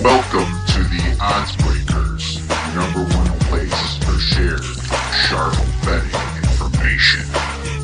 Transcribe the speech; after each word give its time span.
Welcome 0.00 0.52
to 0.66 0.84
the 0.84 1.18
Odds 1.20 1.56
Breakers, 1.56 2.38
number 2.76 3.02
one 3.16 3.38
place 3.48 3.96
for 4.04 4.16
shared 4.20 4.62
sharp 5.12 5.56
betting 5.82 6.14
information. 6.44 7.77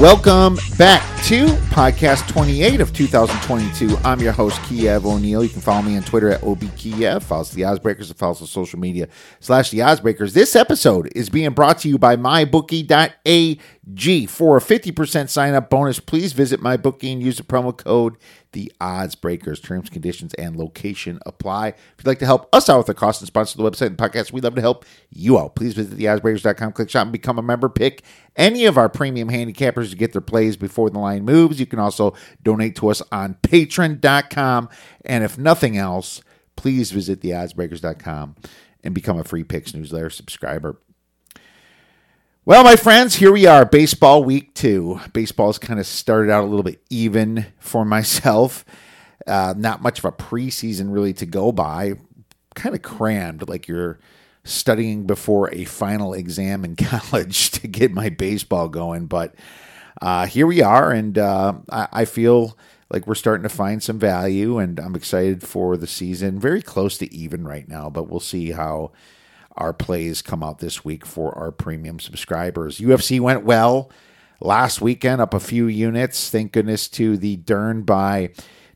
Welcome 0.00 0.58
back 0.76 1.02
to 1.24 1.46
podcast 1.74 2.28
28 2.28 2.80
of 2.80 2.92
2022. 2.92 3.96
I'm 4.04 4.20
your 4.20 4.30
host, 4.30 4.62
Kiev 4.62 5.04
O'Neil. 5.04 5.42
You 5.42 5.50
can 5.50 5.60
follow 5.60 5.82
me 5.82 5.96
on 5.96 6.04
Twitter 6.04 6.30
at 6.30 6.40
OBKiev. 6.42 7.20
Follow 7.24 7.42
the 7.42 7.62
Oddsbreakers 7.62 8.06
and 8.06 8.16
follow 8.16 8.30
us 8.30 8.40
on 8.40 8.46
social 8.46 8.78
media 8.78 9.08
slash 9.40 9.72
the 9.72 9.80
Oddsbreakers. 9.80 10.34
This 10.34 10.54
episode 10.54 11.10
is 11.16 11.28
being 11.28 11.50
brought 11.50 11.78
to 11.80 11.88
you 11.88 11.98
by 11.98 12.14
MyBookie.ag. 12.14 13.58
For 14.26 14.56
a 14.56 14.60
50% 14.60 15.28
sign 15.28 15.54
up 15.54 15.68
bonus, 15.68 15.98
please 15.98 16.32
visit 16.32 16.60
MyBookie 16.60 17.12
and 17.12 17.20
use 17.20 17.38
the 17.38 17.42
promo 17.42 17.76
code 17.76 18.18
the 18.52 18.72
odds 18.80 19.14
breakers. 19.14 19.60
Terms 19.60 19.90
conditions 19.90 20.34
and 20.34 20.56
location 20.56 21.18
apply. 21.26 21.68
If 21.68 21.94
you'd 21.98 22.06
like 22.06 22.18
to 22.20 22.26
help 22.26 22.48
us 22.54 22.68
out 22.68 22.78
with 22.78 22.86
the 22.86 22.94
cost 22.94 23.20
and 23.20 23.26
sponsor 23.26 23.56
the 23.56 23.68
website 23.68 23.88
and 23.88 23.98
podcast 23.98 24.32
we'd 24.32 24.44
love 24.44 24.54
to 24.54 24.60
help 24.60 24.84
you 25.10 25.38
out. 25.38 25.54
Please 25.54 25.74
visit 25.74 25.98
theoddsbreakers.com 25.98 26.72
click 26.72 26.90
shop 26.90 27.02
and 27.02 27.12
become 27.12 27.38
a 27.38 27.42
member. 27.42 27.68
Pick 27.68 28.02
any 28.36 28.64
of 28.64 28.78
our 28.78 28.88
premium 28.88 29.28
handicappers 29.28 29.90
to 29.90 29.96
get 29.96 30.12
their 30.12 30.20
plays 30.20 30.56
before 30.56 30.90
the 30.90 30.98
line 30.98 31.24
moves. 31.24 31.60
You 31.60 31.66
can 31.66 31.78
also 31.78 32.14
donate 32.42 32.76
to 32.76 32.88
us 32.88 33.02
on 33.12 33.34
patreon.com 33.42 34.68
and 35.04 35.24
if 35.24 35.38
nothing 35.38 35.76
else 35.76 36.22
please 36.56 36.90
visit 36.90 37.20
theoddsbreakers.com 37.20 38.34
and 38.82 38.94
become 38.94 39.18
a 39.18 39.24
free 39.24 39.44
picks 39.44 39.74
newsletter 39.74 40.10
subscriber 40.10 40.76
well, 42.48 42.64
my 42.64 42.76
friends, 42.76 43.16
here 43.16 43.30
we 43.30 43.44
are, 43.44 43.66
baseball 43.66 44.24
week 44.24 44.54
two. 44.54 44.98
Baseball's 45.12 45.58
kind 45.58 45.78
of 45.78 45.86
started 45.86 46.30
out 46.30 46.44
a 46.44 46.46
little 46.46 46.62
bit 46.62 46.80
even 46.88 47.44
for 47.58 47.84
myself. 47.84 48.64
Uh, 49.26 49.52
not 49.54 49.82
much 49.82 49.98
of 49.98 50.06
a 50.06 50.12
preseason 50.12 50.90
really 50.90 51.12
to 51.12 51.26
go 51.26 51.52
by. 51.52 51.92
Kind 52.54 52.74
of 52.74 52.80
crammed, 52.80 53.46
like 53.50 53.68
you're 53.68 53.98
studying 54.44 55.06
before 55.06 55.52
a 55.52 55.66
final 55.66 56.14
exam 56.14 56.64
in 56.64 56.74
college 56.76 57.50
to 57.50 57.68
get 57.68 57.92
my 57.92 58.08
baseball 58.08 58.70
going. 58.70 59.08
But 59.08 59.34
uh, 60.00 60.24
here 60.24 60.46
we 60.46 60.62
are, 60.62 60.90
and 60.90 61.18
uh, 61.18 61.52
I, 61.70 61.88
I 61.92 62.04
feel 62.06 62.56
like 62.88 63.06
we're 63.06 63.14
starting 63.14 63.42
to 63.42 63.54
find 63.54 63.82
some 63.82 63.98
value, 63.98 64.56
and 64.56 64.80
I'm 64.80 64.94
excited 64.94 65.42
for 65.42 65.76
the 65.76 65.86
season. 65.86 66.40
Very 66.40 66.62
close 66.62 66.96
to 66.96 67.14
even 67.14 67.44
right 67.44 67.68
now, 67.68 67.90
but 67.90 68.08
we'll 68.08 68.20
see 68.20 68.52
how 68.52 68.92
our 69.58 69.72
plays 69.72 70.22
come 70.22 70.42
out 70.42 70.58
this 70.58 70.84
week 70.84 71.04
for 71.04 71.36
our 71.36 71.50
premium 71.50 72.00
subscribers. 72.00 72.78
UFC 72.78 73.20
went 73.20 73.44
well 73.44 73.90
last 74.40 74.80
weekend, 74.80 75.20
up 75.20 75.34
a 75.34 75.40
few 75.40 75.66
units. 75.66 76.30
Thank 76.30 76.52
goodness 76.52 76.88
to 76.90 77.16
the 77.16 77.36
Dern 77.36 77.82
by 77.82 78.30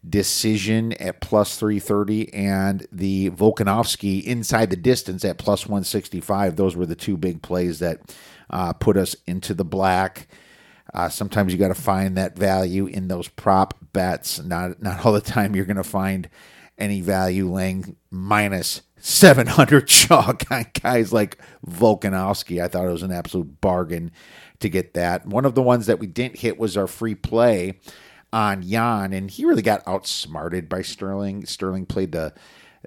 decision 0.08 0.92
at 0.94 1.20
plus 1.20 1.58
330 1.58 2.34
and 2.34 2.86
the 2.90 3.30
Volkanovski 3.30 4.22
inside 4.24 4.70
the 4.70 4.76
distance 4.76 5.24
at 5.24 5.38
plus 5.38 5.66
165. 5.66 6.56
Those 6.56 6.76
were 6.76 6.86
the 6.86 6.96
two 6.96 7.16
big 7.16 7.42
plays 7.42 7.78
that 7.78 8.00
uh, 8.50 8.72
put 8.72 8.96
us 8.96 9.14
into 9.26 9.54
the 9.54 9.64
black. 9.64 10.26
Uh, 10.92 11.08
sometimes 11.08 11.52
you 11.52 11.58
got 11.58 11.68
to 11.68 11.74
find 11.74 12.16
that 12.16 12.36
value 12.36 12.86
in 12.86 13.08
those 13.08 13.28
prop 13.28 13.74
bets. 13.92 14.42
Not 14.42 14.82
not 14.82 15.06
all 15.06 15.12
the 15.12 15.20
time 15.20 15.54
you're 15.54 15.64
going 15.64 15.76
to 15.76 15.84
find 15.84 16.28
any 16.76 17.00
value 17.00 17.50
laying 17.50 17.96
minus 18.10 18.82
700 19.02 19.88
chalk 19.88 20.44
on 20.50 20.66
guys 20.80 21.12
like 21.12 21.38
Volkanovski. 21.66 22.62
I 22.62 22.68
thought 22.68 22.86
it 22.86 22.92
was 22.92 23.02
an 23.02 23.12
absolute 23.12 23.60
bargain 23.60 24.12
to 24.60 24.68
get 24.68 24.94
that. 24.94 25.26
One 25.26 25.44
of 25.44 25.54
the 25.54 25.62
ones 25.62 25.86
that 25.86 25.98
we 25.98 26.06
didn't 26.06 26.38
hit 26.38 26.56
was 26.58 26.76
our 26.76 26.86
free 26.86 27.16
play 27.16 27.80
on 28.32 28.62
Yan, 28.62 29.12
and 29.12 29.30
he 29.30 29.44
really 29.44 29.62
got 29.62 29.82
outsmarted 29.86 30.68
by 30.68 30.82
Sterling. 30.82 31.44
Sterling 31.46 31.84
played 31.84 32.12
the 32.12 32.32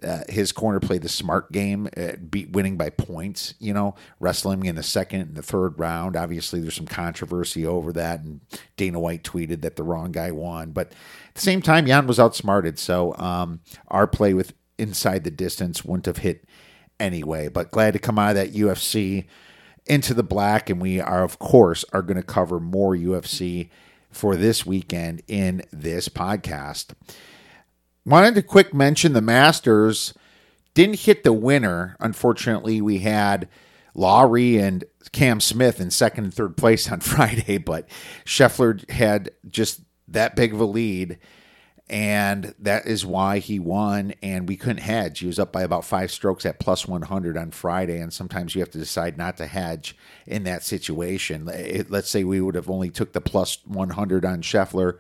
uh, 0.04 0.22
his 0.28 0.52
corner 0.52 0.82
played 0.82 1.02
the 1.02 1.10
smart 1.10 1.54
game, 1.54 1.88
uh, 1.96 2.14
beat 2.30 2.52
winning 2.52 2.76
by 2.76 2.90
points. 2.90 3.54
You 3.60 3.74
know, 3.74 3.96
wrestling 4.20 4.66
in 4.66 4.76
the 4.76 4.84
second 4.84 5.22
and 5.22 5.36
the 5.36 5.42
third 5.42 5.80
round. 5.80 6.16
Obviously, 6.16 6.60
there's 6.60 6.76
some 6.76 6.88
controversy 6.88 7.66
over 7.66 7.94
that, 7.94 8.22
and 8.22 8.42
Dana 8.78 9.00
White 9.00 9.24
tweeted 9.24 9.62
that 9.62 9.76
the 9.76 9.84
wrong 9.84 10.12
guy 10.12 10.32
won. 10.32 10.72
But 10.72 10.88
at 11.30 11.36
the 11.36 11.42
same 11.42 11.62
time, 11.62 11.88
Yan 11.88 12.08
was 12.08 12.20
outsmarted. 12.20 12.80
So 12.80 13.16
um, 13.18 13.62
our 13.88 14.08
play 14.08 14.34
with 14.34 14.54
inside 14.78 15.24
the 15.24 15.32
distance 15.32 15.84
wouldn't 15.84 16.06
have 16.06 16.18
hit 16.18 16.46
anyway. 17.00 17.48
But 17.48 17.72
glad 17.72 17.94
to 17.94 18.00
come 18.00 18.20
out 18.20 18.32
of 18.32 18.36
that 18.36 18.54
UFC 18.54 19.26
into 19.86 20.14
the 20.14 20.24
black, 20.24 20.70
and 20.70 20.82
we 20.82 21.00
are 21.00 21.24
of 21.24 21.40
course 21.40 21.86
are 21.94 22.02
going 22.02 22.18
to 22.18 22.24
cover 22.24 22.60
more 22.60 22.96
UFC 22.96 23.70
for 24.12 24.36
this 24.36 24.66
weekend 24.66 25.22
in 25.28 25.64
this 25.72 26.10
podcast. 26.10 26.94
Wanted 28.06 28.36
to 28.36 28.44
quick 28.44 28.74
mention 28.74 29.14
the 29.14 29.22
Masters 29.22 30.14
didn't 30.74 31.02
hit 31.02 31.24
the 31.24 31.34
winner. 31.34 31.96
Unfortunately, 32.00 32.82
we 32.82 33.00
had 33.00 33.48
Lowry 33.94 34.58
and 34.58 34.84
Cam 35.12 35.40
Smith 35.40 35.80
in 35.80 35.90
second 35.90 36.26
and 36.26 36.34
third 36.34 36.58
place 36.58 36.92
on 36.92 37.00
Friday, 37.00 37.58
but 37.58 37.90
Scheffler 38.26 38.88
had 38.90 39.32
just 39.50 39.82
that 40.08 40.36
big 40.36 40.54
of 40.54 40.60
a 40.60 40.66
lead 40.66 41.18
and 41.88 42.56
that 42.58 42.88
is 42.88 43.06
why 43.06 43.38
he 43.40 43.60
won 43.60 44.14
and 44.24 44.48
we 44.48 44.58
couldn't 44.58 44.80
hedge. 44.80 45.20
He 45.20 45.28
was 45.28 45.38
up 45.38 45.52
by 45.52 45.62
about 45.62 45.86
five 45.86 46.12
strokes 46.12 46.46
at 46.46 46.60
plus 46.60 46.88
100 46.88 47.38
on 47.38 47.52
friday 47.52 48.00
and 48.00 48.12
sometimes 48.12 48.56
you 48.56 48.62
have 48.62 48.72
to 48.72 48.80
decide 48.80 49.18
not 49.18 49.38
to 49.38 49.46
hedge 49.46 49.96
in 50.26 50.44
that 50.44 50.64
situation. 50.64 51.48
It, 51.48 51.92
let's 51.92 52.10
say 52.10 52.24
we 52.24 52.42
would 52.42 52.56
have 52.56 52.70
only 52.70 52.90
took 52.90 53.14
the 53.14 53.22
plus 53.22 53.60
100 53.66 54.26
on 54.26 54.42
scheffler 54.42 54.98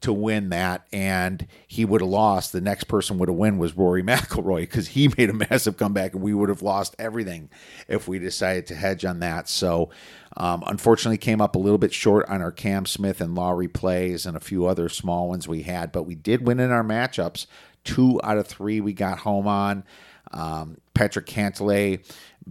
to 0.00 0.12
win 0.12 0.48
that, 0.48 0.86
and 0.92 1.46
he 1.66 1.84
would 1.84 2.00
have 2.00 2.10
lost. 2.10 2.52
The 2.52 2.60
next 2.60 2.84
person 2.84 3.18
would 3.18 3.28
have 3.28 3.36
won 3.36 3.58
was 3.58 3.76
Rory 3.76 4.02
McIlroy 4.04 4.60
because 4.60 4.88
he 4.88 5.08
made 5.16 5.30
a 5.30 5.34
massive 5.34 5.76
comeback, 5.76 6.14
and 6.14 6.22
we 6.22 6.34
would 6.34 6.48
have 6.48 6.62
lost 6.62 6.96
everything 6.98 7.50
if 7.88 8.08
we 8.08 8.18
decided 8.18 8.66
to 8.68 8.74
hedge 8.74 9.04
on 9.04 9.20
that. 9.20 9.48
So, 9.48 9.90
um, 10.36 10.62
unfortunately, 10.66 11.18
came 11.18 11.40
up 11.40 11.54
a 11.54 11.58
little 11.58 11.78
bit 11.78 11.92
short 11.92 12.28
on 12.28 12.40
our 12.40 12.52
Cam 12.52 12.86
Smith 12.86 13.20
and 13.20 13.34
Lowry 13.34 13.68
plays 13.68 14.24
and 14.24 14.36
a 14.36 14.40
few 14.40 14.66
other 14.66 14.88
small 14.88 15.28
ones 15.28 15.46
we 15.46 15.62
had, 15.62 15.92
but 15.92 16.04
we 16.04 16.14
did 16.14 16.46
win 16.46 16.60
in 16.60 16.70
our 16.70 16.84
matchups. 16.84 17.46
Two 17.84 18.20
out 18.24 18.38
of 18.38 18.46
three 18.46 18.80
we 18.80 18.92
got 18.92 19.18
home 19.18 19.46
on. 19.46 19.84
Um, 20.32 20.78
Patrick 20.94 21.26
Cantlay 21.26 22.04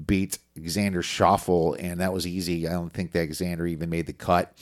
beat 0.06 0.38
Xander 0.58 1.02
Schauffele, 1.04 1.78
and 1.80 2.00
that 2.00 2.14
was 2.14 2.28
easy. 2.28 2.68
I 2.68 2.74
don't 2.74 2.94
think 2.94 3.12
that 3.14 3.30
Xander 3.30 3.70
even 3.70 3.90
made 3.90 4.06
the 4.06 4.14
cut. 4.14 4.54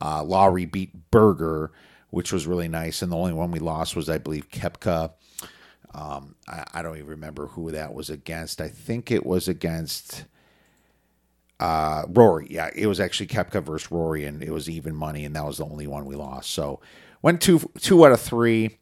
Uh, 0.00 0.24
Lowry 0.24 0.66
beat 0.66 1.10
Berger 1.10 1.70
which 2.14 2.32
was 2.32 2.46
really 2.46 2.68
nice. 2.68 3.02
And 3.02 3.10
the 3.10 3.16
only 3.16 3.32
one 3.32 3.50
we 3.50 3.58
lost 3.58 3.96
was, 3.96 4.08
I 4.08 4.18
believe, 4.18 4.48
Koepka. 4.48 5.12
Um, 5.92 6.36
I, 6.48 6.64
I, 6.74 6.82
don't 6.82 6.96
even 6.96 7.10
remember 7.10 7.48
who 7.48 7.72
that 7.72 7.92
was 7.92 8.08
against. 8.08 8.60
I 8.60 8.68
think 8.68 9.10
it 9.10 9.26
was 9.26 9.48
against 9.48 10.24
uh, 11.58 12.04
Rory. 12.08 12.46
Yeah, 12.50 12.70
it 12.74 12.86
was 12.86 13.00
actually 13.00 13.26
Koepka 13.26 13.64
versus 13.64 13.90
Rory, 13.90 14.24
and 14.24 14.42
it 14.42 14.50
was 14.50 14.70
even 14.70 14.94
money, 14.94 15.24
and 15.24 15.34
that 15.34 15.44
was 15.44 15.58
the 15.58 15.64
only 15.64 15.86
one 15.88 16.04
we 16.04 16.14
lost. 16.14 16.50
So 16.50 16.80
went 17.20 17.40
two 17.40 17.70
two 17.80 18.04
out 18.06 18.12
of 18.12 18.20
three 18.20 18.78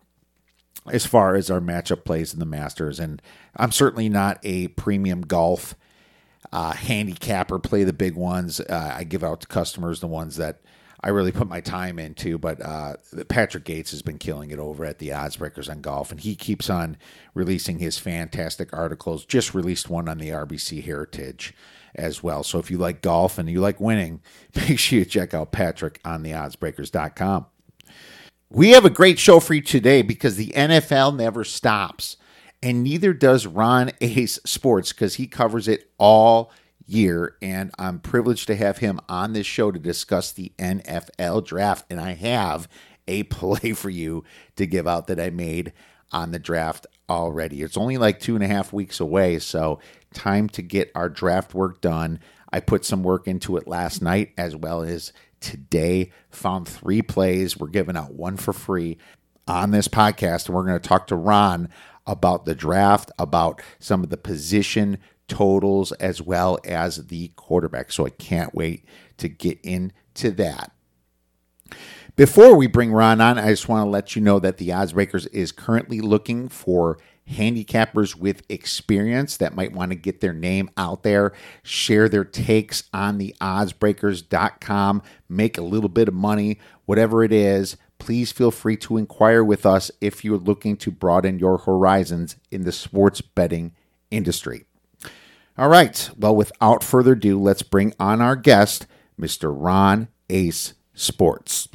as 0.90 1.06
far 1.06 1.34
as 1.34 1.50
our 1.50 1.60
matchup 1.60 2.04
plays 2.04 2.32
in 2.34 2.38
the 2.38 2.46
Masters, 2.46 3.00
and 3.00 3.20
I'm 3.56 3.72
certainly 3.72 4.08
not 4.08 4.38
a 4.42 4.68
premium 4.68 5.22
golf 5.22 5.74
uh, 6.50 6.72
handicapper. 6.72 7.58
Play 7.58 7.84
the 7.84 7.92
big 7.92 8.14
ones. 8.14 8.60
Uh, 8.60 8.94
I 8.94 9.04
give 9.04 9.24
out 9.24 9.40
to 9.42 9.46
customers 9.46 10.00
the 10.00 10.06
ones 10.06 10.36
that 10.36 10.60
I 11.02 11.08
really 11.08 11.32
put 11.32 11.48
my 11.48 11.60
time 11.60 11.98
into. 11.98 12.38
But 12.38 12.64
uh, 12.64 12.96
Patrick 13.28 13.64
Gates 13.64 13.90
has 13.90 14.02
been 14.02 14.18
killing 14.18 14.50
it 14.50 14.58
over 14.58 14.84
at 14.84 14.98
the 14.98 15.12
Odds 15.12 15.36
Breakers 15.36 15.68
on 15.68 15.80
golf, 15.80 16.10
and 16.10 16.20
he 16.20 16.34
keeps 16.34 16.70
on 16.70 16.96
releasing 17.34 17.78
his 17.78 17.98
fantastic 17.98 18.72
articles. 18.72 19.24
Just 19.24 19.54
released 19.54 19.90
one 19.90 20.08
on 20.08 20.18
the 20.18 20.28
RBC 20.28 20.84
Heritage 20.84 21.54
as 21.94 22.22
well. 22.22 22.42
So 22.42 22.58
if 22.58 22.70
you 22.70 22.78
like 22.78 23.02
golf 23.02 23.38
and 23.38 23.50
you 23.50 23.60
like 23.60 23.80
winning, 23.80 24.20
make 24.56 24.78
sure 24.78 25.00
you 25.00 25.04
check 25.04 25.34
out 25.34 25.52
Patrick 25.52 26.00
on 26.04 26.22
the 26.22 26.30
oddsbreakers.com. 26.30 27.46
We 28.50 28.70
have 28.70 28.84
a 28.84 28.90
great 28.90 29.18
show 29.18 29.40
for 29.40 29.54
you 29.54 29.62
today 29.62 30.02
because 30.02 30.36
the 30.36 30.48
NFL 30.48 31.16
never 31.16 31.42
stops, 31.42 32.18
and 32.62 32.84
neither 32.84 33.14
does 33.14 33.46
Ron 33.46 33.92
Ace 34.02 34.38
Sports 34.44 34.92
because 34.92 35.14
he 35.14 35.26
covers 35.26 35.68
it 35.68 35.90
all 35.96 36.52
year, 36.86 37.36
and 37.42 37.70
I'm 37.78 38.00
privileged 38.00 38.46
to 38.48 38.56
have 38.56 38.78
him 38.78 39.00
on 39.08 39.32
this 39.32 39.46
show 39.46 39.70
to 39.70 39.78
discuss 39.78 40.32
the 40.32 40.52
NFL 40.58 41.44
draft. 41.44 41.86
And 41.90 42.00
I 42.00 42.12
have 42.12 42.68
a 43.08 43.22
play 43.24 43.72
for 43.72 43.90
you 43.90 44.24
to 44.56 44.66
give 44.66 44.86
out 44.86 45.06
that 45.06 45.20
I 45.20 45.30
made 45.30 45.72
on 46.12 46.30
the 46.30 46.38
draft 46.38 46.86
already. 47.08 47.62
It's 47.62 47.76
only 47.76 47.98
like 47.98 48.20
two 48.20 48.34
and 48.34 48.44
a 48.44 48.48
half 48.48 48.72
weeks 48.72 49.00
away, 49.00 49.38
so 49.38 49.80
time 50.14 50.48
to 50.50 50.62
get 50.62 50.92
our 50.94 51.08
draft 51.08 51.54
work 51.54 51.80
done. 51.80 52.20
I 52.52 52.60
put 52.60 52.84
some 52.84 53.02
work 53.02 53.26
into 53.26 53.56
it 53.56 53.66
last 53.66 54.02
night 54.02 54.32
as 54.36 54.54
well 54.54 54.82
as 54.82 55.12
today. 55.40 56.12
Found 56.30 56.68
three 56.68 57.02
plays. 57.02 57.56
We're 57.56 57.68
giving 57.68 57.96
out 57.96 58.14
one 58.14 58.36
for 58.36 58.52
free 58.52 58.98
on 59.48 59.70
this 59.70 59.88
podcast, 59.88 60.46
and 60.46 60.54
we're 60.54 60.66
going 60.66 60.80
to 60.80 60.88
talk 60.88 61.06
to 61.08 61.16
Ron 61.16 61.68
about 62.06 62.44
the 62.44 62.54
draft, 62.54 63.10
about 63.18 63.60
some 63.78 64.02
of 64.02 64.10
the 64.10 64.16
position 64.16 64.98
totals 65.32 65.92
as 65.92 66.20
well 66.20 66.58
as 66.62 67.06
the 67.06 67.28
quarterback. 67.36 67.90
So 67.90 68.04
I 68.04 68.10
can't 68.10 68.54
wait 68.54 68.84
to 69.16 69.28
get 69.28 69.58
into 69.62 70.30
that. 70.32 70.72
Before 72.16 72.54
we 72.54 72.66
bring 72.66 72.92
Ron 72.92 73.22
on, 73.22 73.38
I 73.38 73.48
just 73.48 73.66
want 73.66 73.86
to 73.86 73.90
let 73.90 74.14
you 74.14 74.20
know 74.20 74.38
that 74.38 74.58
the 74.58 74.68
Oddsbreakers 74.68 75.26
is 75.32 75.50
currently 75.50 76.02
looking 76.02 76.50
for 76.50 76.98
handicappers 77.30 78.14
with 78.14 78.42
experience 78.50 79.38
that 79.38 79.56
might 79.56 79.72
want 79.72 79.90
to 79.90 79.96
get 79.96 80.20
their 80.20 80.34
name 80.34 80.68
out 80.76 81.02
there, 81.02 81.32
share 81.62 82.10
their 82.10 82.24
takes 82.24 82.84
on 82.92 83.16
the 83.16 83.34
oddsbreakers.com, 83.40 85.02
make 85.30 85.56
a 85.56 85.62
little 85.62 85.88
bit 85.88 86.08
of 86.08 86.14
money, 86.14 86.58
whatever 86.84 87.24
it 87.24 87.32
is. 87.32 87.78
Please 87.98 88.32
feel 88.32 88.50
free 88.50 88.76
to 88.76 88.98
inquire 88.98 89.42
with 89.42 89.64
us 89.64 89.90
if 90.02 90.24
you're 90.24 90.36
looking 90.36 90.76
to 90.76 90.90
broaden 90.90 91.38
your 91.38 91.56
horizons 91.56 92.36
in 92.50 92.64
the 92.64 92.72
sports 92.72 93.22
betting 93.22 93.72
industry. 94.10 94.66
All 95.58 95.68
right. 95.68 96.10
Well, 96.16 96.34
without 96.34 96.82
further 96.82 97.12
ado, 97.12 97.38
let's 97.40 97.62
bring 97.62 97.94
on 98.00 98.22
our 98.22 98.36
guest, 98.36 98.86
Mr. 99.20 99.54
Ron 99.54 100.08
Ace 100.30 100.74
Sports. 100.94 101.68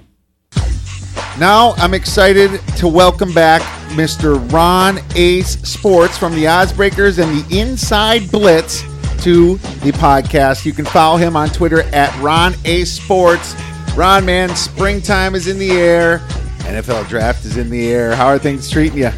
Now 1.39 1.73
I'm 1.73 1.93
excited 1.93 2.59
to 2.77 2.87
welcome 2.87 3.31
back 3.31 3.61
Mr. 3.91 4.51
Ron 4.51 4.99
Ace 5.15 5.59
Sports 5.61 6.17
from 6.17 6.33
the 6.33 6.45
Oddsbreakers 6.45 7.21
and 7.21 7.45
the 7.45 7.59
Inside 7.59 8.31
Blitz 8.31 8.81
to 9.23 9.57
the 9.57 9.91
podcast. 9.91 10.65
You 10.65 10.73
can 10.73 10.85
follow 10.85 11.17
him 11.17 11.35
on 11.35 11.49
Twitter 11.49 11.83
at 11.93 12.15
Ron 12.19 12.55
Ace 12.65 12.91
Sports. 12.91 13.55
Ron, 13.95 14.25
man, 14.25 14.55
springtime 14.55 15.35
is 15.35 15.47
in 15.47 15.59
the 15.59 15.71
air. 15.71 16.19
NFL 16.65 17.07
draft 17.07 17.45
is 17.45 17.57
in 17.57 17.69
the 17.69 17.87
air. 17.91 18.15
How 18.15 18.25
are 18.25 18.39
things 18.39 18.69
treating 18.71 18.97
you? 18.97 19.11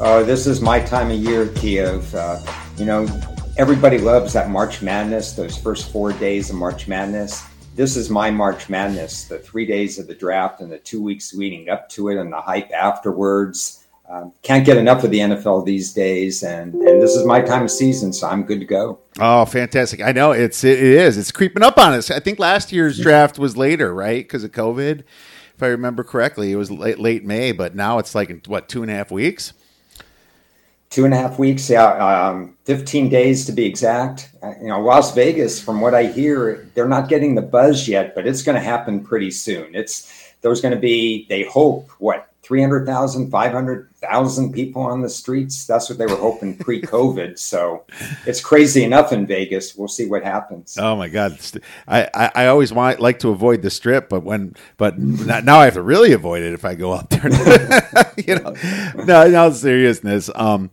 Uh, 0.00 0.22
this 0.22 0.46
is 0.46 0.62
my 0.62 0.80
time 0.80 1.10
of 1.10 1.18
year, 1.18 1.48
Kiev. 1.48 2.14
Uh, 2.14 2.40
you 2.78 2.86
know, 2.86 3.06
everybody 3.56 3.98
loves 3.98 4.32
that 4.32 4.50
March 4.50 4.82
Madness, 4.82 5.32
those 5.32 5.56
first 5.56 5.90
four 5.90 6.12
days 6.12 6.50
of 6.50 6.56
March 6.56 6.88
Madness 6.88 7.44
this 7.78 7.96
is 7.96 8.10
my 8.10 8.28
March 8.28 8.68
Madness, 8.68 9.28
the 9.28 9.38
three 9.38 9.64
days 9.64 10.00
of 10.00 10.08
the 10.08 10.14
draft 10.14 10.60
and 10.60 10.70
the 10.70 10.78
two 10.78 11.00
weeks 11.00 11.32
leading 11.32 11.68
up 11.68 11.88
to 11.90 12.08
it 12.08 12.18
and 12.18 12.32
the 12.32 12.40
hype 12.40 12.72
afterwards. 12.72 13.86
Um, 14.10 14.32
can't 14.42 14.66
get 14.66 14.76
enough 14.76 15.04
of 15.04 15.12
the 15.12 15.20
NFL 15.20 15.64
these 15.64 15.92
days, 15.92 16.42
and, 16.42 16.74
and 16.74 17.00
this 17.00 17.14
is 17.14 17.24
my 17.24 17.40
time 17.40 17.62
of 17.62 17.70
season, 17.70 18.12
so 18.12 18.26
I'm 18.26 18.42
good 18.42 18.58
to 18.58 18.66
go. 18.66 18.98
Oh, 19.20 19.44
fantastic! 19.44 20.02
I 20.02 20.10
know 20.10 20.32
it's 20.32 20.64
it, 20.64 20.78
it 20.78 20.82
is 20.82 21.16
it's 21.16 21.30
creeping 21.30 21.62
up 21.62 21.78
on 21.78 21.92
us. 21.92 22.10
I 22.10 22.18
think 22.18 22.40
last 22.40 22.72
year's 22.72 22.98
draft 22.98 23.38
was 23.38 23.56
later, 23.56 23.94
right, 23.94 24.24
because 24.24 24.42
of 24.42 24.50
COVID. 24.50 25.04
If 25.54 25.62
I 25.62 25.66
remember 25.68 26.02
correctly, 26.02 26.50
it 26.50 26.56
was 26.56 26.72
late, 26.72 26.98
late 26.98 27.24
May, 27.24 27.52
but 27.52 27.76
now 27.76 27.98
it's 27.98 28.14
like 28.14 28.46
what 28.46 28.68
two 28.68 28.82
and 28.82 28.90
a 28.90 28.94
half 28.94 29.12
weeks 29.12 29.52
two 30.90 31.04
and 31.04 31.12
a 31.12 31.16
half 31.16 31.38
weeks, 31.38 31.68
yeah, 31.68 32.28
um, 32.28 32.56
15 32.64 33.08
days 33.08 33.44
to 33.46 33.52
be 33.52 33.64
exact. 33.64 34.30
Uh, 34.42 34.54
you 34.60 34.68
know, 34.68 34.80
Las 34.80 35.14
Vegas, 35.14 35.60
from 35.60 35.80
what 35.80 35.94
I 35.94 36.06
hear, 36.06 36.68
they're 36.74 36.88
not 36.88 37.08
getting 37.08 37.34
the 37.34 37.42
buzz 37.42 37.88
yet, 37.88 38.14
but 38.14 38.26
it's 38.26 38.42
going 38.42 38.54
to 38.54 38.60
happen 38.60 39.04
pretty 39.04 39.30
soon. 39.30 39.74
It's 39.74 40.32
there's 40.40 40.60
going 40.60 40.74
to 40.74 40.80
be, 40.80 41.26
they 41.28 41.42
hope, 41.44 41.90
what 41.98 42.32
300,000, 42.48 43.30
500,000 43.30 44.52
people 44.54 44.80
on 44.80 45.02
the 45.02 45.08
streets. 45.08 45.66
That's 45.66 45.90
what 45.90 45.98
they 45.98 46.06
were 46.06 46.16
hoping 46.16 46.56
pre 46.56 46.80
COVID. 46.80 47.38
so 47.50 47.84
it's 48.26 48.40
crazy 48.40 48.84
enough 48.84 49.12
in 49.12 49.26
Vegas. 49.26 49.76
We'll 49.76 49.86
see 49.86 50.06
what 50.06 50.24
happens. 50.24 50.78
Oh 50.80 50.96
my 50.96 51.10
God. 51.10 51.38
I, 51.86 52.08
I, 52.14 52.30
I, 52.34 52.46
always 52.46 52.72
want 52.72 53.00
like 53.00 53.18
to 53.18 53.28
avoid 53.28 53.60
the 53.60 53.68
strip, 53.68 54.08
but 54.08 54.22
when, 54.24 54.56
but 54.78 54.98
now 54.98 55.58
I 55.58 55.66
have 55.66 55.74
to 55.74 55.82
really 55.82 56.12
avoid 56.12 56.42
it 56.42 56.54
if 56.54 56.64
I 56.64 56.74
go 56.74 56.92
up 56.92 57.10
there. 57.10 58.14
you 58.16 58.36
know, 58.36 58.54
no, 59.04 59.28
no 59.28 59.52
seriousness. 59.52 60.30
Um, 60.34 60.70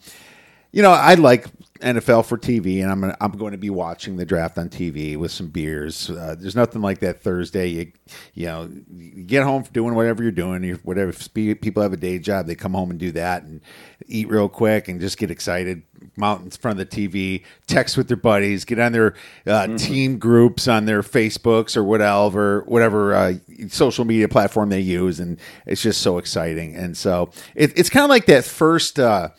you 0.72 0.82
know, 0.82 0.92
I 0.92 1.16
like 1.16 1.48
NFL 1.86 2.26
for 2.26 2.36
TV, 2.36 2.82
and 2.82 2.92
I'm 2.92 3.00
gonna, 3.00 3.16
I'm 3.22 3.32
going 3.32 3.52
to 3.52 3.60
be 3.60 3.70
watching 3.70 4.18
the 4.18 4.26
draft 4.26 4.58
on 4.58 4.70
TV 4.70 5.16
with 5.16 5.32
some 5.32 5.50
beers. 5.50 6.10
Uh, 6.10 6.36
there's 6.38 6.56
nothing 6.56 6.82
like 6.82 7.00
that 7.00 7.22
Thursday. 7.22 7.68
You 7.68 7.92
you 8.34 8.48
know, 8.48 8.70
you 8.92 9.24
get 9.24 9.44
home 9.44 9.64
from 9.64 9.72
doing 9.72 9.94
whatever 9.94 10.24
you're 10.24 10.32
doing. 10.32 10.64
You, 10.64 10.80
whatever 10.84 11.14
people 11.14 11.84
have 11.84 11.94
a 11.94 11.98
day 11.98 12.18
job, 12.18 12.48
they 12.48 12.56
come 12.56 12.74
home 12.74 12.90
and 12.90 13.00
do 13.00 13.12
that 13.12 13.44
and 13.44 13.62
eat 14.08 14.30
real 14.30 14.50
quick 14.50 14.88
and 14.88 15.00
just 15.00 15.20
get 15.20 15.30
excited. 15.30 15.84
Mount 16.18 16.44
in 16.44 16.50
front 16.50 16.80
of 16.80 16.90
the 16.90 17.08
TV, 17.08 17.44
text 17.68 17.98
with 17.98 18.08
their 18.08 18.18
buddies, 18.18 18.66
get 18.66 18.80
on 18.80 18.92
their 18.92 19.14
uh, 19.46 19.52
mm-hmm. 19.52 19.76
team 19.76 20.18
groups 20.18 20.68
on 20.68 20.86
their 20.86 21.04
Facebooks 21.04 21.78
or 21.78 21.84
whatever, 21.84 22.64
whatever 22.66 23.14
uh, 23.14 23.34
social 23.70 24.06
media 24.06 24.28
platform 24.28 24.70
they 24.70 24.80
use, 24.80 25.20
and 25.20 25.40
it's 25.68 25.84
just 25.84 26.02
so 26.02 26.18
exciting. 26.18 26.76
And 26.76 26.98
so 26.98 27.30
it, 27.54 27.78
it's 27.78 27.92
kind 27.92 28.04
of 28.04 28.10
like 28.10 28.26
that 28.26 28.44
first 28.44 29.00
uh, 29.00 29.30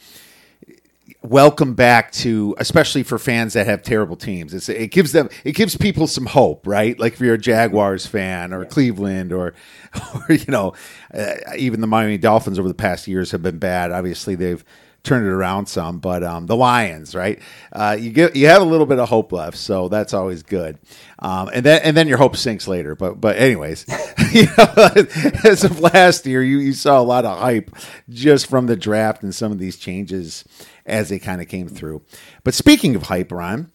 welcome 1.28 1.74
back 1.74 2.12
to 2.12 2.54
especially 2.58 3.02
for 3.02 3.18
fans 3.18 3.54
that 3.54 3.66
have 3.66 3.82
terrible 3.82 4.16
teams. 4.16 4.54
It's, 4.54 4.68
it 4.68 4.90
gives 4.90 5.12
them 5.12 5.28
it 5.44 5.52
gives 5.52 5.76
people 5.76 6.06
some 6.06 6.26
hope 6.26 6.66
right? 6.66 6.98
Like 6.98 7.14
if 7.14 7.20
you're 7.20 7.34
a 7.34 7.38
jaguars 7.38 8.06
fan 8.06 8.52
or 8.52 8.62
yeah. 8.62 8.68
cleveland 8.68 9.32
or 9.32 9.54
or 10.14 10.34
you 10.34 10.46
know 10.48 10.74
uh, 11.12 11.34
even 11.56 11.80
the 11.80 11.86
miami 11.86 12.18
dolphins 12.18 12.58
over 12.58 12.68
the 12.68 12.74
past 12.74 13.08
years 13.08 13.32
have 13.32 13.42
been 13.42 13.58
bad. 13.58 13.90
Obviously 13.92 14.34
they've 14.34 14.64
turned 15.02 15.24
it 15.24 15.30
around 15.30 15.66
some 15.66 16.00
but 16.00 16.22
um, 16.24 16.46
the 16.46 16.56
lions 16.56 17.14
right? 17.14 17.40
Uh, 17.72 17.96
you 17.98 18.10
get 18.10 18.36
you 18.36 18.46
have 18.48 18.62
a 18.62 18.64
little 18.64 18.86
bit 18.86 18.98
of 18.98 19.08
hope 19.08 19.32
left 19.32 19.56
so 19.56 19.88
that's 19.88 20.14
always 20.14 20.42
good. 20.42 20.78
Um, 21.18 21.50
and 21.52 21.64
then 21.64 21.80
and 21.82 21.96
then 21.96 22.08
your 22.08 22.18
hope 22.18 22.36
sinks 22.36 22.68
later. 22.68 22.94
But 22.94 23.20
but 23.20 23.36
anyways 23.36 23.86
you 24.32 24.46
know, 24.58 24.74
as 25.44 25.64
of 25.64 25.80
last 25.80 26.26
year 26.26 26.42
you, 26.42 26.58
you 26.58 26.72
saw 26.72 27.00
a 27.00 27.02
lot 27.02 27.24
of 27.24 27.38
hype 27.38 27.74
just 28.08 28.48
from 28.48 28.66
the 28.66 28.76
draft 28.76 29.22
and 29.22 29.34
some 29.34 29.50
of 29.52 29.58
these 29.58 29.76
changes 29.76 30.44
as 30.86 31.08
they 31.08 31.18
kind 31.18 31.40
of 31.40 31.48
came 31.48 31.68
through. 31.68 32.02
But 32.44 32.54
speaking 32.54 32.94
of 32.96 33.04
hype, 33.04 33.32
Ron, 33.32 33.70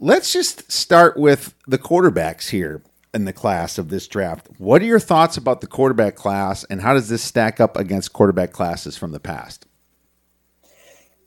let's 0.00 0.32
just 0.32 0.70
start 0.70 1.16
with 1.16 1.54
the 1.66 1.78
quarterbacks 1.78 2.50
here 2.50 2.82
in 3.14 3.24
the 3.24 3.32
class 3.32 3.78
of 3.78 3.88
this 3.88 4.06
draft. 4.08 4.48
What 4.58 4.82
are 4.82 4.86
your 4.86 5.00
thoughts 5.00 5.36
about 5.36 5.60
the 5.60 5.66
quarterback 5.66 6.16
class, 6.16 6.64
and 6.64 6.80
how 6.80 6.94
does 6.94 7.08
this 7.08 7.22
stack 7.22 7.60
up 7.60 7.76
against 7.76 8.12
quarterback 8.12 8.52
classes 8.52 8.96
from 8.96 9.12
the 9.12 9.20
past? 9.20 9.66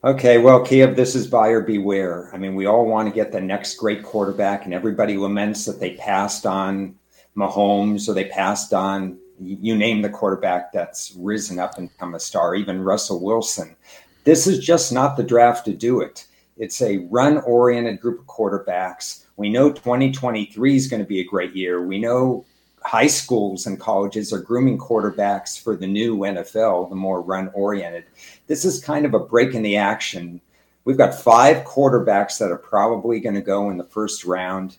Okay, 0.04 0.38
well, 0.38 0.64
Kiev, 0.64 0.96
this 0.96 1.16
is 1.16 1.26
buyer 1.26 1.62
beware. 1.62 2.30
I 2.32 2.38
mean, 2.38 2.54
we 2.54 2.68
all 2.68 2.86
want 2.86 3.08
to 3.08 3.16
get 3.16 3.32
the 3.32 3.42
next 3.42 3.76
great 3.78 4.04
quarterback, 4.04 4.66
and 4.66 4.74
everybody 4.74 5.18
laments 5.18 5.66
that 5.66 5.80
they 5.80 5.96
passed 5.96 6.46
on 6.46 6.96
Mahomes 7.36 8.08
or 8.08 8.14
they 8.14 8.26
passed 8.26 8.74
on 8.74 9.18
you 9.40 9.76
name 9.76 10.02
the 10.02 10.10
quarterback 10.10 10.72
that's 10.72 11.14
risen 11.18 11.60
up 11.60 11.78
and 11.78 11.90
become 11.90 12.16
a 12.16 12.20
star, 12.20 12.56
even 12.56 12.82
Russell 12.82 13.22
Wilson. 13.22 13.76
This 14.26 14.48
is 14.48 14.58
just 14.58 14.92
not 14.92 15.16
the 15.16 15.24
draft 15.24 15.66
to 15.66 15.74
do 15.74 16.02
it. 16.02 16.26
It's 16.58 16.82
a 16.82 17.06
run 17.12 17.38
oriented 17.40 18.02
group 18.02 18.20
of 18.20 18.26
quarterbacks. 18.26 19.26
We 19.38 19.50
know 19.50 19.72
2023 19.72 20.76
is 20.76 20.88
going 20.88 21.02
to 21.02 21.08
be 21.08 21.20
a 21.20 21.26
great 21.26 21.56
year. 21.56 21.86
We 21.86 22.00
know 22.00 22.44
high 22.82 23.06
schools 23.06 23.68
and 23.68 23.80
colleges 23.80 24.34
are 24.34 24.40
grooming 24.40 24.80
quarterbacks 24.80 25.62
for 25.62 25.76
the 25.76 25.86
new 25.86 26.18
NFL, 26.18 26.90
the 26.90 26.96
more 26.96 27.22
run 27.22 27.52
oriented. 27.54 28.06
This 28.48 28.66
is 28.66 28.84
kind 28.84 29.06
of 29.06 29.14
a 29.14 29.20
break 29.20 29.54
in 29.54 29.62
the 29.62 29.78
action. 29.78 30.42
We've 30.86 30.98
got 30.98 31.14
five 31.14 31.64
quarterbacks 31.64 32.40
that 32.40 32.52
are 32.52 32.58
probably 32.58 33.20
going 33.20 33.36
to 33.36 33.42
go 33.42 33.70
in 33.70 33.78
the 33.78 33.84
first 33.84 34.26
round. 34.26 34.78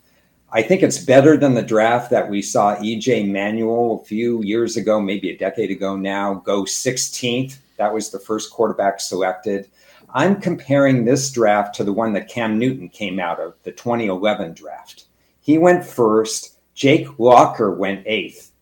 I 0.57 0.63
think 0.63 0.83
it's 0.83 0.99
better 0.99 1.37
than 1.37 1.53
the 1.53 1.63
draft 1.63 2.11
that 2.11 2.31
we 2.31 2.41
saw 2.41 2.77
EJ 2.77 3.31
Manuel 3.31 4.01
a 4.03 4.07
few 4.07 4.43
years 4.43 4.77
ago, 4.77 4.99
maybe 5.01 5.31
a 5.31 5.37
decade 5.37 5.71
ago 5.71 5.97
now, 5.97 6.35
go 6.35 6.63
16th 6.63 7.59
that 7.77 7.93
was 7.93 8.11
the 8.11 8.19
first 8.19 8.51
quarterback 8.51 9.01
selected. 9.01 9.69
I'm 10.11 10.41
comparing 10.41 11.05
this 11.05 11.31
draft 11.31 11.75
to 11.77 11.85
the 11.85 11.93
one 11.93 12.13
that 12.15 12.29
Cam 12.29 12.59
Newton 12.59 12.89
came 12.89 13.21
out 13.21 13.41
of, 13.41 13.55
the 13.65 13.73
2011 13.73 14.55
draft. 14.55 15.05
He 15.41 15.59
went 15.59 15.85
first. 15.85 16.59
Jake 16.75 17.19
Locker 17.19 17.71
went 17.73 18.07
eighth. 18.07 18.53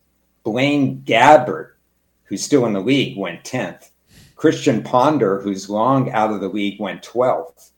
Blaine 0.43 1.03
Gabbert, 1.03 1.73
who's 2.25 2.43
still 2.43 2.67
in 2.67 2.73
the 2.73 2.81
league, 2.81 3.17
went 3.17 3.45
10th. 3.45 3.91
Christian 4.37 4.83
Ponder, 4.83 5.41
who's 5.41 5.71
long 5.71 6.11
out 6.11 6.33
of 6.33 6.41
the 6.41 6.49
league, 6.49 6.81
went 6.81 7.03
12th. 7.03 7.71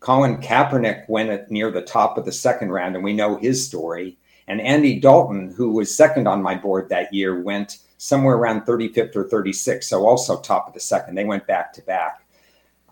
Colin 0.00 0.38
Kaepernick 0.38 1.08
went 1.08 1.30
at 1.30 1.50
near 1.50 1.70
the 1.70 1.82
top 1.82 2.16
of 2.16 2.24
the 2.24 2.32
second 2.32 2.70
round, 2.72 2.94
and 2.94 3.04
we 3.04 3.12
know 3.12 3.36
his 3.36 3.64
story. 3.64 4.16
And 4.48 4.60
Andy 4.60 4.98
Dalton, 4.98 5.52
who 5.52 5.70
was 5.72 5.94
second 5.94 6.26
on 6.26 6.42
my 6.42 6.54
board 6.54 6.88
that 6.88 7.12
year, 7.12 7.42
went 7.42 7.78
somewhere 7.98 8.36
around 8.36 8.62
35th 8.62 9.14
or 9.14 9.28
36th, 9.28 9.84
so 9.84 10.06
also 10.06 10.40
top 10.40 10.66
of 10.66 10.74
the 10.74 10.80
second. 10.80 11.14
They 11.14 11.26
went 11.26 11.46
back 11.46 11.72
to 11.74 11.82
back. 11.82 12.26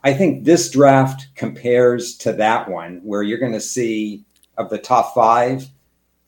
I 0.05 0.13
think 0.13 0.45
this 0.45 0.71
draft 0.71 1.29
compares 1.35 2.17
to 2.19 2.33
that 2.35 2.69
one 2.69 3.01
where 3.03 3.23
you're 3.23 3.39
going 3.39 3.53
to 3.53 3.61
see 3.61 4.25
of 4.59 4.69
the 4.69 4.79
top 4.79 5.15
five, 5.15 5.67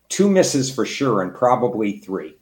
two 0.09 0.31
misses 0.31 0.75
for 0.75 0.87
sure, 0.87 1.23
and 1.23 1.35
probably 1.35 1.99
three. 1.99 2.37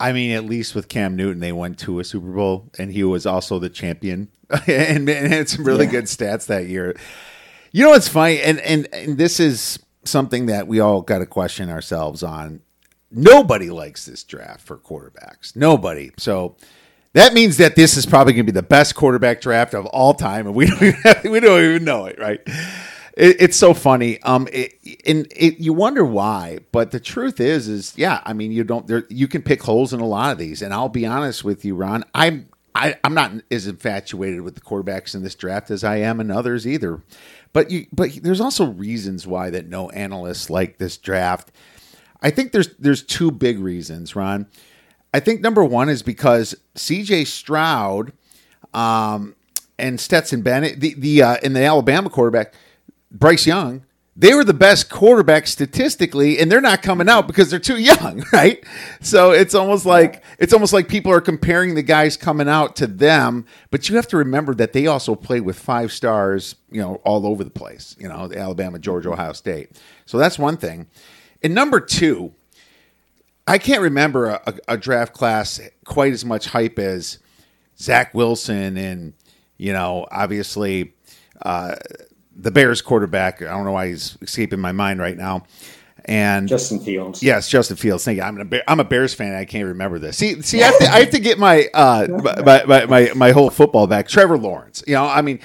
I 0.00 0.12
mean, 0.12 0.32
at 0.32 0.44
least 0.44 0.74
with 0.74 0.88
Cam 0.88 1.16
Newton, 1.16 1.40
they 1.40 1.52
went 1.52 1.78
to 1.80 2.00
a 2.00 2.04
Super 2.04 2.32
Bowl, 2.32 2.68
and 2.78 2.92
he 2.92 3.04
was 3.04 3.26
also 3.26 3.58
the 3.58 3.68
champion, 3.68 4.28
and, 4.66 5.08
and, 5.08 5.32
had 5.32 5.48
some 5.48 5.64
really 5.64 5.84
yeah. 5.86 5.92
good 5.92 6.04
stats 6.04 6.46
that 6.46 6.66
year. 6.66 6.96
You 7.72 7.84
know 7.84 7.90
what's 7.90 8.08
funny, 8.08 8.40
and, 8.40 8.58
and 8.60 8.88
and 8.94 9.18
this 9.18 9.40
is 9.40 9.78
something 10.04 10.46
that 10.46 10.66
we 10.66 10.80
all 10.80 11.02
got 11.02 11.18
to 11.18 11.26
question 11.26 11.68
ourselves 11.68 12.22
on. 12.22 12.62
Nobody 13.10 13.70
likes 13.70 14.06
this 14.06 14.24
draft 14.24 14.60
for 14.60 14.78
quarterbacks. 14.78 15.54
Nobody. 15.54 16.12
So 16.16 16.56
that 17.12 17.34
means 17.34 17.58
that 17.58 17.76
this 17.76 17.96
is 17.96 18.06
probably 18.06 18.32
going 18.32 18.46
to 18.46 18.52
be 18.52 18.56
the 18.56 18.62
best 18.62 18.94
quarterback 18.94 19.40
draft 19.40 19.74
of 19.74 19.84
all 19.86 20.14
time, 20.14 20.46
and 20.46 20.54
we 20.54 20.66
don't 20.66 20.82
even, 20.82 21.32
we 21.32 21.40
don't 21.40 21.62
even 21.62 21.84
know 21.84 22.06
it, 22.06 22.18
right? 22.18 22.40
it, 23.18 23.36
it's 23.40 23.56
so 23.56 23.74
funny. 23.74 24.22
Um, 24.22 24.48
it, 24.52 24.74
and 25.04 25.30
it, 25.36 25.58
you 25.58 25.72
wonder 25.72 26.04
why, 26.04 26.60
but 26.72 26.92
the 26.92 27.00
truth 27.00 27.40
is, 27.40 27.68
is 27.68 27.92
yeah. 27.96 28.22
I 28.24 28.32
mean, 28.32 28.52
you 28.52 28.64
don't. 28.64 28.86
There, 28.86 29.04
you 29.10 29.28
can 29.28 29.42
pick 29.42 29.62
holes 29.62 29.92
in 29.92 30.00
a 30.00 30.06
lot 30.06 30.32
of 30.32 30.38
these, 30.38 30.62
and 30.62 30.72
I'll 30.72 30.88
be 30.88 31.04
honest 31.04 31.44
with 31.44 31.64
you, 31.64 31.74
Ron. 31.74 32.04
I'm 32.14 32.48
I, 32.78 32.94
I'm 33.02 33.14
not 33.14 33.32
as 33.50 33.66
infatuated 33.66 34.42
with 34.42 34.54
the 34.54 34.60
quarterbacks 34.60 35.14
in 35.14 35.22
this 35.22 35.34
draft 35.34 35.70
as 35.70 35.82
I 35.82 35.96
am 35.96 36.20
in 36.20 36.30
others 36.30 36.66
either. 36.66 37.02
But 37.52 37.70
you, 37.70 37.86
but 37.92 38.10
there's 38.22 38.40
also 38.40 38.66
reasons 38.66 39.26
why 39.26 39.50
that 39.50 39.66
no 39.66 39.90
analysts 39.90 40.48
like 40.48 40.78
this 40.78 40.96
draft. 40.96 41.50
I 42.22 42.30
think 42.30 42.52
there's 42.52 42.74
there's 42.76 43.02
two 43.02 43.30
big 43.30 43.58
reasons, 43.58 44.14
Ron. 44.14 44.46
I 45.12 45.20
think 45.20 45.40
number 45.40 45.64
one 45.64 45.88
is 45.88 46.02
because 46.02 46.54
C.J. 46.74 47.24
Stroud 47.24 48.12
um, 48.74 49.34
and 49.78 49.98
Stetson 49.98 50.42
Bennett, 50.42 50.80
the 50.80 50.94
the 50.94 51.22
uh, 51.22 51.36
in 51.42 51.54
the 51.54 51.64
Alabama 51.64 52.10
quarterback, 52.10 52.54
Bryce 53.10 53.46
Young, 53.46 53.84
they 54.20 54.34
were 54.34 54.42
the 54.42 54.52
best 54.52 54.90
quarterback 54.90 55.46
statistically, 55.46 56.40
and 56.40 56.50
they're 56.50 56.60
not 56.60 56.82
coming 56.82 57.08
out 57.08 57.28
because 57.28 57.50
they're 57.50 57.60
too 57.60 57.78
young, 57.78 58.24
right? 58.32 58.62
So 59.00 59.30
it's 59.30 59.54
almost 59.54 59.86
like 59.86 60.24
it's 60.40 60.52
almost 60.52 60.72
like 60.72 60.88
people 60.88 61.12
are 61.12 61.20
comparing 61.20 61.76
the 61.76 61.84
guys 61.84 62.16
coming 62.16 62.48
out 62.48 62.74
to 62.76 62.88
them, 62.88 63.46
but 63.70 63.88
you 63.88 63.94
have 63.94 64.08
to 64.08 64.16
remember 64.16 64.56
that 64.56 64.72
they 64.72 64.88
also 64.88 65.14
played 65.14 65.42
with 65.42 65.56
five 65.56 65.92
stars, 65.92 66.56
you 66.68 66.82
know, 66.82 66.96
all 67.04 67.28
over 67.28 67.44
the 67.44 67.50
place, 67.50 67.94
you 67.96 68.08
know, 68.08 68.28
Alabama, 68.34 68.80
Georgia, 68.80 69.12
Ohio 69.12 69.32
State. 69.32 69.80
So 70.04 70.18
that's 70.18 70.36
one 70.36 70.56
thing. 70.56 70.88
And 71.40 71.54
number 71.54 71.78
two, 71.78 72.32
I 73.46 73.58
can't 73.58 73.82
remember 73.82 74.30
a, 74.30 74.54
a 74.66 74.76
draft 74.76 75.12
class 75.12 75.60
quite 75.84 76.12
as 76.12 76.24
much 76.24 76.48
hype 76.48 76.80
as 76.80 77.20
Zach 77.78 78.14
Wilson 78.14 78.76
and 78.76 79.12
you 79.58 79.72
know, 79.72 80.08
obviously. 80.10 80.94
Uh, 81.40 81.76
the 82.38 82.50
Bears 82.50 82.80
quarterback. 82.80 83.42
I 83.42 83.46
don't 83.46 83.64
know 83.64 83.72
why 83.72 83.88
he's 83.88 84.16
escaping 84.22 84.60
my 84.60 84.72
mind 84.72 85.00
right 85.00 85.16
now. 85.16 85.44
And 86.04 86.48
Justin 86.48 86.80
Fields. 86.80 87.22
Yes, 87.22 87.50
Justin 87.50 87.76
Fields. 87.76 88.04
Thank 88.04 88.16
you. 88.16 88.22
I'm 88.22 88.40
a, 88.40 88.70
I'm 88.70 88.80
a 88.80 88.84
Bears 88.84 89.12
fan. 89.12 89.34
I 89.34 89.44
can't 89.44 89.66
remember 89.66 89.98
this. 89.98 90.16
See, 90.16 90.40
see, 90.40 90.62
I 90.62 90.66
have 90.66 90.78
to, 90.78 90.86
I 90.86 91.00
have 91.00 91.10
to 91.10 91.18
get 91.18 91.38
my, 91.38 91.68
uh, 91.74 92.06
my, 92.08 92.64
my, 92.64 92.86
my, 92.86 93.12
my 93.14 93.30
whole 93.32 93.50
football 93.50 93.86
back. 93.86 94.08
Trevor 94.08 94.38
Lawrence. 94.38 94.82
You 94.86 94.94
know, 94.94 95.04
I 95.04 95.20
mean, 95.20 95.40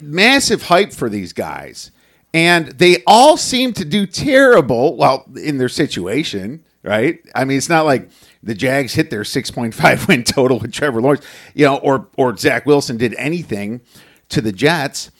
massive 0.00 0.62
hype 0.62 0.92
for 0.92 1.10
these 1.10 1.34
guys. 1.34 1.90
And 2.32 2.68
they 2.68 3.02
all 3.06 3.36
seem 3.36 3.72
to 3.74 3.84
do 3.84 4.06
terrible, 4.06 4.96
well, 4.96 5.26
in 5.36 5.58
their 5.58 5.68
situation, 5.68 6.64
right? 6.82 7.20
I 7.34 7.44
mean, 7.44 7.58
it's 7.58 7.68
not 7.68 7.84
like 7.84 8.08
the 8.42 8.54
Jags 8.54 8.94
hit 8.94 9.10
their 9.10 9.22
6.5 9.22 10.08
win 10.08 10.22
total 10.24 10.60
with 10.60 10.72
Trevor 10.72 11.02
Lawrence, 11.02 11.26
you 11.54 11.66
know, 11.66 11.76
or, 11.76 12.08
or 12.16 12.36
Zach 12.36 12.64
Wilson 12.64 12.96
did 12.96 13.14
anything 13.18 13.82
to 14.30 14.40
the 14.40 14.52
Jets. 14.52 15.10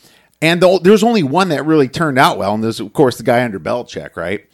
And 0.43 0.63
the, 0.63 0.81
there 0.83 0.93
was 0.93 1.03
only 1.03 1.23
one 1.23 1.51
that 1.51 1.67
really 1.67 1.89
turned 1.89 2.19
out 2.19 2.39
well, 2.39 2.55
and 2.55 2.65
there's 2.65 2.81
of 2.81 2.93
course 2.93 3.19
the 3.19 3.25
guy 3.25 3.45
under 3.45 3.61
Belichick, 3.61 4.17
right? 4.17 4.47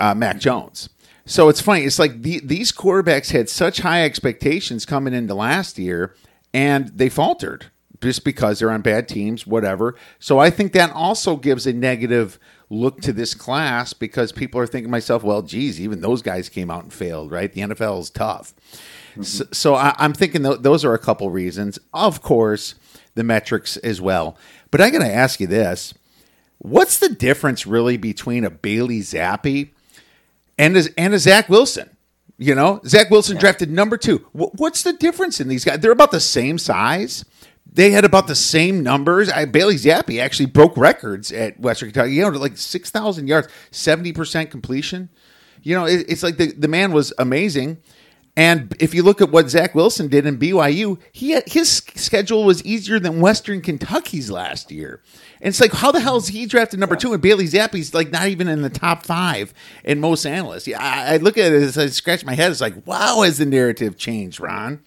Uh, 0.00 0.14
Mac 0.14 0.38
Jones. 0.38 0.88
So 1.24 1.48
it's 1.48 1.60
funny. 1.60 1.84
It's 1.84 1.98
like 1.98 2.22
the, 2.22 2.40
these 2.40 2.72
quarterbacks 2.72 3.30
had 3.30 3.48
such 3.48 3.80
high 3.80 4.04
expectations 4.04 4.84
coming 4.84 5.14
into 5.14 5.34
last 5.34 5.78
year, 5.78 6.14
and 6.52 6.88
they 6.88 7.08
faltered 7.08 7.66
just 8.02 8.24
because 8.24 8.58
they're 8.58 8.70
on 8.70 8.82
bad 8.82 9.08
teams, 9.08 9.46
whatever. 9.46 9.94
So 10.18 10.38
I 10.38 10.50
think 10.50 10.72
that 10.72 10.90
also 10.90 11.36
gives 11.36 11.66
a 11.66 11.72
negative 11.72 12.38
look 12.68 13.00
to 13.02 13.12
this 13.12 13.34
class 13.34 13.92
because 13.92 14.32
people 14.32 14.60
are 14.60 14.66
thinking 14.66 14.90
myself, 14.90 15.22
well, 15.22 15.42
geez, 15.42 15.80
even 15.80 16.00
those 16.00 16.22
guys 16.22 16.48
came 16.48 16.70
out 16.70 16.82
and 16.82 16.92
failed, 16.92 17.30
right? 17.30 17.52
The 17.52 17.60
NFL 17.60 18.00
is 18.00 18.10
tough. 18.10 18.54
Mm-hmm. 19.12 19.22
So, 19.22 19.44
so 19.52 19.74
I, 19.74 19.94
am 19.98 20.14
thinking 20.14 20.42
th- 20.42 20.60
those 20.60 20.84
are 20.84 20.94
a 20.94 20.98
couple 20.98 21.30
reasons. 21.30 21.78
Of 21.92 22.22
course, 22.22 22.74
the 23.14 23.24
metrics 23.24 23.76
as 23.78 24.00
well. 24.00 24.36
But 24.70 24.80
I 24.80 24.90
got 24.90 25.00
to 25.00 25.12
ask 25.12 25.40
you 25.40 25.46
this: 25.46 25.94
What's 26.58 26.98
the 26.98 27.08
difference 27.08 27.66
really 27.66 27.96
between 27.96 28.44
a 28.44 28.50
Bailey 28.50 29.00
Zappe 29.00 29.70
and 30.56 30.76
a, 30.76 30.84
and 30.96 31.12
a 31.12 31.18
Zach 31.18 31.48
Wilson? 31.48 31.90
You 32.38 32.54
know, 32.54 32.80
Zach 32.86 33.10
Wilson 33.10 33.36
yeah. 33.36 33.40
drafted 33.40 33.70
number 33.70 33.96
two. 33.96 34.18
What's 34.32 34.82
the 34.82 34.92
difference 34.92 35.40
in 35.40 35.48
these 35.48 35.64
guys? 35.64 35.80
They're 35.80 35.92
about 35.92 36.10
the 36.10 36.20
same 36.20 36.58
size. 36.58 37.24
They 37.70 37.90
had 37.90 38.04
about 38.04 38.26
the 38.26 38.34
same 38.34 38.82
numbers. 38.82 39.30
I, 39.30 39.44
Bailey 39.44 39.76
Zappe 39.76 40.20
actually 40.20 40.46
broke 40.46 40.76
records 40.76 41.32
at 41.32 41.58
Western 41.58 41.90
Kentucky. 41.90 42.12
You 42.12 42.22
know, 42.22 42.38
like 42.38 42.56
six 42.58 42.90
thousand 42.90 43.28
yards, 43.28 43.48
seventy 43.70 44.12
percent 44.12 44.50
completion. 44.50 45.08
You 45.62 45.76
know, 45.76 45.86
it, 45.86 46.06
it's 46.08 46.22
like 46.22 46.36
the, 46.36 46.52
the 46.52 46.68
man 46.68 46.92
was 46.92 47.12
amazing. 47.18 47.78
And 48.34 48.74
if 48.80 48.94
you 48.94 49.02
look 49.02 49.20
at 49.20 49.30
what 49.30 49.50
Zach 49.50 49.74
Wilson 49.74 50.08
did 50.08 50.24
in 50.24 50.38
BYU, 50.38 50.98
he 51.12 51.32
had, 51.32 51.46
his 51.46 51.82
schedule 51.94 52.44
was 52.44 52.64
easier 52.64 52.98
than 52.98 53.20
Western 53.20 53.60
Kentucky's 53.60 54.30
last 54.30 54.72
year. 54.72 55.02
And 55.42 55.48
it's 55.48 55.60
like, 55.60 55.72
how 55.72 55.92
the 55.92 56.00
hell 56.00 56.16
is 56.16 56.28
he 56.28 56.46
drafted 56.46 56.80
number 56.80 56.96
two? 56.96 57.12
And 57.12 57.20
Bailey 57.20 57.44
Zappe's 57.44 57.92
like 57.92 58.10
not 58.10 58.28
even 58.28 58.48
in 58.48 58.62
the 58.62 58.70
top 58.70 59.04
five 59.04 59.52
in 59.84 60.00
most 60.00 60.24
analysts. 60.24 60.66
Yeah, 60.66 60.80
I, 60.80 61.14
I 61.14 61.16
look 61.18 61.36
at 61.36 61.52
it 61.52 61.62
as 61.62 61.76
I 61.76 61.86
scratch 61.88 62.24
my 62.24 62.34
head. 62.34 62.50
It's 62.50 62.62
like, 62.62 62.86
wow, 62.86 63.20
has 63.20 63.36
the 63.36 63.44
narrative 63.44 63.98
changed, 63.98 64.40
Ron? 64.40 64.80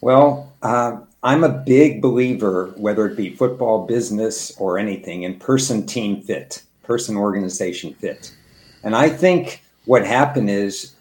Well, 0.00 0.52
uh, 0.62 0.98
I'm 1.22 1.44
a 1.44 1.48
big 1.48 2.02
believer, 2.02 2.72
whether 2.76 3.06
it 3.06 3.16
be 3.16 3.36
football, 3.36 3.86
business, 3.86 4.56
or 4.58 4.78
anything, 4.78 5.22
in 5.22 5.38
person 5.38 5.86
team 5.86 6.22
fit, 6.22 6.62
person 6.82 7.16
organization 7.16 7.94
fit. 7.94 8.34
And 8.82 8.96
I 8.96 9.10
think 9.10 9.62
what 9.84 10.04
happened 10.04 10.50
is 10.50 10.94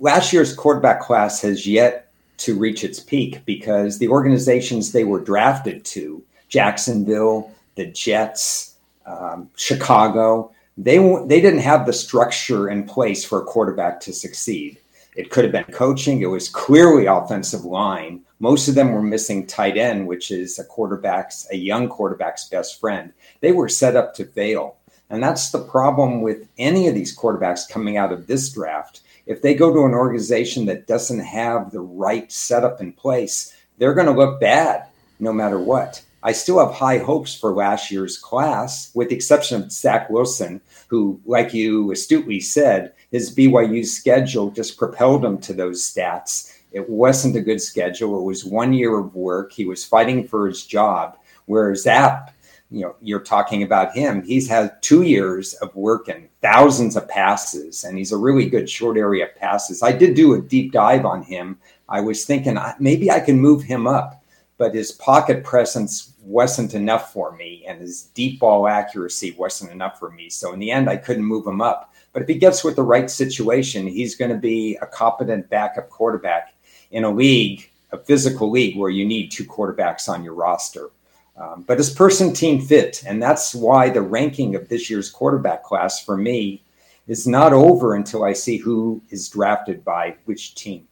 last 0.00 0.32
year's 0.32 0.54
quarterback 0.54 1.00
class 1.00 1.40
has 1.42 1.66
yet 1.66 2.10
to 2.38 2.58
reach 2.58 2.82
its 2.82 2.98
peak 2.98 3.44
because 3.44 3.98
the 3.98 4.08
organizations 4.08 4.92
they 4.92 5.04
were 5.04 5.20
drafted 5.20 5.84
to, 5.84 6.22
Jacksonville, 6.48 7.52
the 7.76 7.86
Jets, 7.86 8.74
um, 9.06 9.48
Chicago, 9.56 10.50
they 10.76 10.98
they 11.26 11.40
didn't 11.40 11.60
have 11.60 11.86
the 11.86 11.92
structure 11.92 12.68
in 12.68 12.84
place 12.84 13.24
for 13.24 13.42
a 13.42 13.44
quarterback 13.44 14.00
to 14.00 14.12
succeed. 14.12 14.78
It 15.16 15.30
could 15.30 15.44
have 15.44 15.52
been 15.52 15.74
coaching. 15.74 16.22
It 16.22 16.26
was 16.26 16.48
clearly 16.48 17.06
offensive 17.06 17.64
line. 17.64 18.22
Most 18.38 18.68
of 18.68 18.74
them 18.74 18.92
were 18.92 19.02
missing 19.02 19.46
tight 19.46 19.76
end, 19.76 20.06
which 20.06 20.30
is 20.30 20.58
a 20.58 20.64
quarterback's 20.64 21.46
a 21.50 21.56
young 21.56 21.88
quarterback's 21.88 22.48
best 22.48 22.80
friend. 22.80 23.12
They 23.40 23.52
were 23.52 23.68
set 23.68 23.96
up 23.96 24.14
to 24.14 24.24
fail. 24.24 24.76
And 25.10 25.20
that's 25.22 25.50
the 25.50 25.64
problem 25.64 26.22
with 26.22 26.48
any 26.56 26.86
of 26.86 26.94
these 26.94 27.16
quarterbacks 27.16 27.68
coming 27.68 27.96
out 27.96 28.12
of 28.12 28.28
this 28.28 28.50
draft 28.50 29.00
if 29.30 29.42
they 29.42 29.54
go 29.54 29.72
to 29.72 29.84
an 29.84 29.94
organization 29.94 30.66
that 30.66 30.88
doesn't 30.88 31.20
have 31.20 31.70
the 31.70 31.80
right 31.80 32.32
setup 32.32 32.80
in 32.80 32.92
place, 32.92 33.54
they're 33.78 33.94
going 33.94 34.08
to 34.08 34.12
look 34.12 34.40
bad 34.40 34.88
no 35.20 35.32
matter 35.32 35.60
what. 35.60 36.02
I 36.24 36.32
still 36.32 36.58
have 36.58 36.74
high 36.74 36.98
hopes 36.98 37.32
for 37.32 37.54
last 37.54 37.92
year's 37.92 38.18
class, 38.18 38.90
with 38.92 39.08
the 39.08 39.14
exception 39.14 39.62
of 39.62 39.70
Zach 39.70 40.10
Wilson, 40.10 40.60
who, 40.88 41.20
like 41.24 41.54
you 41.54 41.92
astutely 41.92 42.40
said, 42.40 42.92
his 43.12 43.32
BYU 43.32 43.86
schedule 43.86 44.50
just 44.50 44.76
propelled 44.76 45.24
him 45.24 45.38
to 45.42 45.52
those 45.52 45.80
stats. 45.80 46.52
It 46.72 46.90
wasn't 46.90 47.36
a 47.36 47.40
good 47.40 47.62
schedule. 47.62 48.18
It 48.18 48.24
was 48.24 48.44
one 48.44 48.72
year 48.72 48.98
of 48.98 49.14
work. 49.14 49.52
He 49.52 49.64
was 49.64 49.84
fighting 49.84 50.26
for 50.26 50.48
his 50.48 50.66
job. 50.66 51.16
Whereas 51.46 51.84
Zappe 51.84 52.30
you 52.70 52.82
know 52.82 52.94
you're 53.02 53.20
talking 53.20 53.62
about 53.62 53.94
him. 53.94 54.22
He's 54.22 54.48
had 54.48 54.80
two 54.82 55.02
years 55.02 55.54
of 55.54 55.74
work 55.74 56.08
and 56.08 56.28
thousands 56.40 56.96
of 56.96 57.08
passes 57.08 57.84
and 57.84 57.98
he's 57.98 58.12
a 58.12 58.16
really 58.16 58.48
good 58.48 58.70
short 58.70 58.96
area 58.96 59.28
passes. 59.36 59.82
I 59.82 59.92
did 59.92 60.14
do 60.14 60.34
a 60.34 60.40
deep 60.40 60.72
dive 60.72 61.04
on 61.04 61.22
him. 61.22 61.58
I 61.88 62.00
was 62.00 62.24
thinking 62.24 62.56
maybe 62.78 63.10
i 63.10 63.20
can 63.20 63.38
move 63.38 63.62
him 63.62 63.86
up. 63.86 64.16
But 64.56 64.74
his 64.74 64.92
pocket 64.92 65.42
presence 65.42 66.12
wasn't 66.20 66.74
enough 66.74 67.14
for 67.14 67.32
me 67.32 67.64
and 67.66 67.80
his 67.80 68.02
deep 68.14 68.40
ball 68.40 68.68
accuracy 68.68 69.32
wasn't 69.32 69.72
enough 69.72 69.98
for 69.98 70.10
me. 70.10 70.28
So 70.28 70.52
in 70.52 70.60
the 70.60 70.70
end 70.70 70.88
i 70.88 70.96
couldn't 70.96 71.24
move 71.24 71.46
him 71.46 71.60
up. 71.60 71.92
But 72.12 72.22
if 72.22 72.28
he 72.28 72.34
gets 72.34 72.62
with 72.62 72.76
the 72.76 72.82
right 72.82 73.10
situation 73.10 73.86
he's 73.86 74.14
going 74.14 74.30
to 74.30 74.38
be 74.38 74.76
a 74.80 74.86
competent 74.86 75.50
backup 75.50 75.90
quarterback 75.90 76.54
in 76.92 77.04
a 77.04 77.10
league 77.10 77.68
a 77.92 77.98
physical 77.98 78.48
league 78.48 78.76
where 78.76 78.90
you 78.90 79.04
need 79.04 79.30
two 79.30 79.44
quarterbacks 79.44 80.08
on 80.08 80.22
your 80.22 80.34
roster 80.34 80.90
um, 81.36 81.64
but 81.66 81.78
his 81.78 81.90
person 81.90 82.32
team 82.32 82.60
fit. 82.60 83.02
And 83.06 83.22
that's 83.22 83.54
why 83.54 83.88
the 83.88 84.02
ranking 84.02 84.54
of 84.54 84.68
this 84.68 84.90
year's 84.90 85.10
quarterback 85.10 85.62
class 85.62 86.02
for 86.02 86.16
me 86.16 86.62
is 87.06 87.26
not 87.26 87.52
over 87.52 87.94
until 87.94 88.24
I 88.24 88.32
see 88.32 88.56
who 88.56 89.02
is 89.10 89.28
drafted 89.28 89.84
by 89.84 90.16
which 90.26 90.54
team. 90.54 90.86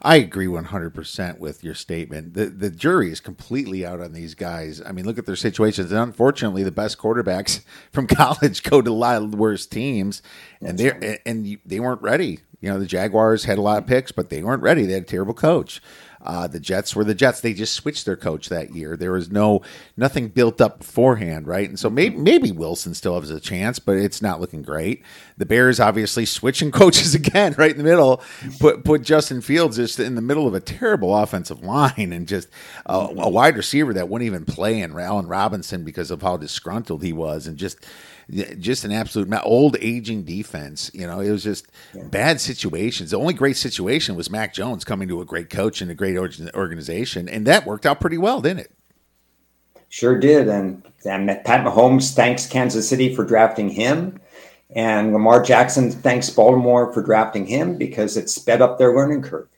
I 0.00 0.16
agree 0.16 0.46
100% 0.46 1.38
with 1.38 1.64
your 1.64 1.74
statement. 1.74 2.34
The 2.34 2.46
the 2.46 2.70
jury 2.70 3.10
is 3.10 3.18
completely 3.18 3.84
out 3.84 4.00
on 4.00 4.12
these 4.12 4.34
guys. 4.34 4.80
I 4.80 4.92
mean, 4.92 5.04
look 5.04 5.18
at 5.18 5.26
their 5.26 5.34
situations. 5.34 5.90
And 5.90 6.00
unfortunately, 6.00 6.62
the 6.62 6.70
best 6.70 6.98
quarterbacks 6.98 7.62
from 7.92 8.06
college 8.06 8.62
go 8.62 8.80
to 8.80 8.90
a 8.90 8.92
lot 8.92 9.20
of 9.20 9.32
the 9.32 9.36
worst 9.36 9.72
teams 9.72 10.22
and 10.60 10.78
they 10.78 11.18
and 11.26 11.58
they 11.66 11.80
weren't 11.80 12.02
ready. 12.02 12.40
You 12.60 12.70
know, 12.70 12.78
the 12.78 12.86
Jaguars 12.86 13.44
had 13.44 13.58
a 13.58 13.62
lot 13.62 13.78
of 13.78 13.86
picks, 13.86 14.12
but 14.12 14.30
they 14.30 14.42
weren't 14.42 14.62
ready. 14.62 14.84
They 14.84 14.94
had 14.94 15.02
a 15.02 15.06
terrible 15.06 15.34
coach. 15.34 15.80
Uh, 16.22 16.46
the 16.46 16.60
Jets 16.60 16.96
were 16.96 17.04
the 17.04 17.14
Jets. 17.14 17.40
They 17.40 17.54
just 17.54 17.74
switched 17.74 18.04
their 18.04 18.16
coach 18.16 18.48
that 18.48 18.74
year. 18.74 18.96
There 18.96 19.12
was 19.12 19.30
no 19.30 19.62
nothing 19.96 20.28
built 20.28 20.60
up 20.60 20.78
beforehand, 20.78 21.46
right? 21.46 21.68
And 21.68 21.78
so 21.78 21.88
maybe 21.88 22.16
maybe 22.16 22.50
Wilson 22.50 22.94
still 22.94 23.18
has 23.20 23.30
a 23.30 23.40
chance, 23.40 23.78
but 23.78 23.96
it's 23.96 24.20
not 24.20 24.40
looking 24.40 24.62
great. 24.62 25.02
The 25.36 25.46
Bears 25.46 25.78
obviously 25.80 26.26
switching 26.26 26.70
coaches 26.72 27.14
again, 27.14 27.54
right 27.56 27.70
in 27.70 27.78
the 27.78 27.84
middle. 27.84 28.22
Put 28.58 28.84
put 28.84 29.02
Justin 29.02 29.40
Fields 29.40 29.76
just 29.76 30.00
in 30.00 30.14
the 30.14 30.22
middle 30.22 30.46
of 30.46 30.54
a 30.54 30.60
terrible 30.60 31.16
offensive 31.16 31.62
line 31.62 32.12
and 32.12 32.26
just 32.26 32.48
a, 32.86 32.94
a 32.94 33.28
wide 33.28 33.56
receiver 33.56 33.92
that 33.94 34.08
wouldn't 34.08 34.26
even 34.26 34.44
play 34.44 34.80
in 34.80 34.98
Allen 34.98 35.26
Robinson 35.26 35.84
because 35.84 36.10
of 36.10 36.22
how 36.22 36.36
disgruntled 36.36 37.02
he 37.02 37.12
was, 37.12 37.46
and 37.46 37.56
just 37.56 37.86
just 38.30 38.84
an 38.84 38.92
absolute 38.92 39.32
old 39.44 39.76
aging 39.80 40.24
defense. 40.24 40.90
You 40.92 41.06
know, 41.06 41.20
it 41.20 41.30
was 41.30 41.44
just 41.44 41.66
yeah. 41.94 42.04
bad 42.04 42.40
situations. 42.40 43.10
The 43.10 43.18
only 43.18 43.34
great 43.34 43.56
situation 43.56 44.16
was 44.16 44.30
Mac 44.30 44.52
Jones 44.52 44.84
coming 44.84 45.08
to 45.08 45.20
a 45.20 45.24
great 45.24 45.50
coach 45.50 45.80
and 45.80 45.90
a 45.90 45.94
great 45.94 46.16
organization, 46.16 47.28
and 47.28 47.46
that 47.46 47.66
worked 47.66 47.86
out 47.86 48.00
pretty 48.00 48.18
well, 48.18 48.40
didn't 48.40 48.60
it? 48.60 48.72
Sure 49.88 50.18
did. 50.18 50.48
And, 50.48 50.82
and 51.04 51.28
Pat 51.44 51.64
Mahomes 51.64 52.14
thanks 52.14 52.46
Kansas 52.46 52.88
City 52.88 53.14
for 53.14 53.24
drafting 53.24 53.70
him. 53.70 54.20
And 54.76 55.14
Lamar 55.14 55.42
Jackson 55.42 55.90
thanks 55.90 56.28
Baltimore 56.28 56.92
for 56.92 57.02
drafting 57.02 57.46
him 57.46 57.78
because 57.78 58.16
it 58.16 58.28
sped 58.28 58.60
up 58.60 58.78
their 58.78 58.94
learning 58.94 59.22
curve. 59.22 59.48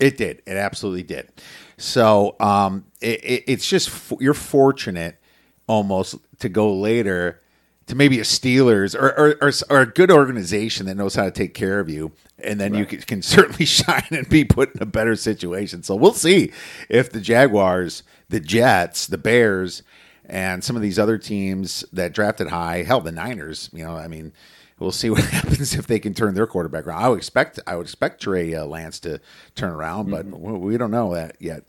It 0.00 0.16
did. 0.16 0.42
It 0.46 0.56
absolutely 0.56 1.02
did. 1.02 1.30
So 1.76 2.36
um, 2.40 2.86
it, 3.00 3.22
it, 3.22 3.44
it's 3.46 3.68
just 3.68 3.90
you're 4.20 4.32
fortunate 4.32 5.20
almost 5.66 6.16
to 6.38 6.48
go 6.48 6.74
later 6.74 7.42
to 7.86 7.94
maybe 7.94 8.18
a 8.18 8.22
Steelers 8.22 8.94
or, 8.94 9.08
or, 9.18 9.36
or, 9.42 9.52
or, 9.68 9.80
a 9.82 9.86
good 9.86 10.10
organization 10.10 10.86
that 10.86 10.94
knows 10.94 11.14
how 11.14 11.24
to 11.24 11.30
take 11.30 11.54
care 11.54 11.80
of 11.80 11.88
you. 11.88 12.12
And 12.38 12.58
then 12.58 12.72
right. 12.72 12.78
you 12.78 12.86
can, 12.86 13.00
can, 13.00 13.22
certainly 13.22 13.64
shine 13.66 14.06
and 14.10 14.28
be 14.28 14.44
put 14.44 14.74
in 14.74 14.82
a 14.82 14.86
better 14.86 15.16
situation. 15.16 15.82
So 15.82 15.94
we'll 15.94 16.14
see 16.14 16.52
if 16.88 17.10
the 17.10 17.20
Jaguars, 17.20 18.02
the 18.28 18.40
Jets, 18.40 19.06
the 19.06 19.18
Bears, 19.18 19.82
and 20.24 20.64
some 20.64 20.76
of 20.76 20.82
these 20.82 20.98
other 20.98 21.18
teams 21.18 21.84
that 21.92 22.14
drafted 22.14 22.48
high, 22.48 22.82
hell, 22.82 23.00
the 23.00 23.12
Niners, 23.12 23.68
you 23.72 23.84
know, 23.84 23.94
I 23.94 24.08
mean, 24.08 24.32
we'll 24.78 24.92
see 24.92 25.10
what 25.10 25.24
happens 25.24 25.74
if 25.74 25.86
they 25.86 25.98
can 25.98 26.14
turn 26.14 26.34
their 26.34 26.46
quarterback 26.46 26.86
around. 26.86 27.02
I 27.02 27.08
would 27.08 27.18
expect, 27.18 27.60
I 27.66 27.76
would 27.76 27.86
expect 27.86 28.22
Trey 28.22 28.54
uh, 28.54 28.64
Lance 28.64 28.98
to 29.00 29.20
turn 29.54 29.70
around, 29.70 30.10
but 30.10 30.26
mm-hmm. 30.26 30.60
we 30.60 30.78
don't 30.78 30.90
know 30.90 31.14
that 31.14 31.36
yet. 31.38 31.64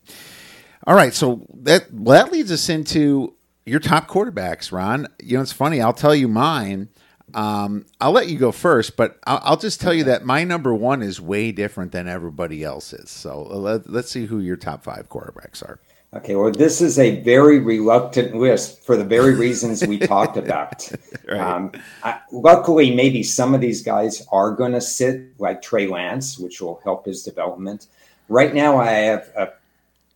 All 0.87 0.95
right. 0.95 1.13
So 1.13 1.45
that, 1.63 1.91
well, 1.91 2.23
that 2.23 2.31
leads 2.31 2.51
us 2.51 2.69
into 2.69 3.33
your 3.65 3.79
top 3.79 4.07
quarterbacks, 4.07 4.71
Ron. 4.71 5.07
You 5.21 5.37
know, 5.37 5.41
it's 5.41 5.51
funny. 5.51 5.81
I'll 5.81 5.93
tell 5.93 6.15
you 6.15 6.27
mine. 6.27 6.89
Um, 7.33 7.85
I'll 7.99 8.11
let 8.11 8.29
you 8.29 8.37
go 8.37 8.51
first, 8.51 8.95
but 8.95 9.19
I'll, 9.25 9.41
I'll, 9.43 9.57
just 9.57 9.81
tell 9.81 9.93
you 9.93 10.03
that 10.05 10.23
my 10.23 10.43
number 10.43 10.73
one 10.73 11.01
is 11.01 11.19
way 11.19 11.51
different 11.51 11.91
than 11.91 12.07
everybody 12.07 12.63
else's. 12.63 13.09
So 13.09 13.47
uh, 13.49 13.55
let, 13.55 13.89
let's 13.89 14.11
see 14.11 14.27
who 14.27 14.39
your 14.39 14.55
top 14.55 14.83
five 14.83 15.09
quarterbacks 15.09 15.63
are. 15.63 15.79
Okay, 16.13 16.35
well, 16.35 16.51
this 16.51 16.79
is 16.79 16.97
a 16.97 17.21
very 17.21 17.59
reluctant 17.59 18.35
list 18.35 18.81
for 18.85 18.95
the 18.95 19.03
very 19.03 19.35
reasons 19.35 19.85
we 19.85 19.97
talked 19.97 20.37
about. 20.37 20.89
right. 21.27 21.39
um, 21.39 21.71
I, 22.03 22.21
luckily, 22.31 22.95
maybe 22.95 23.21
some 23.21 23.53
of 23.53 23.59
these 23.59 23.81
guys 23.81 24.25
are 24.31 24.51
going 24.51 24.71
to 24.71 24.81
sit 24.81 25.37
like 25.39 25.61
Trey 25.61 25.87
Lance, 25.87 26.39
which 26.39 26.61
will 26.61 26.79
help 26.85 27.05
his 27.05 27.23
development. 27.23 27.87
Right 28.29 28.53
now, 28.53 28.77
I 28.77 28.91
have 28.91 29.29
a 29.35 29.49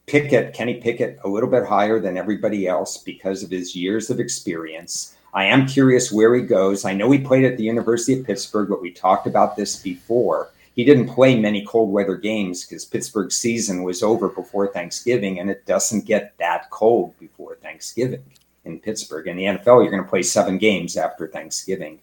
Pickett, 0.09 0.55
Kenny 0.55 0.81
Pickett, 0.81 1.19
a 1.23 1.29
little 1.29 1.49
bit 1.49 1.67
higher 1.67 1.99
than 1.99 2.17
everybody 2.17 2.67
else 2.67 2.97
because 2.97 3.43
of 3.43 3.51
his 3.51 3.75
years 3.75 4.09
of 4.09 4.19
experience. 4.19 5.15
I 5.35 5.45
am 5.45 5.67
curious 5.67 6.11
where 6.11 6.33
he 6.33 6.41
goes. 6.41 6.83
I 6.83 6.95
know 6.95 7.11
he 7.11 7.19
played 7.19 7.45
at 7.45 7.57
the 7.57 7.63
University 7.63 8.19
of 8.19 8.25
Pittsburgh, 8.25 8.69
but 8.69 8.81
we 8.81 8.91
talked 8.91 9.27
about 9.27 9.55
this 9.55 9.75
before. 9.75 10.49
He 10.75 10.83
didn't 10.83 11.09
play 11.13 11.39
many 11.39 11.63
cold 11.63 11.91
weather 11.91 12.15
games 12.15 12.65
because 12.65 12.85
Pittsburgh's 12.85 13.37
season 13.37 13.83
was 13.83 14.01
over 14.01 14.29
before 14.29 14.73
Thanksgiving, 14.73 15.39
and 15.39 15.49
it 15.49 15.67
doesn't 15.67 16.05
get 16.05 16.35
that 16.39 16.71
cold 16.71 17.17
before 17.19 17.57
Thanksgiving 17.57 18.23
in 18.65 18.79
Pittsburgh. 18.79 19.27
In 19.27 19.37
the 19.37 19.43
NFL, 19.43 19.83
you're 19.83 19.91
going 19.91 20.03
to 20.03 20.09
play 20.09 20.23
seven 20.23 20.57
games 20.57 20.97
after 20.97 21.27
Thanksgiving. 21.27 21.99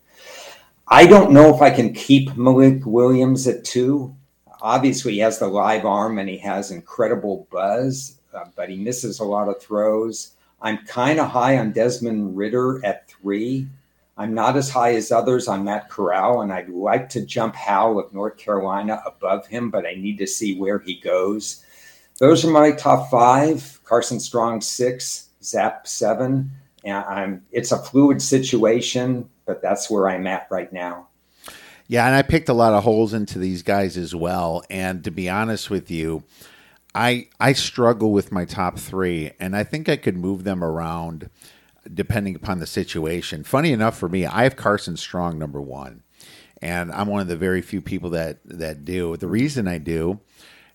I 0.88 1.06
don't 1.06 1.32
know 1.32 1.52
if 1.52 1.60
I 1.60 1.70
can 1.70 1.92
keep 1.92 2.36
Malik 2.36 2.86
Willis 2.86 3.48
at 3.48 3.64
two 3.64 4.14
obviously 4.66 5.12
he 5.12 5.18
has 5.20 5.38
the 5.38 5.46
live 5.46 5.84
arm 5.84 6.18
and 6.18 6.28
he 6.28 6.36
has 6.38 6.72
incredible 6.72 7.46
buzz, 7.52 8.18
uh, 8.34 8.44
but 8.56 8.68
he 8.68 8.76
misses 8.76 9.20
a 9.20 9.24
lot 9.24 9.48
of 9.48 9.62
throws. 9.62 10.32
I'm 10.60 10.84
kind 10.86 11.20
of 11.20 11.30
high 11.30 11.58
on 11.58 11.70
Desmond 11.70 12.36
Ridder 12.36 12.84
at 12.84 13.08
three. 13.08 13.68
I'm 14.16 14.34
not 14.34 14.56
as 14.56 14.68
high 14.68 14.94
as 14.94 15.12
others 15.12 15.46
on 15.46 15.62
Matt 15.62 15.88
Corral, 15.88 16.40
and 16.40 16.52
I'd 16.52 16.68
like 16.68 17.08
to 17.10 17.24
jump 17.24 17.54
Howell 17.54 18.00
of 18.00 18.12
North 18.12 18.38
Carolina 18.38 19.00
above 19.06 19.46
him, 19.46 19.70
but 19.70 19.86
I 19.86 19.94
need 19.94 20.18
to 20.18 20.26
see 20.26 20.58
where 20.58 20.80
he 20.80 20.98
goes. 20.98 21.64
Those 22.18 22.44
are 22.44 22.50
my 22.50 22.72
top 22.72 23.08
five. 23.08 23.78
Carson 23.84 24.18
Strong 24.18 24.62
six, 24.62 25.28
Zappe 25.42 25.86
seven. 25.86 26.50
And 26.82 26.96
I'm, 26.96 27.46
it's 27.52 27.70
a 27.70 27.78
fluid 27.78 28.20
situation, 28.20 29.28
but 29.44 29.62
that's 29.62 29.88
where 29.90 30.08
I'm 30.08 30.26
at 30.26 30.48
right 30.50 30.72
now. 30.72 31.08
Yeah, 31.88 32.06
and 32.06 32.14
I 32.14 32.22
picked 32.22 32.48
a 32.48 32.54
lot 32.54 32.72
of 32.72 32.84
holes 32.84 33.14
into 33.14 33.38
these 33.38 33.62
guys 33.62 33.96
as 33.96 34.14
well. 34.14 34.62
And 34.70 35.04
to 35.04 35.10
be 35.10 35.28
honest 35.28 35.70
with 35.70 35.90
you, 35.90 36.24
I 36.94 37.28
I 37.38 37.52
struggle 37.52 38.12
with 38.12 38.32
my 38.32 38.44
top 38.44 38.78
three, 38.78 39.32
and 39.38 39.54
I 39.54 39.64
think 39.64 39.88
I 39.88 39.96
could 39.96 40.16
move 40.16 40.44
them 40.44 40.64
around 40.64 41.30
depending 41.92 42.34
upon 42.34 42.58
the 42.58 42.66
situation. 42.66 43.44
Funny 43.44 43.70
enough 43.72 43.96
for 43.96 44.08
me, 44.08 44.26
I 44.26 44.42
have 44.42 44.56
Carson 44.56 44.96
Strong 44.96 45.38
number 45.38 45.60
one, 45.60 46.02
and 46.60 46.90
I'm 46.90 47.06
one 47.08 47.20
of 47.20 47.28
the 47.28 47.36
very 47.36 47.62
few 47.62 47.80
people 47.80 48.10
that 48.10 48.38
that 48.44 48.84
do. 48.84 49.16
The 49.16 49.28
reason 49.28 49.68
I 49.68 49.78
do 49.78 50.20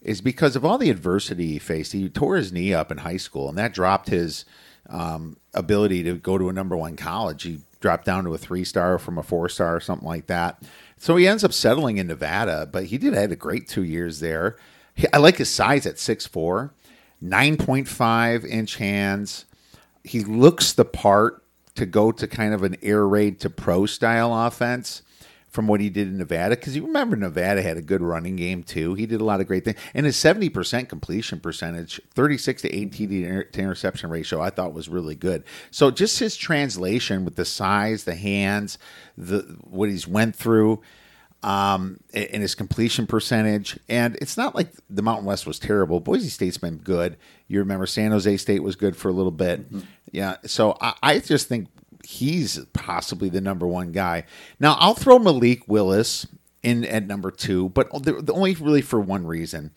is 0.01 0.21
because 0.21 0.55
of 0.55 0.63
all 0.63 0.77
the 0.77 0.89
adversity 0.89 1.47
he 1.47 1.59
faced. 1.59 1.91
He 1.91 2.07
tore 2.09 2.37
his 2.37 2.51
knee 2.53 2.73
up 2.73 2.91
in 2.91 2.99
high 2.99 3.17
school, 3.17 3.49
and 3.49 3.57
that 3.57 3.73
dropped 3.73 4.09
his 4.09 4.45
um, 4.89 5.37
ability 5.53 6.03
to 6.03 6.15
go 6.15 6.37
to 6.37 6.49
a 6.49 6.53
number 6.53 6.77
one 6.77 6.95
college. 6.95 7.43
He 7.43 7.61
dropped 7.79 8.05
down 8.05 8.23
to 8.23 8.33
a 8.33 8.37
three 8.37 8.63
star 8.63 8.97
from 8.97 9.17
a 9.17 9.23
four 9.23 9.49
star 9.49 9.75
or 9.75 9.79
something 9.79 10.07
like 10.07 10.27
that. 10.27 10.61
So 11.01 11.15
he 11.15 11.27
ends 11.27 11.43
up 11.43 11.51
settling 11.51 11.97
in 11.97 12.05
Nevada, 12.05 12.69
but 12.71 12.85
he 12.85 12.99
did 12.99 13.15
had 13.15 13.31
a 13.31 13.35
great 13.35 13.67
two 13.67 13.81
years 13.81 14.19
there. 14.19 14.55
He, 14.93 15.07
I 15.11 15.17
like 15.17 15.37
his 15.37 15.49
size 15.49 15.87
at 15.87 15.95
6'4, 15.95 16.69
9.5 17.23 18.45
inch 18.45 18.75
hands. 18.75 19.45
He 20.03 20.19
looks 20.23 20.73
the 20.73 20.85
part 20.85 21.43
to 21.73 21.87
go 21.87 22.11
to 22.11 22.27
kind 22.27 22.53
of 22.53 22.61
an 22.61 22.77
air 22.83 23.07
raid 23.07 23.39
to 23.39 23.49
pro 23.49 23.87
style 23.87 24.31
offense 24.45 25.01
from 25.51 25.67
what 25.67 25.81
he 25.81 25.89
did 25.89 26.07
in 26.07 26.17
Nevada. 26.17 26.55
Because 26.55 26.75
you 26.75 26.85
remember 26.85 27.15
Nevada 27.15 27.61
had 27.61 27.77
a 27.77 27.81
good 27.81 28.01
running 28.01 28.37
game 28.37 28.63
too. 28.63 28.95
He 28.95 29.05
did 29.05 29.21
a 29.21 29.25
lot 29.25 29.41
of 29.41 29.47
great 29.47 29.65
things. 29.65 29.77
And 29.93 30.05
his 30.05 30.15
70% 30.15 30.89
completion 30.89 31.39
percentage, 31.39 32.01
36 32.15 32.63
to 32.63 32.73
18 32.73 33.09
to 33.51 33.59
interception 33.59 34.09
ratio, 34.09 34.41
I 34.41 34.49
thought 34.49 34.73
was 34.73 34.89
really 34.89 35.15
good. 35.15 35.43
So 35.69 35.91
just 35.91 36.17
his 36.19 36.35
translation 36.35 37.25
with 37.25 37.35
the 37.35 37.45
size, 37.45 38.05
the 38.05 38.15
hands, 38.15 38.77
the 39.17 39.41
what 39.69 39.89
he's 39.89 40.07
went 40.07 40.35
through 40.35 40.81
um, 41.43 41.99
and 42.13 42.41
his 42.41 42.55
completion 42.55 43.07
percentage. 43.07 43.79
And 43.89 44.15
it's 44.21 44.37
not 44.37 44.55
like 44.55 44.71
the 44.89 45.01
Mountain 45.01 45.25
West 45.25 45.45
was 45.45 45.59
terrible. 45.59 45.99
Boise 45.99 46.29
State's 46.29 46.57
been 46.57 46.77
good. 46.77 47.17
You 47.47 47.59
remember 47.59 47.85
San 47.85 48.11
Jose 48.11 48.37
State 48.37 48.63
was 48.63 48.75
good 48.75 48.95
for 48.95 49.09
a 49.09 49.13
little 49.13 49.31
bit. 49.31 49.67
Mm-hmm. 49.67 49.85
Yeah. 50.11 50.37
So 50.45 50.77
I, 50.79 50.93
I, 51.01 51.19
just 51.19 51.47
think 51.47 51.67
he's 52.03 52.59
possibly 52.73 53.29
the 53.29 53.41
number 53.41 53.67
one 53.67 53.91
guy. 53.91 54.25
Now 54.59 54.75
I'll 54.79 54.95
throw 54.95 55.19
Malik 55.19 55.67
Willis 55.67 56.27
in 56.63 56.85
at 56.85 57.07
number 57.07 57.31
two, 57.31 57.69
but 57.69 57.91
the, 58.03 58.21
the 58.21 58.33
only 58.33 58.53
really 58.55 58.81
for 58.81 58.99
one 58.99 59.25
reason. 59.25 59.71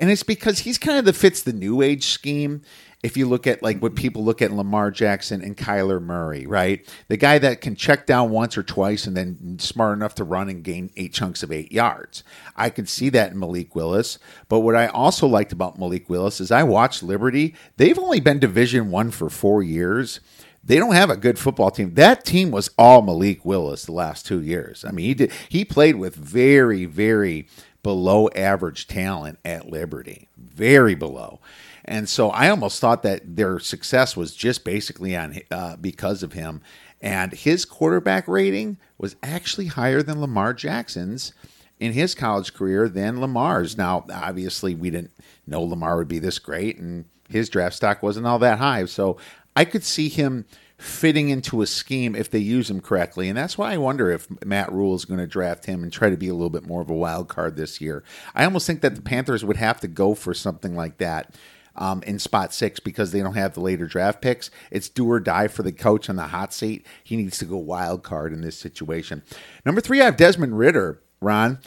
And 0.00 0.10
it's 0.10 0.22
because 0.22 0.60
he's 0.60 0.78
kind 0.78 0.98
of 0.98 1.04
the 1.04 1.12
fits 1.12 1.42
the 1.42 1.52
new 1.52 1.82
age 1.82 2.06
scheme 2.06 2.62
if 3.02 3.16
you 3.16 3.28
look 3.28 3.46
at 3.46 3.62
like 3.62 3.80
what 3.80 3.94
people 3.94 4.24
look 4.24 4.42
at 4.42 4.52
Lamar 4.52 4.90
Jackson 4.90 5.40
and 5.42 5.56
Kyler 5.56 6.02
Murray, 6.02 6.46
right? 6.46 6.86
The 7.06 7.16
guy 7.16 7.38
that 7.38 7.60
can 7.60 7.76
check 7.76 8.06
down 8.06 8.30
once 8.30 8.58
or 8.58 8.62
twice 8.62 9.06
and 9.06 9.16
then 9.16 9.58
smart 9.60 9.96
enough 9.96 10.16
to 10.16 10.24
run 10.24 10.48
and 10.48 10.64
gain 10.64 10.90
eight 10.96 11.12
chunks 11.12 11.42
of 11.42 11.52
eight 11.52 11.70
yards. 11.70 12.24
I 12.56 12.70
can 12.70 12.86
see 12.86 13.08
that 13.10 13.32
in 13.32 13.38
Malik 13.38 13.74
Willis. 13.74 14.18
But 14.48 14.60
what 14.60 14.74
I 14.74 14.88
also 14.88 15.28
liked 15.28 15.52
about 15.52 15.78
Malik 15.78 16.10
Willis 16.10 16.40
is 16.40 16.50
I 16.50 16.64
watched 16.64 17.02
Liberty. 17.02 17.54
They've 17.76 17.98
only 17.98 18.20
been 18.20 18.40
Division 18.40 18.90
One 18.90 19.10
for 19.10 19.30
four 19.30 19.62
years. 19.62 20.18
They 20.68 20.76
don't 20.76 20.94
have 20.94 21.08
a 21.10 21.16
good 21.16 21.38
football 21.38 21.70
team. 21.70 21.94
That 21.94 22.26
team 22.26 22.50
was 22.50 22.70
all 22.78 23.00
Malik 23.00 23.42
Willis 23.42 23.86
the 23.86 23.92
last 23.92 24.26
two 24.26 24.42
years. 24.42 24.84
I 24.84 24.92
mean, 24.92 25.06
he 25.06 25.14
did 25.14 25.32
he 25.48 25.64
played 25.64 25.96
with 25.96 26.14
very, 26.14 26.84
very 26.84 27.48
below 27.82 28.28
average 28.36 28.86
talent 28.86 29.38
at 29.46 29.70
Liberty. 29.70 30.28
Very 30.36 30.94
below. 30.94 31.40
And 31.86 32.06
so 32.06 32.28
I 32.28 32.50
almost 32.50 32.80
thought 32.80 33.02
that 33.02 33.36
their 33.36 33.58
success 33.58 34.14
was 34.14 34.36
just 34.36 34.62
basically 34.62 35.16
on 35.16 35.40
uh, 35.50 35.76
because 35.76 36.22
of 36.22 36.34
him. 36.34 36.60
And 37.00 37.32
his 37.32 37.64
quarterback 37.64 38.28
rating 38.28 38.76
was 38.98 39.16
actually 39.22 39.68
higher 39.68 40.02
than 40.02 40.20
Lamar 40.20 40.52
Jackson's 40.52 41.32
in 41.80 41.92
his 41.92 42.14
college 42.14 42.52
career 42.52 42.90
than 42.90 43.20
Lamar's. 43.20 43.78
Now, 43.78 44.04
obviously, 44.12 44.74
we 44.74 44.90
didn't 44.90 45.12
know 45.46 45.62
Lamar 45.62 45.96
would 45.96 46.08
be 46.08 46.18
this 46.18 46.38
great, 46.38 46.78
and 46.78 47.06
his 47.28 47.48
draft 47.48 47.76
stock 47.76 48.02
wasn't 48.02 48.26
all 48.26 48.38
that 48.40 48.58
high. 48.58 48.84
So 48.86 49.16
I 49.58 49.64
could 49.64 49.82
see 49.82 50.08
him 50.08 50.44
fitting 50.76 51.30
into 51.30 51.62
a 51.62 51.66
scheme 51.66 52.14
if 52.14 52.30
they 52.30 52.38
use 52.38 52.70
him 52.70 52.80
correctly. 52.80 53.28
And 53.28 53.36
that's 53.36 53.58
why 53.58 53.72
I 53.72 53.76
wonder 53.76 54.08
if 54.08 54.28
Matt 54.44 54.70
Rhule 54.70 54.94
is 54.94 55.04
going 55.04 55.18
to 55.18 55.26
draft 55.26 55.66
him 55.66 55.82
and 55.82 55.92
try 55.92 56.10
to 56.10 56.16
be 56.16 56.28
a 56.28 56.32
little 56.32 56.48
bit 56.48 56.64
more 56.64 56.80
of 56.80 56.88
a 56.88 56.94
wild 56.94 57.26
card 57.26 57.56
this 57.56 57.80
year. 57.80 58.04
I 58.36 58.44
almost 58.44 58.68
think 58.68 58.82
that 58.82 58.94
the 58.94 59.02
Panthers 59.02 59.44
would 59.44 59.56
have 59.56 59.80
to 59.80 59.88
go 59.88 60.14
for 60.14 60.32
something 60.32 60.76
like 60.76 60.98
that. 60.98 61.34
Um, 61.74 62.02
in 62.04 62.18
spot 62.18 62.52
six 62.52 62.80
because 62.80 63.12
they 63.12 63.20
don't 63.20 63.34
have 63.34 63.54
the 63.54 63.60
later 63.60 63.86
draft 63.86 64.20
picks. 64.20 64.50
It's 64.72 64.88
do 64.88 65.08
or 65.08 65.20
die 65.20 65.46
for 65.46 65.62
the 65.62 65.70
coach 65.70 66.10
on 66.10 66.16
the 66.16 66.24
hot 66.24 66.52
seat. 66.52 66.84
He 67.04 67.14
needs 67.14 67.38
to 67.38 67.44
go 67.44 67.56
wild 67.56 68.02
card 68.02 68.32
in 68.32 68.40
this 68.40 68.58
situation. 68.58 69.22
Number 69.64 69.80
three, 69.80 70.00
I 70.00 70.06
have 70.06 70.16
Desmond 70.16 70.58
Ridder, 70.58 71.00
Ron, 71.20 71.60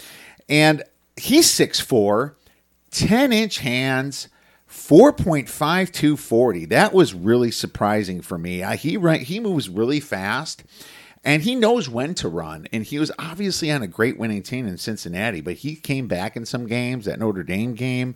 and 0.50 0.84
he's 1.16 1.48
6'4, 1.48 2.34
10 2.92 3.32
inch 3.32 3.60
hands, 3.60 4.28
4.5240. 4.72 6.70
That 6.70 6.94
was 6.94 7.14
really 7.14 7.52
surprising 7.52 8.22
for 8.22 8.38
me. 8.38 8.62
He 8.78 8.96
run, 8.98 9.20
he 9.20 9.40
moves 9.40 9.70
really 9.70 10.00
fast 10.00 10.64
and 11.24 11.44
he 11.44 11.56
knows 11.56 11.90
when 11.90 12.14
to 12.16 12.28
run. 12.30 12.68
And 12.72 12.84
he 12.84 12.98
was 12.98 13.12
obviously 13.20 13.72
on 13.72 13.84
a 13.84 13.88
great 13.88 14.18
winning 14.18 14.44
team 14.44 14.68
in 14.68 14.78
Cincinnati, 14.78 15.42
but 15.42 15.56
he 15.56 15.76
came 15.76 16.08
back 16.08 16.36
in 16.36 16.46
some 16.46 16.68
games, 16.68 17.06
that 17.06 17.20
Notre 17.20 17.44
Dame 17.44 17.74
game. 17.74 18.16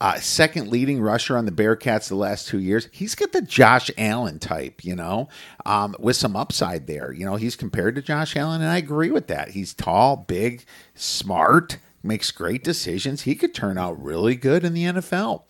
Uh, 0.00 0.14
second 0.20 0.68
leading 0.68 1.00
rusher 1.00 1.36
on 1.36 1.44
the 1.44 1.50
Bearcats 1.50 2.08
the 2.08 2.14
last 2.14 2.46
two 2.46 2.60
years. 2.60 2.88
He's 2.92 3.16
got 3.16 3.32
the 3.32 3.42
Josh 3.42 3.90
Allen 3.98 4.38
type, 4.38 4.84
you 4.84 4.94
know, 4.94 5.28
um, 5.66 5.96
with 5.98 6.14
some 6.14 6.36
upside 6.36 6.86
there. 6.86 7.12
You 7.12 7.24
know, 7.24 7.34
he's 7.34 7.56
compared 7.56 7.96
to 7.96 8.02
Josh 8.02 8.36
Allen, 8.36 8.60
and 8.60 8.70
I 8.70 8.76
agree 8.76 9.10
with 9.10 9.26
that. 9.26 9.50
He's 9.50 9.74
tall, 9.74 10.16
big, 10.16 10.64
smart, 10.94 11.78
makes 12.04 12.30
great 12.30 12.62
decisions. 12.62 13.22
He 13.22 13.34
could 13.34 13.54
turn 13.54 13.76
out 13.76 14.00
really 14.00 14.36
good 14.36 14.64
in 14.64 14.72
the 14.72 14.84
NFL. 14.84 15.42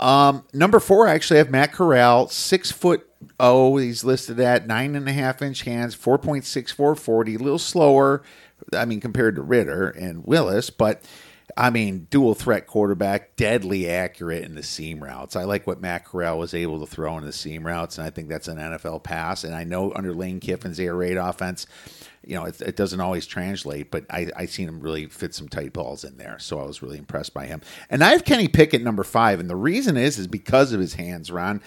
Um, 0.00 0.44
number 0.54 0.80
four, 0.80 1.06
I 1.06 1.14
actually 1.14 1.38
have 1.38 1.50
Matt 1.50 1.72
Corral, 1.72 2.28
six 2.28 2.72
foot 2.72 3.06
oh. 3.38 3.76
He's 3.76 4.02
listed 4.02 4.40
at 4.40 4.66
nine 4.66 4.96
and 4.96 5.08
a 5.08 5.12
half 5.12 5.42
inch 5.42 5.62
hands, 5.62 5.94
4.6440, 5.94 7.38
a 7.38 7.42
little 7.42 7.58
slower, 7.58 8.22
I 8.72 8.86
mean, 8.86 9.00
compared 9.00 9.36
to 9.36 9.42
Ridder 9.42 9.90
and 9.90 10.24
Willis, 10.24 10.70
but 10.70 11.02
I 11.56 11.70
mean, 11.70 12.06
dual 12.10 12.34
threat 12.34 12.66
quarterback, 12.66 13.36
deadly 13.36 13.88
accurate 13.88 14.44
in 14.44 14.54
the 14.54 14.62
seam 14.62 15.02
routes. 15.02 15.36
I 15.36 15.44
like 15.44 15.66
what 15.66 15.80
Matt 15.80 16.04
Corral 16.04 16.38
was 16.38 16.54
able 16.54 16.80
to 16.80 16.86
throw 16.86 17.16
in 17.18 17.24
the 17.24 17.32
seam 17.32 17.66
routes, 17.66 17.98
and 17.98 18.06
I 18.06 18.10
think 18.10 18.28
that's 18.28 18.48
an 18.48 18.58
NFL 18.58 19.02
pass. 19.02 19.44
And 19.44 19.54
I 19.54 19.64
know 19.64 19.92
under 19.94 20.12
Lane 20.12 20.40
Kiffin's 20.40 20.80
air 20.80 20.94
raid 20.94 21.16
offense, 21.16 21.66
you 22.24 22.34
know, 22.34 22.44
it, 22.44 22.60
it, 22.60 22.76
doesn't 22.76 23.00
always 23.00 23.26
translate, 23.26 23.90
but 23.90 24.04
I, 24.10 24.30
I 24.36 24.46
seen 24.46 24.68
him 24.68 24.80
really 24.80 25.06
fit 25.06 25.34
some 25.34 25.48
tight 25.48 25.72
balls 25.72 26.04
in 26.04 26.18
there. 26.18 26.38
So 26.38 26.60
I 26.60 26.64
was 26.64 26.82
really 26.82 26.98
impressed 26.98 27.32
by 27.32 27.46
him. 27.46 27.62
And 27.88 28.04
I 28.04 28.10
have 28.10 28.24
Kenny 28.24 28.46
Pickett 28.46 28.82
number 28.82 29.04
five. 29.04 29.40
And 29.40 29.48
the 29.48 29.56
reason 29.56 29.96
is, 29.96 30.18
is 30.18 30.26
because 30.26 30.72
of 30.72 30.80
his 30.80 30.94
hands, 30.94 31.30
Ron. 31.30 31.62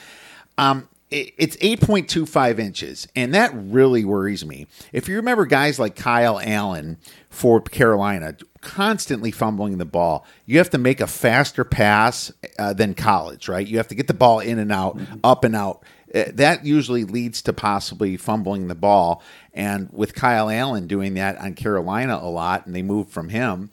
Um, 0.58 0.88
it's 1.13 1.58
8.25 1.58 2.60
inches, 2.60 3.08
and 3.15 3.34
that 3.36 3.52
really 3.54 4.04
worries 4.04 4.45
me. 4.45 4.67
If 4.91 5.08
you 5.08 5.17
remember 5.17 5.45
guys 5.45 5.80
like 5.80 5.95
Kyle 5.95 6.39
Allen 6.43 6.97
for 7.30 7.62
Carolina, 7.62 8.36
constantly 8.62 9.30
fumbling 9.30 9.78
the 9.78 9.86
ball, 9.86 10.26
you 10.45 10.58
have 10.58 10.71
to 10.71 10.78
make 10.78 10.99
a 10.99 11.08
faster 11.08 11.63
pass 11.63 12.32
uh, 12.58 12.73
than 12.73 12.95
college, 12.95 13.47
right? 13.47 13.65
You 13.65 13.78
have 13.78 13.88
to 13.89 13.95
get 13.95 14.08
the 14.08 14.13
ball 14.13 14.39
in 14.39 14.58
and 14.58 14.71
out, 14.71 14.99
up 15.23 15.43
and 15.43 15.56
out. 15.56 15.84
Uh, 16.13 16.23
that 16.34 16.65
usually 16.65 17.04
leads 17.04 17.41
to 17.43 17.54
possibly 17.54 18.17
fumbling 18.17 18.67
the 18.67 18.76
ball. 18.76 19.21
And 19.54 19.89
with 19.91 20.15
Kyle 20.15 20.49
Allen 20.49 20.88
doing 20.88 21.13
that 21.15 21.38
on 21.38 21.54
Carolina 21.54 22.19
a 22.21 22.30
lot, 22.30 22.65
and 22.65 22.73
they 22.76 22.82
moved 22.82 23.12
from 23.12 23.30
him, 23.30 23.69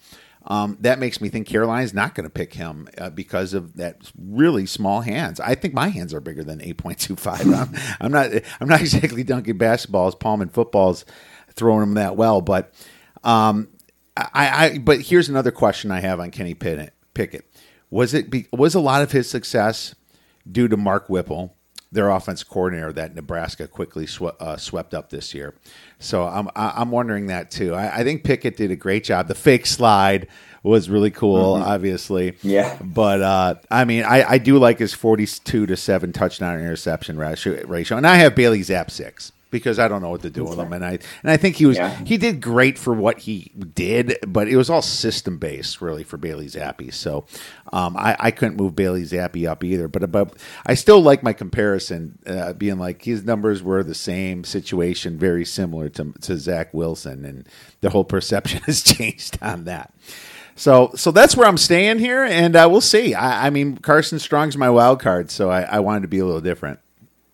um, 0.50 0.76
that 0.80 0.98
makes 0.98 1.20
me 1.20 1.28
think 1.28 1.46
Carolina's 1.46 1.94
not 1.94 2.16
going 2.16 2.24
to 2.24 2.30
pick 2.30 2.54
him 2.54 2.88
uh, 2.98 3.08
because 3.08 3.54
of 3.54 3.76
that 3.76 4.10
really 4.18 4.66
small 4.66 5.00
hands. 5.00 5.38
I 5.38 5.54
think 5.54 5.74
my 5.74 5.88
hands 5.88 6.12
are 6.12 6.20
bigger 6.20 6.42
than 6.42 6.60
eight 6.60 6.76
point 6.76 6.98
two 6.98 7.14
five. 7.14 7.40
I'm, 7.54 7.72
I'm 8.00 8.10
not. 8.10 8.32
I'm 8.60 8.66
not 8.66 8.80
exactly 8.80 9.22
dunking 9.22 9.58
basketballs, 9.58 10.18
palm 10.18 10.42
and 10.42 10.52
footballs, 10.52 11.04
throwing 11.52 11.80
them 11.80 11.94
that 11.94 12.16
well. 12.16 12.40
But 12.40 12.74
um, 13.22 13.68
I, 14.16 14.26
I. 14.34 14.78
But 14.78 15.02
here's 15.02 15.28
another 15.28 15.52
question 15.52 15.92
I 15.92 16.00
have 16.00 16.18
on 16.18 16.32
Kenny 16.32 16.54
Pickett. 16.54 17.44
Was 17.88 18.12
it? 18.12 18.28
Be, 18.28 18.48
was 18.52 18.74
a 18.74 18.80
lot 18.80 19.02
of 19.02 19.12
his 19.12 19.30
success 19.30 19.94
due 20.50 20.66
to 20.66 20.76
Mark 20.76 21.08
Whipple? 21.08 21.56
Their 21.92 22.08
offense 22.10 22.44
coordinator 22.44 22.92
that 22.92 23.14
Nebraska 23.14 23.66
quickly 23.66 24.06
sw- 24.06 24.36
uh, 24.38 24.56
swept 24.56 24.94
up 24.94 25.10
this 25.10 25.34
year. 25.34 25.54
So 25.98 26.24
I'm 26.24 26.48
I'm 26.54 26.90
wondering 26.90 27.26
that 27.26 27.50
too. 27.50 27.74
I, 27.74 27.98
I, 27.98 28.04
think 28.04 28.24
Pickett 28.24 28.56
did 28.56 28.70
a 28.70 28.76
great 28.76 29.04
job. 29.04 29.28
The 29.28 29.34
fake 29.34 29.66
slide 29.66 30.28
was 30.62 30.88
really 30.88 31.10
cool, 31.10 31.54
mm-hmm. 31.54 31.68
obviously. 31.68 32.36
Yeah. 32.42 32.78
But 32.80 33.22
uh, 33.22 33.54
I 33.70 33.84
mean, 33.84 34.04
I, 34.04 34.32
I 34.32 34.38
do 34.38 34.58
like 34.58 34.78
his 34.78 34.94
42 34.94 35.66
to 35.66 35.76
seven 35.76 36.12
touchdown 36.12 36.60
interception 36.60 37.18
ratio, 37.18 37.96
and 37.96 38.06
I 38.06 38.16
have 38.16 38.34
Bailey 38.34 38.60
Zappe 38.60 38.90
six 38.90 39.32
because 39.50 39.78
I 39.78 39.88
don't 39.88 40.02
know 40.02 40.10
what 40.10 40.22
to 40.22 40.30
do 40.30 40.44
with 40.44 40.58
him. 40.58 40.72
And 40.72 40.84
I 40.84 40.98
and 41.22 41.30
I 41.30 41.36
think 41.36 41.56
he 41.56 41.66
was 41.66 41.76
yeah. 41.76 41.94
he 42.04 42.16
did 42.16 42.40
great 42.40 42.78
for 42.78 42.94
what 42.94 43.20
he 43.20 43.52
did, 43.74 44.18
but 44.26 44.48
it 44.48 44.56
was 44.56 44.70
all 44.70 44.82
system 44.82 45.38
based 45.38 45.80
really 45.80 46.04
for 46.04 46.16
Bailey 46.16 46.46
Zappe. 46.46 46.92
So 46.92 47.26
um, 47.72 47.96
I, 47.96 48.16
I 48.18 48.30
couldn't 48.30 48.56
move 48.56 48.76
Bailey 48.76 49.02
Zappe 49.02 49.48
up 49.48 49.64
either. 49.64 49.88
But 49.88 50.10
but 50.10 50.36
I 50.66 50.74
still 50.74 51.00
like 51.00 51.22
my 51.22 51.32
comparison, 51.32 52.18
uh, 52.26 52.52
being 52.54 52.78
like 52.78 53.02
his 53.02 53.24
numbers 53.24 53.62
were 53.62 53.82
the 53.82 53.94
same 53.94 54.44
situation, 54.44 55.18
very 55.18 55.44
similar 55.44 55.88
to 55.90 56.12
to 56.22 56.36
Zach 56.36 56.72
Wilson, 56.72 57.24
and 57.24 57.48
the 57.80 57.90
whole 57.90 58.04
perception 58.04 58.60
has 58.66 58.82
changed 58.82 59.38
on 59.42 59.64
that. 59.64 59.92
So, 60.56 60.90
so 60.94 61.10
that's 61.10 61.38
where 61.38 61.48
I'm 61.48 61.56
staying 61.56 62.00
here, 62.00 62.22
and 62.22 62.54
uh, 62.54 62.68
we'll 62.70 62.82
see. 62.82 63.14
I, 63.14 63.46
I 63.46 63.50
mean, 63.50 63.78
Carson 63.78 64.18
Strong's 64.18 64.58
my 64.58 64.68
wild 64.68 65.00
card, 65.00 65.30
so 65.30 65.50
I, 65.50 65.62
I 65.62 65.80
wanted 65.80 66.02
to 66.02 66.08
be 66.08 66.18
a 66.18 66.26
little 66.26 66.42
different. 66.42 66.80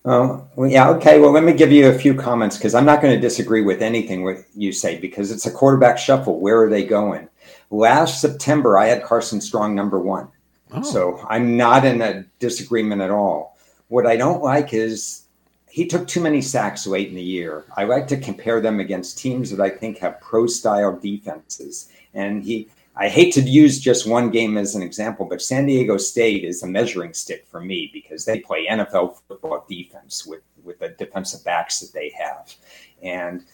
Oh, 0.06 0.46
well, 0.54 0.70
yeah. 0.70 0.88
Okay. 0.90 1.18
Well, 1.18 1.32
let 1.32 1.42
me 1.42 1.52
give 1.52 1.72
you 1.72 1.88
a 1.88 1.98
few 1.98 2.14
comments 2.14 2.56
because 2.56 2.76
I'm 2.76 2.84
not 2.84 3.02
going 3.02 3.14
to 3.14 3.20
disagree 3.20 3.62
with 3.62 3.82
anything 3.82 4.22
what 4.22 4.38
you 4.54 4.72
say 4.72 4.98
because 4.98 5.32
it's 5.32 5.46
a 5.46 5.50
quarterback 5.50 5.98
shuffle. 5.98 6.38
Where 6.38 6.62
are 6.62 6.70
they 6.70 6.84
going? 6.84 7.28
Last 7.70 8.20
September, 8.20 8.78
I 8.78 8.86
had 8.86 9.02
Carson 9.02 9.40
Strong 9.40 9.74
number 9.74 9.98
one. 9.98 10.28
Oh. 10.70 10.82
So 10.82 11.26
I'm 11.28 11.56
not 11.56 11.84
in 11.84 12.00
a 12.02 12.24
disagreement 12.38 13.02
at 13.02 13.10
all. 13.10 13.58
What 13.88 14.06
I 14.06 14.16
don't 14.16 14.42
like 14.42 14.72
is 14.72 15.24
he 15.68 15.86
took 15.86 16.06
too 16.06 16.20
many 16.20 16.40
sacks 16.40 16.86
late 16.86 17.08
in 17.08 17.16
the 17.16 17.22
year. 17.22 17.64
I 17.76 17.84
like 17.84 18.06
to 18.08 18.16
compare 18.16 18.60
them 18.60 18.78
against 18.78 19.18
teams 19.18 19.50
that 19.50 19.60
I 19.60 19.70
think 19.70 19.98
have 19.98 20.20
pro 20.20 20.46
style 20.46 20.96
defenses. 20.96 21.90
And 22.14 22.44
he 22.44 22.68
I 22.98 23.08
hate 23.08 23.34
to 23.34 23.42
use 23.42 23.78
just 23.78 24.08
one 24.08 24.30
game 24.30 24.56
as 24.56 24.74
an 24.74 24.82
example, 24.82 25.26
but 25.26 25.42
San 25.42 25.66
Diego 25.66 25.98
State 25.98 26.44
is 26.44 26.62
a 26.62 26.66
measuring 26.66 27.12
stick 27.12 27.46
for 27.46 27.60
me 27.60 27.90
because 27.92 28.24
they 28.24 28.40
play 28.40 28.66
NFL 28.66 29.18
football 29.28 29.66
defense 29.68 30.24
with, 30.24 30.40
with 30.64 30.78
the 30.78 30.88
defensive 30.88 31.44
backs 31.44 31.80
that 31.80 31.92
they 31.92 32.10
have. 32.18 32.54
And 33.02 33.44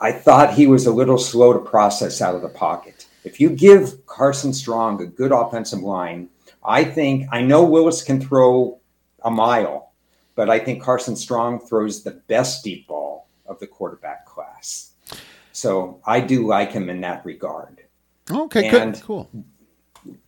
I 0.00 0.10
thought 0.10 0.54
he 0.54 0.66
was 0.66 0.86
a 0.86 0.92
little 0.92 1.18
slow 1.18 1.52
to 1.52 1.60
process 1.60 2.20
out 2.20 2.34
of 2.34 2.42
the 2.42 2.48
pocket. 2.48 3.06
If 3.22 3.40
you 3.40 3.48
give 3.48 4.04
Carson 4.06 4.52
Strong 4.52 5.00
a 5.00 5.06
good 5.06 5.30
offensive 5.30 5.80
line, 5.80 6.28
I 6.64 6.82
think 6.82 7.28
I 7.30 7.42
know 7.42 7.64
Willis 7.64 8.02
can 8.02 8.20
throw 8.20 8.80
a 9.22 9.30
mile, 9.30 9.92
but 10.34 10.50
I 10.50 10.58
think 10.58 10.82
Carson 10.82 11.14
Strong 11.14 11.60
throws 11.60 12.02
the 12.02 12.22
best 12.26 12.64
deep 12.64 12.88
ball 12.88 13.28
of 13.46 13.60
the 13.60 13.68
quarterback 13.68 14.26
class. 14.26 14.94
So 15.52 16.00
I 16.04 16.18
do 16.18 16.46
like 16.46 16.72
him 16.72 16.90
in 16.90 17.00
that 17.02 17.24
regard. 17.24 17.83
Okay, 18.30 18.68
and 18.68 18.94
good, 18.94 19.02
cool. 19.02 19.30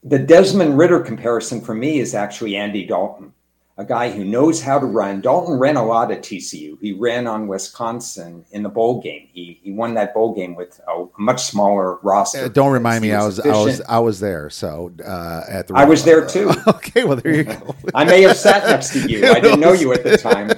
The 0.05 0.19
Desmond 0.19 0.79
Ridder 0.79 1.01
comparison 1.01 1.61
for 1.61 1.75
me 1.75 1.99
is 1.99 2.15
actually 2.15 2.57
Andy 2.57 2.87
Dalton, 2.87 3.33
a 3.79 3.85
guy 3.85 4.11
who 4.11 4.25
knows 4.25 4.63
how 4.63 4.79
to 4.79 4.87
run. 4.87 5.21
Dalton 5.21 5.59
ran 5.59 5.77
a 5.77 5.85
lot 5.85 6.11
at 6.11 6.23
TCU. 6.23 6.79
He 6.81 6.93
ran 6.93 7.27
on 7.27 7.47
Wisconsin 7.47 8.45
in 8.53 8.63
the 8.63 8.69
bowl 8.69 9.03
game. 9.03 9.29
He 9.33 9.61
he 9.63 9.73
won 9.73 9.95
that 9.95 10.15
bowl 10.15 10.35
game 10.35 10.55
with 10.55 10.81
a 10.89 11.07
much 11.19 11.45
smaller 11.45 11.97
roster. 11.97 12.45
Uh, 12.45 12.49
don't 12.49 12.73
remind 12.73 13.03
me, 13.03 13.13
I 13.13 13.25
was 13.25 13.39
efficient. 13.39 13.57
I 13.57 13.65
was 13.65 13.81
I 13.83 13.99
was 13.99 14.21
there. 14.21 14.51
So 14.51 14.93
uh, 15.05 15.45
at 15.49 15.69
the 15.69 15.75
I 15.75 15.85
was 15.85 16.05
there 16.05 16.27
too. 16.27 16.53
okay, 16.69 17.05
well 17.05 17.17
there 17.17 17.35
you 17.35 17.45
go. 17.45 17.75
I 17.95 18.05
may 18.05 18.23
have 18.23 18.37
sat 18.37 18.65
next 18.65 18.93
to 18.93 19.11
you. 19.11 19.27
I 19.27 19.41
didn't 19.41 19.61
know 19.61 19.73
you 19.73 19.93
at 19.93 20.05
the 20.05 20.17
time. 20.19 20.49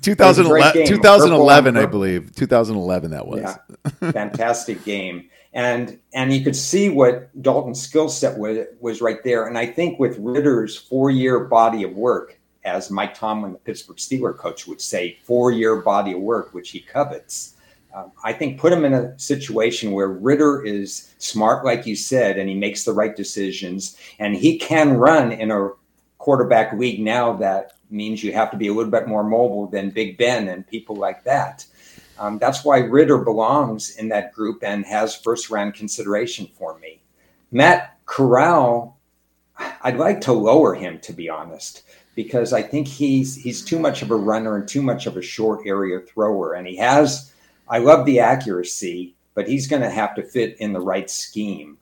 2011, 0.00 0.86
2011 0.86 1.76
I 1.76 1.86
believe. 1.86 2.34
2011 2.34 3.10
that 3.10 3.26
was. 3.26 3.40
Yeah. 3.40 4.12
Fantastic 4.12 4.84
game 4.84 5.28
and 5.54 5.98
and 6.12 6.32
you 6.32 6.42
could 6.42 6.56
see 6.56 6.88
what 6.88 7.30
Dalton's 7.40 7.80
skill 7.80 8.08
set 8.08 8.36
was, 8.36 8.66
was 8.80 9.00
right 9.00 9.22
there. 9.22 9.46
And 9.46 9.56
I 9.56 9.66
think 9.66 9.98
with 9.98 10.18
Ridder's 10.18 10.76
four 10.76 11.10
year 11.10 11.44
body 11.44 11.84
of 11.84 11.92
work, 11.92 12.38
as 12.64 12.90
Mike 12.90 13.14
Tomlin, 13.14 13.52
the 13.52 13.58
Pittsburgh 13.58 13.96
Steeler 13.96 14.36
coach, 14.36 14.66
would 14.66 14.80
say, 14.80 15.18
four 15.22 15.52
year 15.52 15.76
body 15.76 16.12
of 16.12 16.20
work, 16.20 16.52
which 16.52 16.70
he 16.70 16.80
covets. 16.80 17.54
Um, 17.94 18.10
I 18.24 18.32
think 18.32 18.58
put 18.58 18.72
him 18.72 18.84
in 18.84 18.92
a 18.92 19.16
situation 19.18 19.92
where 19.92 20.08
Ridder 20.08 20.64
is 20.64 21.14
smart, 21.18 21.64
like 21.64 21.86
you 21.86 21.94
said, 21.94 22.38
and 22.38 22.48
he 22.48 22.54
makes 22.56 22.84
the 22.84 22.92
right 22.92 23.14
decisions, 23.14 23.96
and 24.18 24.34
he 24.34 24.58
can 24.58 24.94
run 24.94 25.30
in 25.30 25.52
a 25.52 25.70
quarterback 26.18 26.72
league 26.72 27.00
now 27.00 27.34
that 27.34 27.74
means 27.90 28.24
you 28.24 28.32
have 28.32 28.50
to 28.50 28.56
be 28.56 28.66
a 28.66 28.72
little 28.72 28.90
bit 28.90 29.06
more 29.06 29.22
mobile 29.22 29.68
than 29.68 29.90
Big 29.90 30.18
Ben 30.18 30.48
and 30.48 30.66
people 30.66 30.96
like 30.96 31.22
that. 31.22 31.64
Um, 32.18 32.38
that's 32.38 32.64
why 32.64 32.78
Ridder 32.78 33.18
belongs 33.18 33.96
in 33.96 34.08
that 34.08 34.32
group 34.32 34.62
and 34.62 34.84
has 34.86 35.16
first 35.16 35.50
round 35.50 35.74
consideration 35.74 36.48
for 36.54 36.78
me. 36.78 37.02
Matt 37.50 37.98
Corral, 38.06 38.98
I'd 39.82 39.96
like 39.96 40.20
to 40.22 40.32
lower 40.32 40.74
him, 40.74 40.98
to 41.00 41.12
be 41.12 41.28
honest, 41.28 41.82
because 42.14 42.52
I 42.52 42.62
think 42.62 42.86
he's 42.86 43.34
he's 43.34 43.62
too 43.62 43.78
much 43.78 44.02
of 44.02 44.10
a 44.10 44.16
runner 44.16 44.56
and 44.56 44.68
too 44.68 44.82
much 44.82 45.06
of 45.06 45.16
a 45.16 45.22
short 45.22 45.66
area 45.66 46.00
thrower, 46.00 46.54
and 46.54 46.66
he 46.66 46.76
has. 46.76 47.32
I 47.68 47.78
love 47.78 48.04
the 48.04 48.20
accuracy, 48.20 49.14
but 49.34 49.48
he's 49.48 49.66
going 49.66 49.82
to 49.82 49.90
have 49.90 50.14
to 50.16 50.22
fit 50.22 50.56
in 50.58 50.72
the 50.72 50.80
right 50.80 51.08
scheme. 51.08 51.78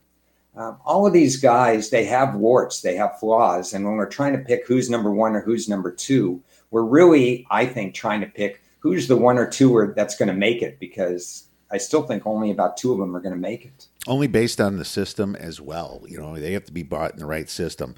Um, 0.55 0.77
all 0.85 1.07
of 1.07 1.13
these 1.13 1.41
guys, 1.41 1.91
they 1.91 2.05
have 2.05 2.35
warts, 2.35 2.83
they 2.83 2.95
have 2.97 3.19
flaws, 3.19 3.73
and 3.73 3.85
when 3.85 3.97
we're 3.97 4.07
trying 4.09 4.35
to 4.35 4.45
pick 4.45 4.67
who's 4.67 4.91
number 4.91 5.11
one 5.11 5.35
or 5.35 5.41
who's 5.41 5.69
number 5.69 5.91
two, 5.91 6.43
we're 6.71 6.85
really, 6.85 7.47
I 7.51 7.67
think, 7.67 7.95
trying 7.95 8.21
to 8.21 8.27
pick 8.27 8.62
who's 8.83 9.07
the 9.07 9.17
one 9.17 9.39
or 9.39 9.49
two 9.49 9.93
that's 9.97 10.17
going 10.17 10.29
to 10.29 10.35
make 10.35 10.61
it 10.61 10.81
because 10.81 11.45
I 11.71 11.79
still 11.79 12.03
think 12.03 12.27
only 12.27 12.51
about 12.51 12.77
two 12.77 12.93
of 12.93 12.99
them 12.99 13.17
are 13.17 13.21
going 13.21 13.35
to 13.35 13.41
make 13.41 13.65
it. 13.65 13.87
Only 14.07 14.27
based 14.27 14.61
on 14.61 14.77
the 14.77 14.85
system 14.85 15.37
as 15.37 15.61
well. 15.61 16.03
You 16.07 16.19
know, 16.19 16.37
they 16.37 16.53
have 16.53 16.65
to 16.65 16.73
be 16.73 16.83
bought 16.83 17.13
in 17.13 17.19
the 17.19 17.27
right 17.27 17.49
system, 17.49 17.95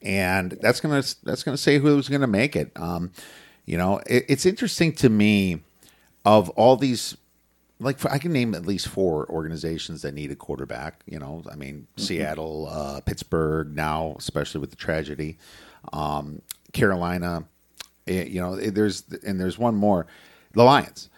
and 0.00 0.52
that's 0.62 0.80
gonna 0.80 1.02
that's 1.24 1.42
gonna 1.42 1.56
say 1.56 1.78
who's 1.78 2.08
going 2.08 2.20
to 2.20 2.28
make 2.28 2.54
it. 2.54 2.70
Um, 2.76 3.10
you 3.66 3.76
know, 3.76 3.98
it, 4.06 4.24
it's 4.28 4.46
interesting 4.46 4.92
to 4.94 5.08
me 5.08 5.60
of 6.24 6.48
all 6.50 6.76
these. 6.76 7.16
Like 7.80 8.04
I 8.06 8.18
can 8.18 8.32
name 8.32 8.54
at 8.54 8.66
least 8.66 8.88
four 8.88 9.28
organizations 9.28 10.02
that 10.02 10.14
need 10.14 10.30
a 10.30 10.36
quarterback. 10.36 11.02
You 11.06 11.18
know, 11.18 11.42
I 11.50 11.56
mean 11.56 11.88
mm-hmm. 11.92 12.02
Seattle, 12.02 12.68
uh, 12.70 13.00
Pittsburgh 13.00 13.74
now, 13.74 14.14
especially 14.18 14.60
with 14.60 14.70
the 14.70 14.76
tragedy, 14.76 15.38
um, 15.92 16.40
Carolina. 16.72 17.44
Eh, 18.06 18.24
you 18.24 18.40
know, 18.40 18.56
there's 18.56 19.04
and 19.26 19.40
there's 19.40 19.58
one 19.58 19.74
more, 19.74 20.06
the 20.52 20.64
Lions 20.64 21.08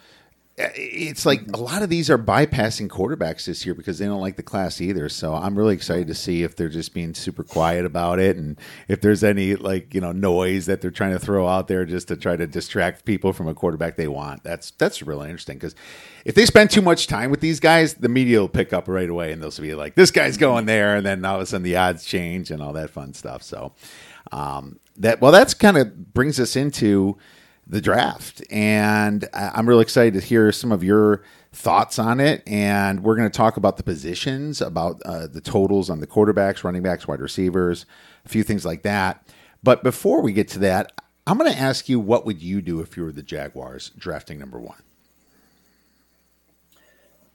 it's 0.75 1.25
like 1.25 1.41
a 1.53 1.57
lot 1.57 1.81
of 1.81 1.89
these 1.89 2.09
are 2.09 2.17
bypassing 2.17 2.87
quarterbacks 2.87 3.45
this 3.45 3.65
year 3.65 3.73
because 3.73 3.99
they 3.99 4.05
don't 4.05 4.19
like 4.19 4.35
the 4.35 4.43
class 4.43 4.81
either. 4.81 5.07
So 5.09 5.33
I'm 5.33 5.57
really 5.57 5.73
excited 5.73 6.07
to 6.07 6.13
see 6.13 6.43
if 6.43 6.55
they're 6.55 6.69
just 6.69 6.93
being 6.93 7.13
super 7.13 7.43
quiet 7.43 7.85
about 7.85 8.19
it 8.19 8.37
and 8.37 8.59
if 8.87 9.01
there's 9.01 9.23
any 9.23 9.55
like 9.55 9.93
you 9.93 10.01
know 10.01 10.11
noise 10.11 10.65
that 10.65 10.81
they're 10.81 10.91
trying 10.91 11.13
to 11.13 11.19
throw 11.19 11.47
out 11.47 11.67
there 11.67 11.85
just 11.85 12.09
to 12.09 12.17
try 12.17 12.35
to 12.35 12.45
distract 12.47 13.05
people 13.05 13.33
from 13.33 13.47
a 13.47 13.53
quarterback 13.53 13.95
they 13.95 14.07
want. 14.07 14.43
That's 14.43 14.71
that's 14.71 15.01
really 15.01 15.29
interesting 15.29 15.57
because 15.57 15.75
if 16.25 16.35
they 16.35 16.45
spend 16.45 16.69
too 16.69 16.81
much 16.81 17.07
time 17.07 17.31
with 17.31 17.39
these 17.39 17.59
guys, 17.59 17.95
the 17.95 18.09
media 18.09 18.39
will 18.39 18.49
pick 18.49 18.73
up 18.73 18.87
right 18.87 19.09
away 19.09 19.31
and 19.31 19.41
they'll 19.41 19.51
be 19.51 19.73
like, 19.73 19.95
"This 19.95 20.11
guy's 20.11 20.37
going 20.37 20.65
there," 20.65 20.95
and 20.95 21.05
then 21.05 21.23
all 21.25 21.35
of 21.35 21.41
a 21.41 21.45
sudden 21.45 21.63
the 21.63 21.77
odds 21.77 22.05
change 22.05 22.51
and 22.51 22.61
all 22.61 22.73
that 22.73 22.89
fun 22.89 23.13
stuff. 23.13 23.41
So 23.41 23.73
um, 24.31 24.79
that 24.97 25.21
well, 25.21 25.31
that's 25.31 25.53
kind 25.53 25.77
of 25.77 26.13
brings 26.13 26.39
us 26.39 26.55
into 26.55 27.17
the 27.71 27.81
draft. 27.81 28.43
And 28.51 29.27
I'm 29.33 29.67
really 29.67 29.81
excited 29.81 30.13
to 30.19 30.19
hear 30.19 30.51
some 30.51 30.73
of 30.73 30.83
your 30.83 31.23
thoughts 31.53 31.97
on 31.97 32.19
it. 32.19 32.43
And 32.45 33.01
we're 33.01 33.15
going 33.15 33.29
to 33.29 33.35
talk 33.35 33.55
about 33.57 33.77
the 33.77 33.83
positions, 33.83 34.61
about 34.61 35.01
uh, 35.03 35.27
the 35.27 35.41
totals 35.41 35.89
on 35.89 36.01
the 36.01 36.07
quarterbacks, 36.07 36.65
running 36.65 36.83
backs, 36.83 37.07
wide 37.07 37.21
receivers, 37.21 37.85
a 38.25 38.29
few 38.29 38.43
things 38.43 38.65
like 38.65 38.83
that. 38.83 39.25
But 39.63 39.83
before 39.83 40.21
we 40.21 40.33
get 40.33 40.49
to 40.49 40.59
that, 40.59 40.91
I'm 41.25 41.37
going 41.37 41.51
to 41.51 41.57
ask 41.57 41.87
you 41.87 41.99
what 41.99 42.25
would 42.25 42.41
you 42.41 42.61
do 42.61 42.81
if 42.81 42.97
you 42.97 43.03
were 43.03 43.11
the 43.13 43.23
Jaguars 43.23 43.91
drafting 43.97 44.37
number 44.37 44.59
one? 44.59 44.81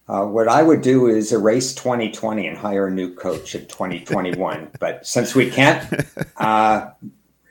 Uh, 0.09 0.25
what 0.25 0.49
I 0.49 0.62
would 0.62 0.83
do 0.83 1.07
is 1.07 1.33
erase 1.33 1.75
2020 1.75 2.46
and 2.46 2.57
hire 2.57 2.87
a 2.87 2.90
new 2.90 3.14
coach 3.14 3.55
in 3.55 3.62
2021. 3.66 4.70
but 4.79 5.07
since 5.07 5.35
we 5.35 5.51
can't, 5.51 6.05
uh, 6.37 6.90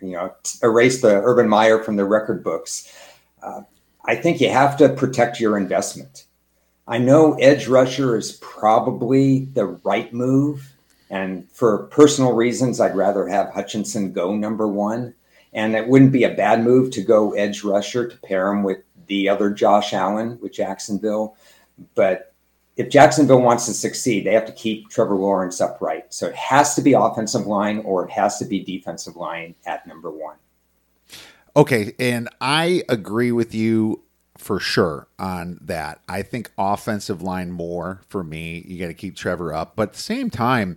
you 0.07 0.17
know, 0.17 0.33
erase 0.63 1.01
the 1.01 1.21
Urban 1.23 1.49
Meyer 1.49 1.83
from 1.83 1.95
the 1.95 2.05
record 2.05 2.43
books. 2.43 2.93
Uh, 3.41 3.61
I 4.05 4.15
think 4.15 4.39
you 4.39 4.49
have 4.49 4.77
to 4.77 4.89
protect 4.89 5.39
your 5.39 5.57
investment. 5.57 6.25
I 6.87 6.99
know 6.99 7.33
edge 7.35 7.67
rusher 7.67 8.15
is 8.15 8.33
probably 8.33 9.45
the 9.45 9.65
right 9.65 10.13
move. 10.13 10.71
And 11.09 11.49
for 11.51 11.85
personal 11.87 12.33
reasons, 12.33 12.79
I'd 12.79 12.95
rather 12.95 13.27
have 13.27 13.49
Hutchinson 13.49 14.11
go 14.13 14.35
number 14.35 14.67
one. 14.67 15.13
And 15.53 15.75
it 15.75 15.87
wouldn't 15.87 16.11
be 16.11 16.25
a 16.25 16.33
bad 16.33 16.63
move 16.63 16.91
to 16.91 17.01
go 17.01 17.33
edge 17.33 17.63
rusher 17.63 18.07
to 18.07 18.17
pair 18.17 18.51
him 18.51 18.61
with 18.63 18.79
the 19.07 19.29
other 19.29 19.49
Josh 19.49 19.93
Allen 19.93 20.37
with 20.41 20.53
Jacksonville. 20.53 21.35
But 21.95 22.34
if 22.77 22.89
Jacksonville 22.89 23.41
wants 23.41 23.65
to 23.67 23.73
succeed, 23.73 24.25
they 24.25 24.33
have 24.33 24.45
to 24.45 24.51
keep 24.51 24.89
Trevor 24.89 25.15
Lawrence 25.15 25.61
upright. 25.61 26.13
So 26.13 26.27
it 26.27 26.35
has 26.35 26.75
to 26.75 26.81
be 26.81 26.93
offensive 26.93 27.47
line 27.47 27.79
or 27.79 28.05
it 28.05 28.11
has 28.11 28.37
to 28.39 28.45
be 28.45 28.63
defensive 28.63 29.15
line 29.15 29.55
at 29.65 29.87
number 29.87 30.11
one. 30.11 30.35
Okay. 31.55 31.93
And 31.99 32.27
I 32.41 32.83
agree 32.89 33.31
with 33.31 33.55
you 33.55 34.03
for 34.37 34.59
sure 34.59 35.07
on 35.17 35.57
that. 35.61 36.01
I 36.09 36.21
think 36.21 36.51
offensive 36.57 37.21
line 37.21 37.51
more 37.51 38.01
for 38.09 38.23
me. 38.23 38.65
You 38.67 38.77
got 38.77 38.87
to 38.87 38.93
keep 38.93 39.15
Trevor 39.15 39.53
up. 39.53 39.77
But 39.77 39.89
at 39.89 39.93
the 39.93 40.01
same 40.01 40.29
time, 40.29 40.75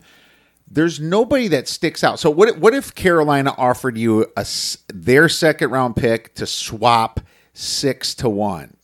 there's 0.70 1.00
nobody 1.00 1.48
that 1.48 1.66
sticks 1.66 2.04
out. 2.04 2.20
So 2.20 2.30
what 2.30 2.58
what 2.58 2.74
if 2.74 2.94
Carolina 2.94 3.54
offered 3.56 3.96
you 3.96 4.26
a 4.36 4.46
their 4.88 5.28
second 5.28 5.70
round 5.70 5.96
pick 5.96 6.34
to 6.36 6.46
swap 6.46 7.20
6 7.54 8.14
to 8.16 8.28
1? 8.28 8.76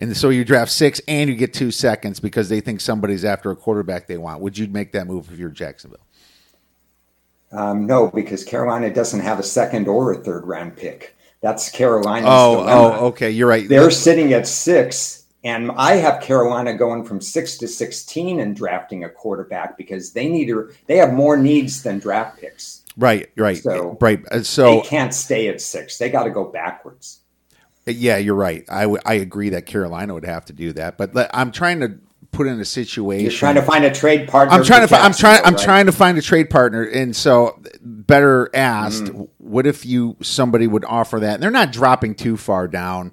And 0.00 0.16
so 0.16 0.30
you 0.30 0.44
draft 0.44 0.70
six 0.70 1.00
and 1.06 1.28
you 1.28 1.36
get 1.36 1.52
two 1.52 1.70
seconds 1.70 2.20
because 2.20 2.48
they 2.48 2.60
think 2.60 2.80
somebody's 2.80 3.24
after 3.24 3.50
a 3.50 3.56
quarterback 3.56 4.06
they 4.06 4.18
want. 4.18 4.40
Would 4.40 4.56
you 4.56 4.66
make 4.68 4.92
that 4.92 5.06
move 5.06 5.30
if 5.30 5.38
you're 5.38 5.50
Jacksonville? 5.50 6.00
Um, 7.52 7.86
no, 7.86 8.08
because 8.08 8.44
Carolina 8.44 8.92
doesn't 8.92 9.20
have 9.20 9.38
a 9.38 9.42
second 9.42 9.88
or 9.88 10.12
a 10.12 10.18
third 10.18 10.46
round 10.46 10.76
pick. 10.76 11.16
That's 11.40 11.70
Carolina's. 11.70 12.28
Oh, 12.28 12.52
oh 12.52 12.56
dilemma. 12.56 12.98
oh, 12.98 13.06
okay, 13.06 13.30
you're 13.30 13.48
right. 13.48 13.68
They're 13.68 13.90
sitting 13.90 14.32
at 14.34 14.46
six, 14.46 15.26
and 15.42 15.70
I 15.72 15.96
have 15.96 16.22
Carolina 16.22 16.74
going 16.74 17.04
from 17.04 17.20
six 17.20 17.56
to 17.58 17.68
sixteen 17.68 18.40
and 18.40 18.54
drafting 18.54 19.04
a 19.04 19.08
quarterback 19.08 19.76
because 19.76 20.12
they 20.12 20.28
need 20.28 20.46
to. 20.46 20.70
They 20.86 20.96
have 20.98 21.12
more 21.12 21.36
needs 21.36 21.82
than 21.82 21.98
draft 21.98 22.40
picks. 22.40 22.84
Right, 22.96 23.30
right, 23.36 23.56
so 23.56 23.96
right. 24.00 24.22
Uh, 24.30 24.42
so 24.42 24.76
they 24.76 24.80
can't 24.82 25.14
stay 25.14 25.48
at 25.48 25.60
six. 25.60 25.96
They 25.96 26.10
got 26.10 26.24
to 26.24 26.30
go 26.30 26.44
backwards. 26.44 27.19
Yeah, 27.86 28.18
you're 28.18 28.34
right. 28.34 28.64
I, 28.68 28.82
w- 28.82 29.00
I 29.04 29.14
agree 29.14 29.50
that 29.50 29.66
Carolina 29.66 30.14
would 30.14 30.24
have 30.24 30.44
to 30.46 30.52
do 30.52 30.72
that, 30.74 30.98
but 30.98 31.14
le- 31.14 31.30
I'm 31.32 31.50
trying 31.50 31.80
to 31.80 31.98
put 32.32 32.46
in 32.46 32.60
a 32.60 32.64
situation. 32.64 33.24
You're 33.24 33.32
trying 33.32 33.54
to 33.56 33.62
find 33.62 33.84
a 33.84 33.90
trade 33.90 34.28
partner. 34.28 34.54
I'm 34.54 34.64
trying 34.64 34.82
to. 34.82 34.88
Fi- 34.88 35.00
I'm 35.00 35.12
trying. 35.12 35.44
I'm 35.44 35.56
trying 35.56 35.86
to 35.86 35.92
find 35.92 36.18
a 36.18 36.22
trade 36.22 36.50
partner, 36.50 36.82
and 36.82 37.14
so 37.14 37.60
better 37.82 38.50
asked. 38.54 39.04
Mm. 39.04 39.28
What 39.38 39.66
if 39.66 39.84
you 39.84 40.16
somebody 40.22 40.66
would 40.66 40.84
offer 40.84 41.20
that? 41.20 41.34
And 41.34 41.42
they're 41.42 41.50
not 41.50 41.72
dropping 41.72 42.14
too 42.14 42.36
far 42.36 42.68
down. 42.68 43.12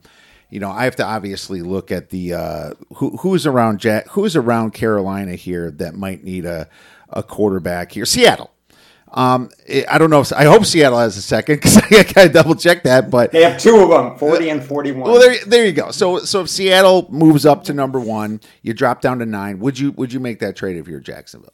You 0.49 0.59
know, 0.59 0.69
I 0.69 0.85
have 0.85 0.95
to 0.97 1.03
obviously 1.05 1.61
look 1.61 1.91
at 1.91 2.09
the 2.09 2.33
uh, 2.33 2.71
who, 2.95 3.17
who's 3.17 3.45
around 3.45 3.79
Jack, 3.79 4.07
who's 4.09 4.35
around 4.35 4.73
Carolina 4.73 5.35
here 5.35 5.71
that 5.71 5.95
might 5.95 6.23
need 6.23 6.45
a 6.45 6.69
a 7.09 7.23
quarterback 7.23 7.91
here. 7.93 8.05
Seattle. 8.05 8.51
Um, 9.11 9.49
I 9.89 9.97
don't 9.97 10.09
know. 10.09 10.21
If, 10.21 10.33
I 10.33 10.43
hope 10.43 10.65
Seattle 10.65 10.99
has 10.99 11.15
a 11.17 11.21
second 11.21 11.55
because 11.61 11.77
I 11.77 11.89
got 11.89 12.13
to 12.13 12.29
double 12.29 12.55
check 12.55 12.83
that. 12.83 13.09
But 13.09 13.31
they 13.31 13.43
have 13.43 13.59
two 13.59 13.77
of 13.77 13.89
them, 13.89 14.17
forty 14.17 14.49
and 14.49 14.63
forty-one. 14.63 15.09
Well, 15.09 15.19
there, 15.19 15.35
there 15.45 15.65
you 15.65 15.71
go. 15.71 15.91
So, 15.91 16.19
so 16.19 16.41
if 16.41 16.49
Seattle 16.49 17.07
moves 17.09 17.45
up 17.45 17.63
to 17.65 17.73
number 17.73 17.99
one, 17.99 18.41
you 18.61 18.73
drop 18.73 19.01
down 19.01 19.19
to 19.19 19.25
nine. 19.25 19.59
Would 19.59 19.79
you 19.79 19.91
would 19.93 20.11
you 20.11 20.19
make 20.19 20.39
that 20.39 20.55
trade 20.55 20.77
if 20.77 20.87
you're 20.87 20.99
Jacksonville? 20.99 21.53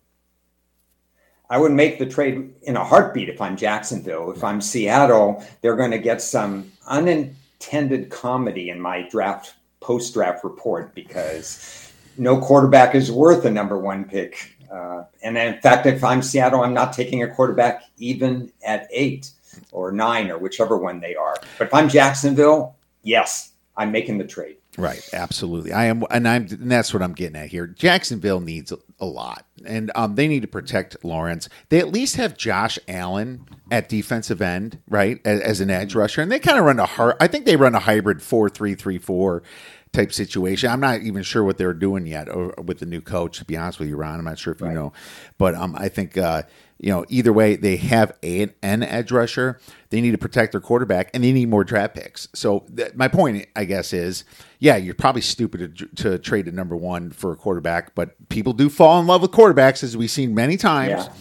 I 1.50 1.58
would 1.58 1.72
make 1.72 2.00
the 2.00 2.06
trade 2.08 2.52
in 2.63 2.78
a 2.78 2.84
heartbeat 2.84 3.30
if 3.30 3.39
I'm 3.39 3.56
Jacksonville. 3.56 4.32
If 4.32 4.44
I'm 4.44 4.60
Seattle, 4.60 5.46
they're 5.62 5.76
going 5.76 5.92
to 5.92 6.00
get 6.00 6.22
some 6.22 6.72
unintended 6.88 8.10
comedy 8.10 8.72
in 8.72 8.80
my 8.80 9.08
draft 9.08 9.54
post 9.80 10.13
draft 10.13 10.44
report 10.44 10.96
because 10.96 11.92
no 12.18 12.39
quarterback 12.39 12.96
is 12.96 13.12
worth 13.12 13.46
a 13.46 13.52
number 13.52 13.78
one 13.78 14.06
pick 14.06 14.53
uh, 14.74 15.04
and 15.22 15.38
in 15.38 15.60
fact, 15.62 15.86
if 15.86 16.04
I'm 16.04 16.22
Seattle, 16.22 16.64
I'm 16.64 16.74
not 16.74 16.94
taking 16.94 17.22
a 17.22 17.28
quarterback 17.28 17.84
even 17.98 18.52
at 18.66 18.88
eight 18.92 19.32
or 19.72 19.92
nine 19.92 20.32
or 20.32 20.38
whichever 20.38 20.78
one 20.78 21.00
they 21.00 21.16
are. 21.16 21.36
But 21.58 21.68
if 21.68 21.74
I'm 21.74 21.90
Jacksonville, 21.90 22.76
yes, 23.04 23.52
I'm 23.78 23.92
making 23.92 24.18
the 24.18 24.26
trade. 24.26 24.58
Right, 24.76 25.08
absolutely. 25.14 25.72
I 25.72 25.86
am, 25.86 26.04
and 26.10 26.28
I'm, 26.28 26.48
and 26.50 26.72
that's 26.72 26.96
what 26.96 27.04
I'm 27.04 27.14
getting 27.14 27.36
at 27.36 27.50
here. 27.50 27.68
Jacksonville 27.68 28.40
needs 28.40 28.74
a, 29.00 29.06
lot, 29.06 29.46
and 29.66 29.92
um, 29.94 30.16
they 30.16 30.28
need 30.28 30.42
to 30.42 30.48
protect 30.48 31.04
Lawrence. 31.06 31.48
They 31.70 31.78
at 31.78 31.92
least 31.92 32.16
have 32.16 32.36
Josh 32.36 32.80
Allen 32.88 33.46
at 33.70 33.90
defensive 33.90 34.42
end, 34.42 34.80
right, 34.90 35.20
as, 35.26 35.42
as 35.42 35.62
an 35.62 35.70
edge 35.70 35.94
rusher, 35.94 36.22
and 36.22 36.32
they 36.32 36.40
kind 36.40 36.58
of 36.58 36.66
run 36.66 36.80
a 36.80 36.88
hard. 36.88 37.18
I 37.20 37.28
think 37.28 37.46
they 37.46 37.56
run 37.56 37.76
a 37.76 37.80
hybrid 37.80 38.24
four 38.24 38.50
three 38.50 38.74
three 38.74 38.98
four 38.98 39.44
type 39.94 40.12
situation. 40.12 40.70
I'm 40.70 40.80
not 40.80 41.02
even 41.02 41.24
sure 41.24 41.44
what 41.44 41.58
they're 41.58 41.74
doing 41.74 42.06
yet 42.06 42.28
or, 42.28 42.54
with 42.64 42.80
the 42.80 42.86
new 42.86 43.00
coach. 43.00 43.38
To 43.38 43.46
be 43.46 43.56
honest 43.56 43.80
with 43.80 43.88
you, 43.88 43.96
Ron, 43.96 44.20
I'm 44.20 44.26
not 44.26 44.40
sure 44.40 44.54
if 44.54 44.62
right. 44.62 44.70
you 44.70 44.76
know, 44.76 44.94
but 45.38 45.56
um, 45.56 45.76
I 45.78 45.88
think 45.88 46.18
uh, 46.18 46.44
you 46.80 46.90
know 46.90 47.06
either 47.08 47.32
way 47.32 47.56
they 47.56 47.78
have 47.78 48.12
a, 48.24 48.50
an 48.62 48.84
edge 48.84 49.12
rusher. 49.12 49.60
They 49.92 50.02
need 50.02 50.12
to 50.12 50.18
protect 50.18 50.52
their 50.52 50.62
quarterback, 50.62 51.12
and 51.14 51.24
they 51.24 51.32
need 51.32 51.48
more 51.48 51.64
draft 51.64 51.94
picks. 51.96 52.28
So 52.34 52.66
th- 52.76 52.96
my 52.96 53.08
point, 53.08 53.46
I 53.56 53.66
guess, 53.66 53.94
is 53.94 54.26
yeah, 54.60 54.76
you're 54.76 54.96
probably 54.96 55.22
stupid 55.22 55.78
to, 55.78 55.88
to 56.04 56.18
trade 56.18 56.48
a 56.48 56.52
number 56.52 56.76
one 56.76 57.12
for 57.12 57.32
a 57.32 57.36
quarterback, 57.36 57.94
but 57.96 58.30
people 58.30 58.54
do 58.54 58.70
fall 58.70 59.00
in 59.00 59.08
love 59.08 59.22
with 59.22 59.32
quarterbacks, 59.32 59.84
as 59.84 59.96
we've 59.96 60.12
seen 60.12 60.34
many 60.34 60.58
times. 60.58 61.06
Yeah. 61.08 61.14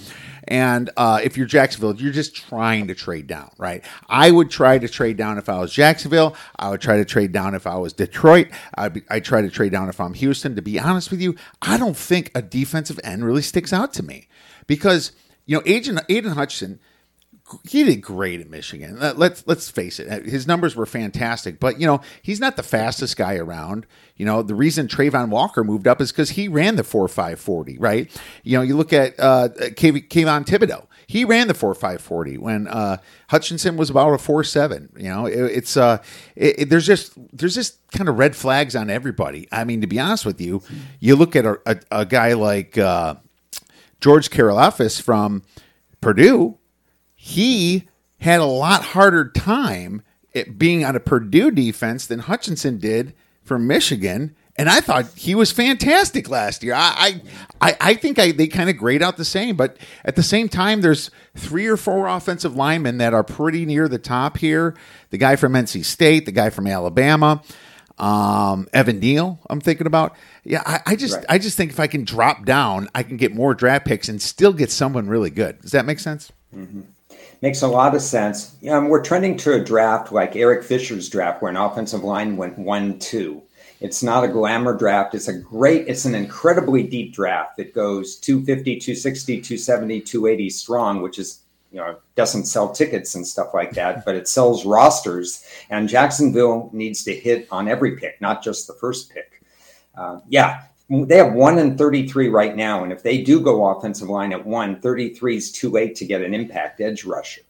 And 0.48 0.90
uh, 0.96 1.20
if 1.22 1.36
you're 1.36 1.46
Jacksonville, 1.46 1.94
you're 1.94 2.12
just 2.12 2.34
trying 2.34 2.88
to 2.88 2.94
trade 2.94 3.26
down, 3.26 3.50
right? 3.58 3.84
I 4.08 4.30
would 4.30 4.50
try 4.50 4.78
to 4.78 4.88
trade 4.88 5.16
down 5.16 5.38
if 5.38 5.48
I 5.48 5.58
was 5.58 5.72
Jacksonville. 5.72 6.36
I 6.56 6.70
would 6.70 6.80
try 6.80 6.96
to 6.96 7.04
trade 7.04 7.32
down 7.32 7.54
if 7.54 7.66
I 7.66 7.76
was 7.76 7.92
Detroit. 7.92 8.48
I'd, 8.74 9.02
i 9.08 9.20
try 9.20 9.42
to 9.42 9.50
trade 9.50 9.72
down 9.72 9.88
if 9.88 10.00
I'm 10.00 10.14
Houston. 10.14 10.56
To 10.56 10.62
be 10.62 10.78
honest 10.78 11.10
with 11.10 11.20
you, 11.20 11.36
I 11.60 11.76
don't 11.76 11.96
think 11.96 12.30
a 12.34 12.42
defensive 12.42 12.98
end 13.04 13.24
really 13.24 13.42
sticks 13.42 13.72
out 13.72 13.92
to 13.94 14.02
me 14.02 14.28
because, 14.66 15.12
you 15.46 15.56
know, 15.56 15.62
Agent 15.66 16.00
Aidan 16.08 16.32
Hutchinson, 16.32 16.80
he 17.64 17.84
did 17.84 18.02
great 18.02 18.40
at 18.40 18.50
Michigan. 18.50 18.98
Let's 18.98 19.46
let's 19.46 19.70
face 19.70 19.98
it, 20.00 20.26
his 20.26 20.46
numbers 20.46 20.76
were 20.76 20.86
fantastic. 20.86 21.60
But 21.60 21.80
you 21.80 21.86
know, 21.86 22.00
he's 22.22 22.40
not 22.40 22.56
the 22.56 22.62
fastest 22.62 23.16
guy 23.16 23.36
around. 23.36 23.86
You 24.16 24.26
know, 24.26 24.42
the 24.42 24.54
reason 24.54 24.88
Travon 24.88 25.28
Walker 25.30 25.64
moved 25.64 25.88
up 25.88 26.00
is 26.00 26.12
because 26.12 26.30
he 26.30 26.48
ran 26.48 26.76
the 26.76 26.84
four 26.84 27.08
five 27.08 27.40
forty. 27.40 27.78
Right. 27.78 28.10
You 28.42 28.58
know, 28.58 28.62
you 28.62 28.76
look 28.76 28.92
at 28.92 29.18
uh, 29.18 29.48
Kayvon 29.58 30.44
Thibodeaux. 30.44 30.86
He 31.06 31.24
ran 31.24 31.48
the 31.48 31.54
four 31.54 31.74
five 31.74 32.00
forty 32.00 32.38
when 32.38 32.68
uh, 32.68 32.98
Hutchinson 33.28 33.76
was 33.76 33.90
about 33.90 34.12
a 34.12 34.18
four 34.18 34.44
seven. 34.44 34.90
You 34.96 35.08
know, 35.08 35.26
it, 35.26 35.38
it's 35.38 35.76
uh, 35.76 36.02
it, 36.36 36.60
it, 36.60 36.68
there's 36.70 36.86
just 36.86 37.12
there's 37.36 37.54
just 37.54 37.78
kind 37.90 38.08
of 38.08 38.18
red 38.18 38.34
flags 38.36 38.74
on 38.76 38.88
everybody. 38.90 39.48
I 39.52 39.64
mean, 39.64 39.80
to 39.80 39.86
be 39.86 39.98
honest 39.98 40.24
with 40.24 40.40
you, 40.40 40.62
you 41.00 41.16
look 41.16 41.36
at 41.36 41.44
a, 41.44 41.58
a, 41.66 41.80
a 41.90 42.06
guy 42.06 42.32
like 42.34 42.78
uh, 42.78 43.16
George 44.00 44.30
Karlaftis 44.30 45.02
from 45.02 45.42
Purdue. 46.00 46.58
He 47.24 47.88
had 48.18 48.40
a 48.40 48.44
lot 48.44 48.82
harder 48.82 49.30
time 49.30 50.02
being 50.56 50.84
on 50.84 50.96
a 50.96 51.00
Purdue 51.00 51.52
defense 51.52 52.06
than 52.06 52.18
Hutchinson 52.20 52.78
did 52.78 53.14
for 53.44 53.58
Michigan 53.58 54.34
and 54.56 54.68
I 54.68 54.80
thought 54.80 55.06
he 55.14 55.34
was 55.34 55.50
fantastic 55.50 56.28
last 56.28 56.62
year. 56.62 56.74
I 56.76 57.22
I, 57.60 57.76
I 57.80 57.94
think 57.94 58.18
I, 58.18 58.32
they 58.32 58.46
kind 58.46 58.68
of 58.68 58.76
grade 58.76 59.02
out 59.02 59.16
the 59.16 59.24
same, 59.24 59.56
but 59.56 59.78
at 60.04 60.14
the 60.14 60.22
same 60.22 60.48
time, 60.48 60.82
there's 60.82 61.10
three 61.34 61.66
or 61.66 61.76
four 61.76 62.06
offensive 62.06 62.54
linemen 62.54 62.98
that 62.98 63.14
are 63.14 63.24
pretty 63.24 63.64
near 63.64 63.88
the 63.88 63.98
top 63.98 64.36
here. 64.36 64.74
The 65.10 65.18
guy 65.18 65.36
from 65.36 65.54
NC 65.54 65.84
State, 65.84 66.26
the 66.26 66.32
guy 66.32 66.50
from 66.50 66.66
Alabama, 66.66 67.42
um, 67.98 68.68
Evan 68.74 69.00
Neal. 69.00 69.38
I'm 69.48 69.60
thinking 69.60 69.86
about. 69.86 70.16
Yeah, 70.44 70.62
I, 70.66 70.80
I 70.84 70.96
just 70.96 71.16
right. 71.16 71.26
I 71.30 71.38
just 71.38 71.56
think 71.56 71.70
if 71.70 71.80
I 71.80 71.86
can 71.86 72.04
drop 72.04 72.44
down, 72.44 72.88
I 72.94 73.04
can 73.04 73.16
get 73.16 73.34
more 73.34 73.54
draft 73.54 73.86
picks 73.86 74.10
and 74.10 74.20
still 74.20 74.52
get 74.52 74.70
someone 74.70 75.08
really 75.08 75.30
good. 75.30 75.62
Does 75.62 75.70
that 75.70 75.86
make 75.86 75.98
sense? 75.98 76.30
Mm-hmm. 76.54 76.82
Makes 77.42 77.62
a 77.62 77.68
lot 77.68 77.94
of 77.94 78.00
sense. 78.00 78.56
Um, 78.70 78.88
we're 78.88 79.02
trending 79.02 79.36
to 79.38 79.54
a 79.54 79.64
draft 79.64 80.12
like 80.12 80.36
Eric 80.36 80.64
Fisher's 80.64 81.08
draft, 81.08 81.42
where 81.42 81.50
an 81.50 81.56
offensive 81.56 82.04
line 82.04 82.36
went 82.36 82.58
one 82.58 82.98
two 82.98 83.42
it's 83.82 84.02
not 84.02 84.22
a 84.22 84.28
glamour 84.28 84.78
draft. 84.78 85.12
It's 85.12 85.26
a 85.26 85.36
great, 85.36 85.88
it's 85.88 86.04
an 86.04 86.14
incredibly 86.14 86.84
deep 86.84 87.12
draft. 87.12 87.58
It 87.58 87.74
goes 87.74 88.16
250, 88.16 88.78
260, 88.78 89.40
270, 89.40 90.00
280 90.00 90.50
strong, 90.50 91.02
which 91.02 91.18
is, 91.18 91.40
you 91.72 91.78
know, 91.78 91.96
doesn't 92.14 92.44
sell 92.44 92.70
tickets 92.70 93.16
and 93.16 93.26
stuff 93.26 93.48
like 93.52 93.72
that, 93.72 94.04
but 94.04 94.14
it 94.14 94.28
sells 94.28 94.64
rosters. 94.64 95.44
And 95.68 95.88
Jacksonville 95.88 96.70
needs 96.72 97.02
to 97.04 97.14
hit 97.14 97.48
on 97.50 97.66
every 97.66 97.96
pick, 97.96 98.20
not 98.20 98.40
just 98.40 98.68
the 98.68 98.74
first 98.74 99.10
pick. 99.10 99.42
Uh, 99.96 100.20
yeah, 100.28 100.62
they 100.92 101.16
have 101.16 101.32
one 101.32 101.58
and 101.58 101.78
33 101.78 102.28
right 102.28 102.54
now. 102.54 102.82
And 102.82 102.92
if 102.92 103.02
they 103.02 103.22
do 103.22 103.40
go 103.40 103.66
offensive 103.66 104.10
line 104.10 104.32
at 104.32 104.46
one, 104.46 104.80
33 104.80 105.36
is 105.36 105.50
too 105.50 105.70
late 105.70 105.94
to 105.96 106.04
get 106.04 106.22
an 106.22 106.34
impact 106.34 106.80
edge 106.80 107.04
rusher. 107.04 107.40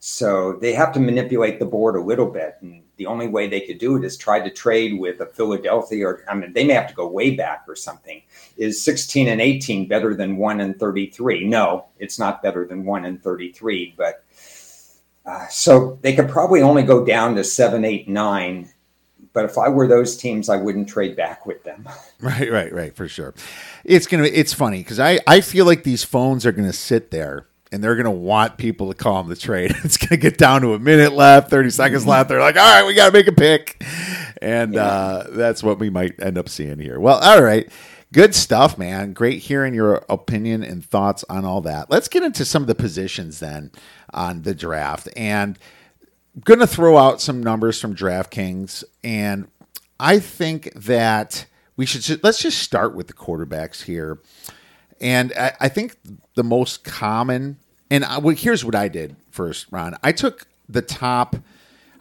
So 0.00 0.54
they 0.54 0.72
have 0.74 0.92
to 0.92 1.00
manipulate 1.00 1.58
the 1.58 1.66
board 1.66 1.96
a 1.96 2.00
little 2.00 2.30
bit. 2.30 2.56
And 2.60 2.82
the 2.96 3.06
only 3.06 3.28
way 3.28 3.48
they 3.48 3.60
could 3.60 3.78
do 3.78 3.96
it 3.96 4.04
is 4.04 4.16
try 4.16 4.40
to 4.40 4.50
trade 4.50 4.98
with 4.98 5.20
a 5.20 5.26
Philadelphia, 5.26 6.06
or 6.06 6.24
I 6.28 6.34
mean, 6.34 6.52
they 6.52 6.64
may 6.64 6.74
have 6.74 6.88
to 6.88 6.94
go 6.94 7.08
way 7.08 7.34
back 7.34 7.64
or 7.68 7.76
something. 7.76 8.22
Is 8.56 8.82
16 8.82 9.28
and 9.28 9.40
18 9.40 9.86
better 9.86 10.14
than 10.14 10.36
1 10.36 10.60
and 10.60 10.78
33? 10.78 11.46
No, 11.46 11.86
it's 11.98 12.18
not 12.18 12.42
better 12.42 12.66
than 12.66 12.84
1 12.84 13.04
and 13.04 13.22
33. 13.22 13.94
But 13.96 14.24
uh, 15.24 15.46
so 15.48 15.98
they 16.02 16.14
could 16.14 16.28
probably 16.28 16.62
only 16.62 16.82
go 16.82 17.04
down 17.04 17.34
to 17.36 17.44
7, 17.44 17.84
8, 17.84 18.08
9. 18.08 18.70
But 19.38 19.44
if 19.44 19.56
I 19.56 19.68
were 19.68 19.86
those 19.86 20.16
teams, 20.16 20.48
I 20.48 20.56
wouldn't 20.56 20.88
trade 20.88 21.14
back 21.14 21.46
with 21.46 21.62
them. 21.62 21.88
Right, 22.20 22.50
right, 22.50 22.72
right, 22.72 22.96
for 22.96 23.06
sure. 23.06 23.32
It's 23.84 24.08
gonna. 24.08 24.24
It's 24.24 24.52
funny 24.52 24.78
because 24.78 24.98
I 24.98 25.20
I 25.24 25.40
feel 25.40 25.64
like 25.66 25.84
these 25.84 26.02
phones 26.02 26.44
are 26.44 26.50
gonna 26.50 26.72
sit 26.72 27.12
there 27.12 27.46
and 27.70 27.84
they're 27.84 27.94
going 27.94 28.06
to 28.06 28.10
want 28.10 28.56
people 28.56 28.88
to 28.88 28.94
call 28.94 29.22
them 29.22 29.28
the 29.28 29.36
trade. 29.36 29.70
It's 29.84 29.96
going 29.96 30.08
to 30.08 30.16
get 30.16 30.36
down 30.36 30.62
to 30.62 30.74
a 30.74 30.80
minute 30.80 31.12
left, 31.12 31.48
30 31.50 31.70
seconds 31.70 32.06
left. 32.06 32.28
They're 32.28 32.40
like, 32.40 32.56
all 32.56 32.62
right, 32.62 32.84
we 32.84 32.94
got 32.94 33.06
to 33.06 33.12
make 33.12 33.28
a 33.28 33.32
pick. 33.32 33.84
And 34.42 34.74
yeah. 34.74 34.84
uh, 34.84 35.26
that's 35.30 35.62
what 35.62 35.78
we 35.78 35.90
might 35.90 36.20
end 36.20 36.38
up 36.38 36.48
seeing 36.48 36.80
here. 36.80 36.98
Well, 36.98 37.18
all 37.18 37.42
right. 37.42 37.70
Good 38.12 38.34
stuff, 38.34 38.78
man. 38.78 39.12
Great 39.12 39.42
hearing 39.42 39.74
your 39.74 40.04
opinion 40.08 40.64
and 40.64 40.84
thoughts 40.84 41.24
on 41.28 41.44
all 41.44 41.60
that. 41.60 41.90
Let's 41.90 42.08
get 42.08 42.22
into 42.22 42.44
some 42.44 42.62
of 42.62 42.66
the 42.66 42.74
positions 42.74 43.38
then 43.38 43.70
on 44.12 44.42
the 44.42 44.54
draft. 44.54 45.08
And 45.14 45.58
going 46.44 46.60
to 46.60 46.66
throw 46.66 46.96
out 46.96 47.20
some 47.20 47.42
numbers 47.42 47.80
from 47.80 47.94
DraftKings. 47.94 48.84
And 49.02 49.48
I 49.98 50.18
think 50.18 50.72
that 50.74 51.46
we 51.76 51.86
should, 51.86 52.22
let's 52.22 52.40
just 52.40 52.58
start 52.58 52.94
with 52.94 53.06
the 53.06 53.12
quarterbacks 53.12 53.82
here. 53.84 54.18
And 55.00 55.32
I, 55.38 55.52
I 55.60 55.68
think 55.68 55.96
the 56.34 56.44
most 56.44 56.84
common, 56.84 57.58
and 57.90 58.04
I, 58.04 58.18
well, 58.18 58.34
here's 58.34 58.64
what 58.64 58.74
I 58.74 58.88
did 58.88 59.16
first, 59.30 59.66
Ron. 59.70 59.96
I 60.02 60.12
took 60.12 60.46
the 60.68 60.82
top. 60.82 61.36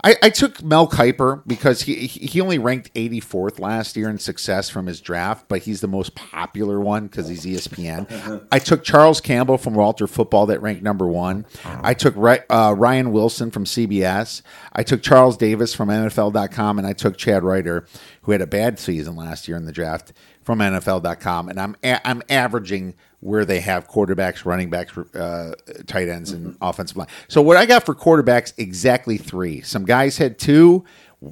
I, 0.04 0.16
I, 0.22 0.30
took 0.30 0.64
Mel 0.64 0.88
Kiper 0.88 1.42
because 1.48 1.82
he 1.82 2.08
he 2.08 2.40
only 2.40 2.60
ranked 2.60 2.94
84th 2.94 3.60
last 3.60 3.96
year 3.96 4.10
in 4.10 4.20
success 4.20 4.70
from 4.70 4.86
his 4.86 5.02
draft, 5.02 5.48
but 5.48 5.64
he's 5.64 5.82
the 5.82 5.88
most 5.88 6.16
popular 6.16 6.80
one 6.80 7.08
because 7.08 7.28
he's 7.28 7.46
ESPN. 7.46 8.46
I 8.52 8.60
took 8.60 8.84
Charles 8.84 9.22
Campbell 9.22 9.58
from 9.58 9.74
Walter 9.74 10.08
Football 10.08 10.46
that 10.48 10.62
ranked 10.62 10.84
number 10.84 11.08
one. 11.08 11.46
I 11.66 11.94
took 11.94 12.16
uh, 12.18 12.76
Ryan 12.78 13.12
Wilson 13.12 13.52
from 13.52 13.66
CBS. 13.66 14.42
I 14.74 14.84
took 14.84 15.02
Charles 15.02 15.38
Davis 15.38 15.74
from 15.74 15.90
NFL.com, 15.90 16.78
and 16.78 16.88
I 16.88 16.94
took 16.94 17.18
Chad 17.18 17.44
Reuter, 17.44 17.86
who 18.24 18.32
had 18.32 18.42
a 18.42 18.48
bad 18.48 18.80
season 18.80 19.16
last 19.16 19.48
year 19.48 19.58
in 19.58 19.66
the 19.66 19.72
draft 19.72 20.14
from 20.44 20.60
NFL.com, 20.60 21.50
and 21.50 21.60
I'm 21.60 21.76
a- 21.84 22.08
I'm 22.08 22.22
averaging 22.30 22.96
where 23.20 23.46
they 23.46 23.60
have 23.60 23.88
quarterbacks, 23.88 24.46
running 24.46 24.70
backs, 24.70 24.96
uh, 24.98 25.54
tight 25.88 26.08
ends, 26.08 26.32
and 26.32 26.48
mm-hmm. 26.48 26.64
offensive 26.64 26.98
line. 26.98 27.08
So 27.28 27.42
what 27.42 27.58
I 27.58 27.66
got 27.66 27.86
for 27.86 27.96
quarterbacks 27.96 28.54
exactly 28.58 29.18
three. 29.18 29.62
Some 29.62 29.86
guys 29.86 30.18
had 30.18 30.38
two. 30.38 30.86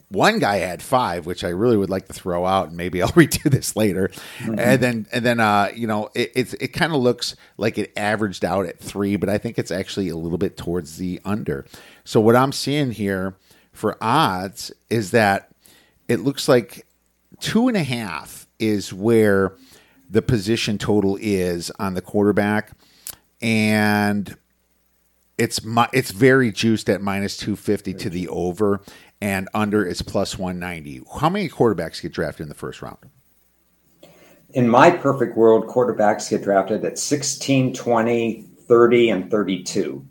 One 0.10 0.40
guy 0.40 0.58
had 0.58 0.82
five, 0.82 1.28
which 1.28 1.44
I 1.44 1.50
really 1.50 1.78
would 1.78 1.92
like 1.92 2.08
to 2.08 2.14
throw 2.14 2.44
out, 2.44 2.70
and 2.70 2.78
maybe 2.78 3.02
I'll 3.04 3.10
redo 3.10 3.44
this 3.52 3.76
later. 3.76 4.10
Mm-hmm. 4.40 4.60
And 4.60 4.82
then, 4.82 5.08
and 5.12 5.24
then, 5.24 5.40
uh, 5.40 5.70
you 5.76 5.86
know, 5.86 6.10
it 6.16 6.32
it's, 6.36 6.54
it 6.56 6.70
kind 6.70 6.92
of 6.92 7.00
looks 7.02 7.36
like 7.58 7.78
it 7.78 7.94
averaged 7.96 8.44
out 8.44 8.66
at 8.66 8.80
three, 8.80 9.16
but 9.16 9.30
I 9.30 9.38
think 9.38 9.60
it's 9.60 9.72
actually 9.72 10.10
a 10.10 10.18
little 10.18 10.40
bit 10.40 10.58
towards 10.58 10.98
the 10.98 11.22
under. 11.24 11.66
So 12.04 12.20
what 12.20 12.36
I'm 12.36 12.52
seeing 12.52 12.92
here 12.92 13.36
for 13.74 13.96
odds 14.02 14.72
is 14.90 15.12
that 15.12 15.52
it 16.08 16.22
looks 16.22 16.48
like 16.48 16.88
two 17.40 17.68
and 17.68 17.78
a 17.78 17.84
half 17.84 18.48
is 18.58 18.92
where 18.92 19.54
the 20.10 20.22
position 20.22 20.78
total 20.78 21.18
is 21.22 21.72
on 21.80 21.94
the 21.94 22.02
quarterback, 22.02 22.72
and 23.42 24.36
it's 25.38 25.64
my, 25.64 25.90
it's 25.94 26.12
very 26.12 26.52
juiced 26.52 26.90
at 26.90 27.02
minus 27.02 27.38
two 27.38 27.56
fifty 27.56 27.94
to 27.94 28.10
the 28.10 28.28
over, 28.28 28.82
and 29.22 29.50
under 29.54 29.86
is 29.86 30.02
plus 30.02 30.38
one 30.38 30.60
ninety. 30.60 31.02
How 31.20 31.30
many 31.30 31.50
quarterbacks 31.50 32.02
get 32.02 32.14
drafted 32.14 32.44
in 32.44 32.50
the 32.50 32.56
first 32.56 32.82
round? 32.82 32.98
In 34.54 34.70
my 34.70 34.90
perfect 34.90 35.36
world, 35.36 35.68
quarterbacks 35.68 36.30
get 36.30 36.44
drafted 36.44 36.86
at 36.86 36.98
16, 36.98 37.74
20, 37.74 38.42
30, 38.68 39.10
and 39.10 39.30
32. 39.30 40.08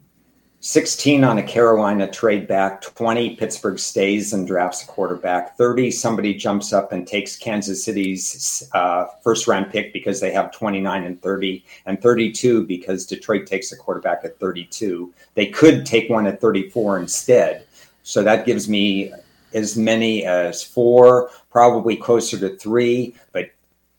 16 0.64 1.24
on 1.24 1.36
a 1.36 1.42
Carolina 1.42 2.10
trade 2.10 2.48
back, 2.48 2.80
20 2.80 3.36
Pittsburgh 3.36 3.78
stays 3.78 4.32
and 4.32 4.46
drafts 4.46 4.82
a 4.82 4.86
quarterback, 4.86 5.58
30 5.58 5.90
somebody 5.90 6.32
jumps 6.32 6.72
up 6.72 6.90
and 6.90 7.06
takes 7.06 7.36
Kansas 7.36 7.84
City's 7.84 8.66
uh, 8.72 9.04
first 9.22 9.46
round 9.46 9.70
pick 9.70 9.92
because 9.92 10.20
they 10.20 10.32
have 10.32 10.52
29 10.52 11.04
and 11.04 11.20
30, 11.20 11.62
and 11.84 12.00
32 12.00 12.64
because 12.64 13.04
Detroit 13.04 13.46
takes 13.46 13.72
a 13.72 13.76
quarterback 13.76 14.24
at 14.24 14.40
32. 14.40 15.12
They 15.34 15.48
could 15.48 15.84
take 15.84 16.08
one 16.08 16.26
at 16.26 16.40
34 16.40 16.98
instead. 16.98 17.66
So 18.02 18.22
that 18.22 18.46
gives 18.46 18.66
me 18.66 19.12
as 19.52 19.76
many 19.76 20.24
as 20.24 20.64
four, 20.64 21.28
probably 21.50 21.94
closer 21.94 22.38
to 22.38 22.56
three, 22.56 23.14
but 23.32 23.50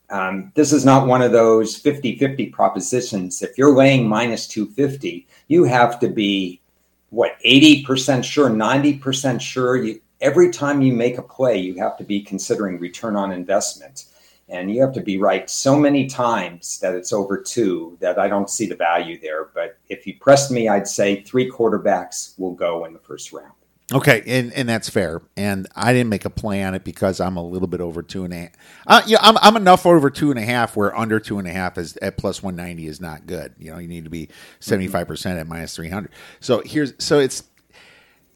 um, 0.09 0.51
this 0.55 0.71
is 0.71 0.85
not 0.85 1.07
one 1.07 1.21
of 1.21 1.31
those 1.31 1.75
50 1.75 2.17
50 2.17 2.47
propositions. 2.47 3.41
If 3.41 3.57
you're 3.57 3.75
laying 3.75 4.07
minus 4.07 4.47
250, 4.47 5.27
you 5.47 5.63
have 5.63 5.99
to 5.99 6.09
be 6.09 6.61
what 7.09 7.39
80% 7.45 8.23
sure 8.23 8.49
90% 8.49 9.39
sure? 9.39 9.77
You, 9.77 10.01
every 10.21 10.51
time 10.51 10.81
you 10.81 10.93
make 10.93 11.17
a 11.17 11.23
play 11.23 11.57
you 11.57 11.75
have 11.75 11.97
to 11.97 12.03
be 12.03 12.21
considering 12.21 12.79
return 12.79 13.15
on 13.15 13.31
investment. 13.31 14.05
And 14.47 14.69
you 14.69 14.79
have 14.81 14.93
to 14.93 15.01
be 15.01 15.17
right 15.17 15.49
so 15.49 15.75
many 15.75 16.05
times 16.05 16.77
that 16.79 16.93
it's 16.93 17.11
over 17.11 17.41
two 17.41 17.97
that 17.99 18.19
i 18.19 18.27
don't 18.27 18.49
see 18.49 18.67
the 18.67 18.75
value 18.75 19.19
there. 19.19 19.45
But 19.55 19.77
if 19.89 20.05
you 20.05 20.19
pressed 20.19 20.51
me 20.51 20.69
i'd 20.69 20.87
say 20.87 21.21
three 21.21 21.49
quarterbacks 21.49 22.37
will 22.37 22.53
go 22.53 22.85
in 22.85 22.93
the 22.93 22.99
first 22.99 23.33
round 23.33 23.53
Okay, 23.93 24.23
and, 24.25 24.51
and 24.53 24.67
that's 24.67 24.89
fair. 24.89 25.21
And 25.37 25.67
I 25.75 25.93
didn't 25.93 26.09
make 26.09 26.25
a 26.25 26.29
play 26.31 26.63
on 26.63 26.73
it 26.73 26.83
because 26.83 27.19
I'm 27.19 27.37
a 27.37 27.43
little 27.43 27.67
bit 27.67 27.81
over 27.81 28.01
two 28.01 28.23
and 28.23 28.33
a 28.33 28.37
half. 28.37 28.49
Uh, 28.87 29.01
yeah, 29.05 29.19
I'm, 29.21 29.37
I'm 29.41 29.55
enough 29.55 29.85
over 29.85 30.09
two 30.09 30.31
and 30.31 30.39
a 30.39 30.43
half 30.43 30.75
where 30.75 30.95
under 30.97 31.19
two 31.19 31.37
and 31.37 31.47
a 31.47 31.51
half 31.51 31.77
is 31.77 31.95
at 31.97 32.17
plus 32.17 32.41
190 32.41 32.87
is 32.87 32.99
not 32.99 33.27
good. 33.27 33.53
You 33.59 33.71
know, 33.71 33.77
you 33.77 33.87
need 33.87 34.05
to 34.05 34.09
be 34.09 34.29
75% 34.59 35.39
at 35.39 35.47
minus 35.47 35.75
300. 35.75 36.11
So 36.39 36.63
here's, 36.65 36.93
so 36.97 37.19
it's, 37.19 37.43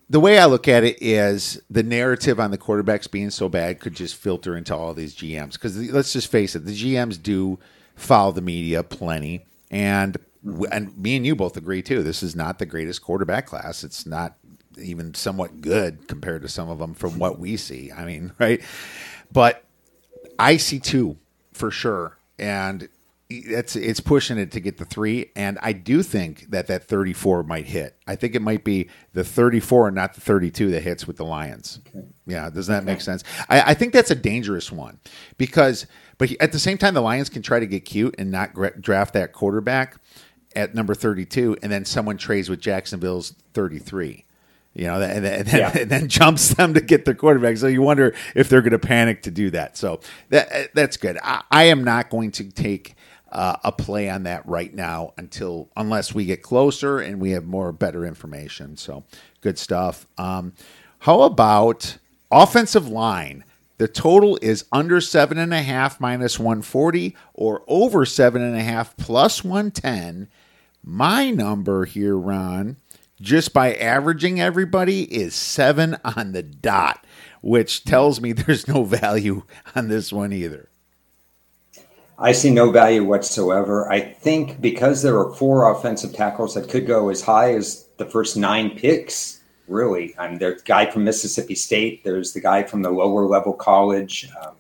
the 0.08 0.20
way 0.20 0.40
I 0.40 0.46
look 0.46 0.68
at 0.68 0.84
it 0.84 1.02
is 1.02 1.62
the 1.70 1.84
narrative 1.84 2.40
on 2.40 2.52
the 2.52 2.58
quarterbacks 2.58 3.10
being 3.10 3.30
so 3.30 3.48
bad 3.48 3.80
could 3.80 3.96
just 3.96 4.16
filter 4.16 4.56
into 4.56 4.76
all 4.76 4.94
these 4.94 5.16
GMs. 5.16 5.54
Because 5.54 5.78
let's 5.92 6.14
just 6.14 6.32
face 6.32 6.56
it, 6.56 6.66
the 6.66 6.76
GMs 6.76 7.22
do 7.22 7.60
follow 7.96 8.32
the 8.32 8.42
media 8.42 8.84
plenty. 8.84 9.46
And 9.70 10.18
and 10.72 10.98
me 10.98 11.16
and 11.16 11.26
you 11.26 11.36
both 11.36 11.58
agree 11.58 11.82
too. 11.82 12.02
This 12.02 12.24
is 12.24 12.36
not 12.36 12.60
the 12.60 12.66
greatest 12.66 13.02
quarterback 13.02 13.46
class. 13.46 13.84
It's 13.84 14.06
not 14.06 14.38
even 14.82 15.14
somewhat 15.14 15.62
good 15.62 16.08
compared 16.08 16.42
to 16.42 16.48
some 16.48 16.70
of 16.70 16.80
them 16.80 16.94
from 16.94 17.20
what 17.20 17.40
we 17.40 17.58
see. 17.58 17.92
I 17.92 18.06
mean, 18.06 18.34
right? 18.40 18.62
But 19.32 19.64
I 20.38 20.58
see 20.58 20.80
two 20.80 21.18
for 21.54 21.72
sure, 21.72 22.18
and 22.38 22.88
it's 23.30 23.76
it's 23.76 24.00
pushing 24.00 24.40
it 24.40 24.52
to 24.54 24.60
get 24.60 24.78
the 24.78 24.86
three. 24.86 25.32
And 25.36 25.60
I 25.62 25.74
do 25.74 26.02
think 26.02 26.50
that 26.50 26.68
that 26.68 26.86
34 26.86 27.44
might 27.44 27.68
hit. 27.68 27.96
I 28.08 28.16
think 28.16 28.34
it 28.34 28.42
might 28.42 28.64
be 28.64 28.90
the 29.14 29.24
34 29.24 29.88
and 29.88 29.96
not 29.96 30.16
the 30.16 30.22
32 30.22 30.72
that 30.72 30.82
hits 30.82 31.06
with 31.06 31.18
the 31.18 31.26
Lions. 31.26 31.80
Okay. 31.88 32.08
Yeah, 32.26 32.50
does 32.50 32.68
that 32.68 32.84
okay. 32.84 32.94
make 32.94 33.02
sense? 33.02 33.24
I, 33.48 33.62
I 33.62 33.74
think 33.76 33.94
that's 33.94 34.10
a 34.10 34.16
dangerous 34.16 34.72
one 34.72 35.00
because, 35.38 35.86
but 36.18 36.32
at 36.40 36.52
the 36.52 36.60
same 36.60 36.80
time, 36.80 36.96
the 36.96 37.02
Lions 37.02 37.30
can 37.30 37.44
try 37.44 37.60
to 37.60 37.68
get 37.68 37.86
cute 37.86 38.16
and 38.18 38.32
not 38.32 38.54
draft 38.82 39.14
that 39.14 39.32
quarterback 39.32 39.98
at 40.56 40.74
number 40.74 40.96
32, 40.96 41.58
and 41.62 41.72
then 41.72 41.86
someone 41.86 42.18
trades 42.18 42.50
with 42.50 42.60
Jacksonville's 42.60 43.36
33 43.54 44.26
you 44.74 44.86
know, 44.86 45.02
and, 45.02 45.26
then, 45.26 45.48
yeah. 45.48 45.72
and 45.80 45.90
then 45.90 46.08
jumps 46.08 46.50
them 46.50 46.74
to 46.74 46.82
get 46.82 47.06
their 47.06 47.16
quarterback. 47.16 47.58
So 47.58 47.68
you 47.68 47.82
wonder 47.82 48.14
if 48.36 48.50
they're 48.50 48.62
going 48.62 48.72
to 48.72 48.80
panic 48.80 49.24
to 49.24 49.32
do 49.32 49.50
that. 49.52 49.78
So 49.78 50.00
that 50.30 50.74
that's 50.74 50.98
good. 50.98 51.18
I, 51.24 51.44
I 51.52 51.64
am 51.66 51.84
not 51.84 52.10
going 52.10 52.32
to 52.32 52.50
take 52.50 52.96
uh, 53.32 53.58
a 53.64 53.72
play 53.72 54.10
on 54.10 54.24
that 54.24 54.46
right 54.48 54.74
now 54.74 55.14
until 55.18 55.70
unless 55.76 56.14
we 56.14 56.26
get 56.26 56.42
closer 56.42 57.00
and 57.00 57.20
we 57.20 57.32
have 57.32 57.46
more 57.46 57.72
better 57.72 58.06
information. 58.06 58.78
So 58.78 59.04
good 59.42 59.58
stuff. 59.58 60.06
Um, 60.18 60.54
how 61.00 61.22
about 61.22 61.98
offensive 62.32 62.88
line? 62.88 63.44
The 63.78 63.88
total 63.88 64.38
is 64.42 64.66
under 64.74 65.00
seven 65.00 65.38
and 65.38 65.54
a 65.54 65.62
half 65.62 66.02
minus 66.02 66.38
140 66.38 67.16
or 67.34 67.64
over 67.68 68.06
seven 68.06 68.42
and 68.42 68.56
a 68.56 68.62
half 68.62 68.98
plus 68.98 69.44
110. 69.44 70.28
My 70.84 71.30
number 71.30 71.86
here, 71.86 72.18
Ron, 72.18 72.76
just 73.22 73.54
by 73.54 73.74
averaging 73.74 74.40
everybody 74.40 75.04
is 75.04 75.36
seven 75.36 75.98
on 76.04 76.32
the 76.32 76.44
dot, 76.44 77.06
which 77.42 77.84
tells 77.84 78.22
me 78.22 78.32
there's 78.34 78.68
no 78.68 78.84
value 78.84 79.44
on 79.76 79.88
this 79.88 80.12
one 80.12 80.34
either. 80.34 80.70
I 82.22 82.34
see 82.34 82.50
no 82.50 82.70
value 82.70 83.06
whatsoever. 83.06 83.90
I 83.90 84.02
think 84.02 84.60
because 84.60 85.02
there 85.02 85.18
are 85.18 85.34
four 85.34 85.72
offensive 85.72 86.14
tackles 86.14 86.54
that 86.56 86.70
could 86.70 86.86
go 86.86 87.08
as 87.08 87.22
high 87.22 87.54
as 87.54 87.88
the 87.96 88.06
first 88.06 88.36
nine 88.36 88.72
picks, 88.72 89.40
really. 89.70 90.14
I'm 90.18 90.38
the 90.38 90.60
guy 90.66 90.92
from 90.92 91.06
Mississippi 91.06 91.56
State, 91.56 92.04
there's 92.04 92.34
the 92.34 92.42
guy 92.42 92.64
from 92.64 92.82
the 92.82 92.92
lower 92.92 93.26
level 93.26 93.54
college. 93.54 94.30
Um, 94.42 94.56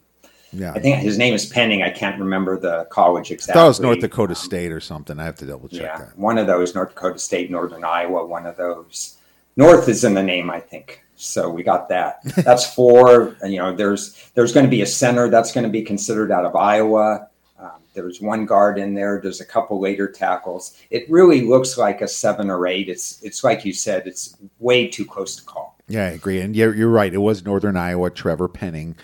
yeah. 0.52 0.74
I 0.74 0.80
think 0.80 0.97
his 0.97 1.18
name 1.18 1.34
is 1.34 1.45
Penning. 1.45 1.84
I 1.84 1.89
can't 1.89 2.20
remember 2.20 2.60
the 2.60 2.86
college 2.86 3.32
exactly. 3.32 3.60
I 3.60 3.64
thought 3.64 3.66
it 3.66 3.70
was 3.70 3.80
North 3.80 4.00
Dakota 4.00 4.32
um, 4.32 4.36
State 4.36 4.72
or 4.72 4.80
something. 4.80 5.20
I 5.20 5.26
have 5.26 5.36
to 5.38 5.45
double 5.45 5.70
check 5.70 5.82
yeah, 5.82 5.97
that. 5.97 6.18
One 6.18 6.38
of 6.38 6.47
those, 6.47 6.76
North 6.76 6.89
Dakota 6.89 7.20
State, 7.20 7.52
Northern 7.52 7.84
Iowa, 7.84 8.26
one 8.26 8.45
of 8.45 8.58
those. 8.58 9.18
North 9.56 9.89
is 9.89 10.04
in 10.04 10.14
the 10.14 10.24
name, 10.24 10.50
I 10.50 10.60
think. 10.60 11.04
So 11.16 11.50
we 11.50 11.64
got 11.64 11.89
that. 11.89 12.24
That's 12.38 12.74
four. 12.74 13.36
and, 13.41 13.52
you 13.52 13.60
know, 13.60 13.76
there's 13.76 14.32
there's 14.34 14.54
going 14.54 14.66
to 14.66 14.70
be 14.70 14.82
a 14.82 14.88
center 14.88 15.30
that's 15.30 15.52
going 15.52 15.66
to 15.66 15.70
be 15.70 15.82
considered 15.82 16.32
out 16.32 16.45
of 16.45 16.56
Iowa. 16.56 17.28
Um, 17.60 17.82
there's 17.93 18.22
one 18.22 18.45
guard 18.45 18.80
in 18.80 18.93
there. 18.93 19.20
There's 19.22 19.41
a 19.41 19.45
couple 19.45 19.82
later 19.82 20.10
tackles. 20.10 20.78
It 20.89 21.10
really 21.10 21.41
looks 21.41 21.78
like 21.78 22.02
a 22.02 22.08
seven 22.08 22.50
or 22.50 22.66
eight. 22.68 22.88
It's 22.88 23.22
it's 23.22 23.43
like 23.43 23.66
you 23.66 23.74
said. 23.74 24.08
It's 24.08 24.38
way 24.60 24.88
too 24.88 25.06
close 25.06 25.36
to 25.36 25.43
call. 25.43 25.76
Yeah, 25.89 26.06
I 26.06 26.12
agree. 26.12 26.39
And 26.39 26.56
you're, 26.56 26.74
you're 26.74 26.88
right. 26.88 27.14
It 27.14 27.18
was 27.18 27.43
Northern 27.43 27.76
Iowa. 27.76 28.12
Trevor 28.12 28.47
Penning 28.47 28.95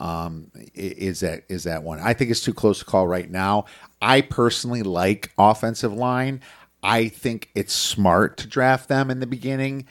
um, 0.00 0.50
is 0.74 1.20
that 1.20 1.44
is 1.48 1.64
that 1.64 1.82
one. 1.84 2.00
I 2.00 2.14
think 2.14 2.30
it's 2.30 2.40
too 2.40 2.54
close 2.54 2.80
to 2.80 2.84
call 2.84 3.06
right 3.06 3.30
now. 3.30 3.66
I 4.02 4.22
personally 4.22 4.82
like 4.82 5.30
offensive 5.38 5.92
line. 5.92 6.40
I 6.82 7.08
think 7.08 7.50
it's 7.54 7.74
smart 7.74 8.38
to 8.38 8.48
draft 8.48 8.88
them 8.88 9.10
in 9.10 9.20
the 9.20 9.26
beginning. 9.26 9.86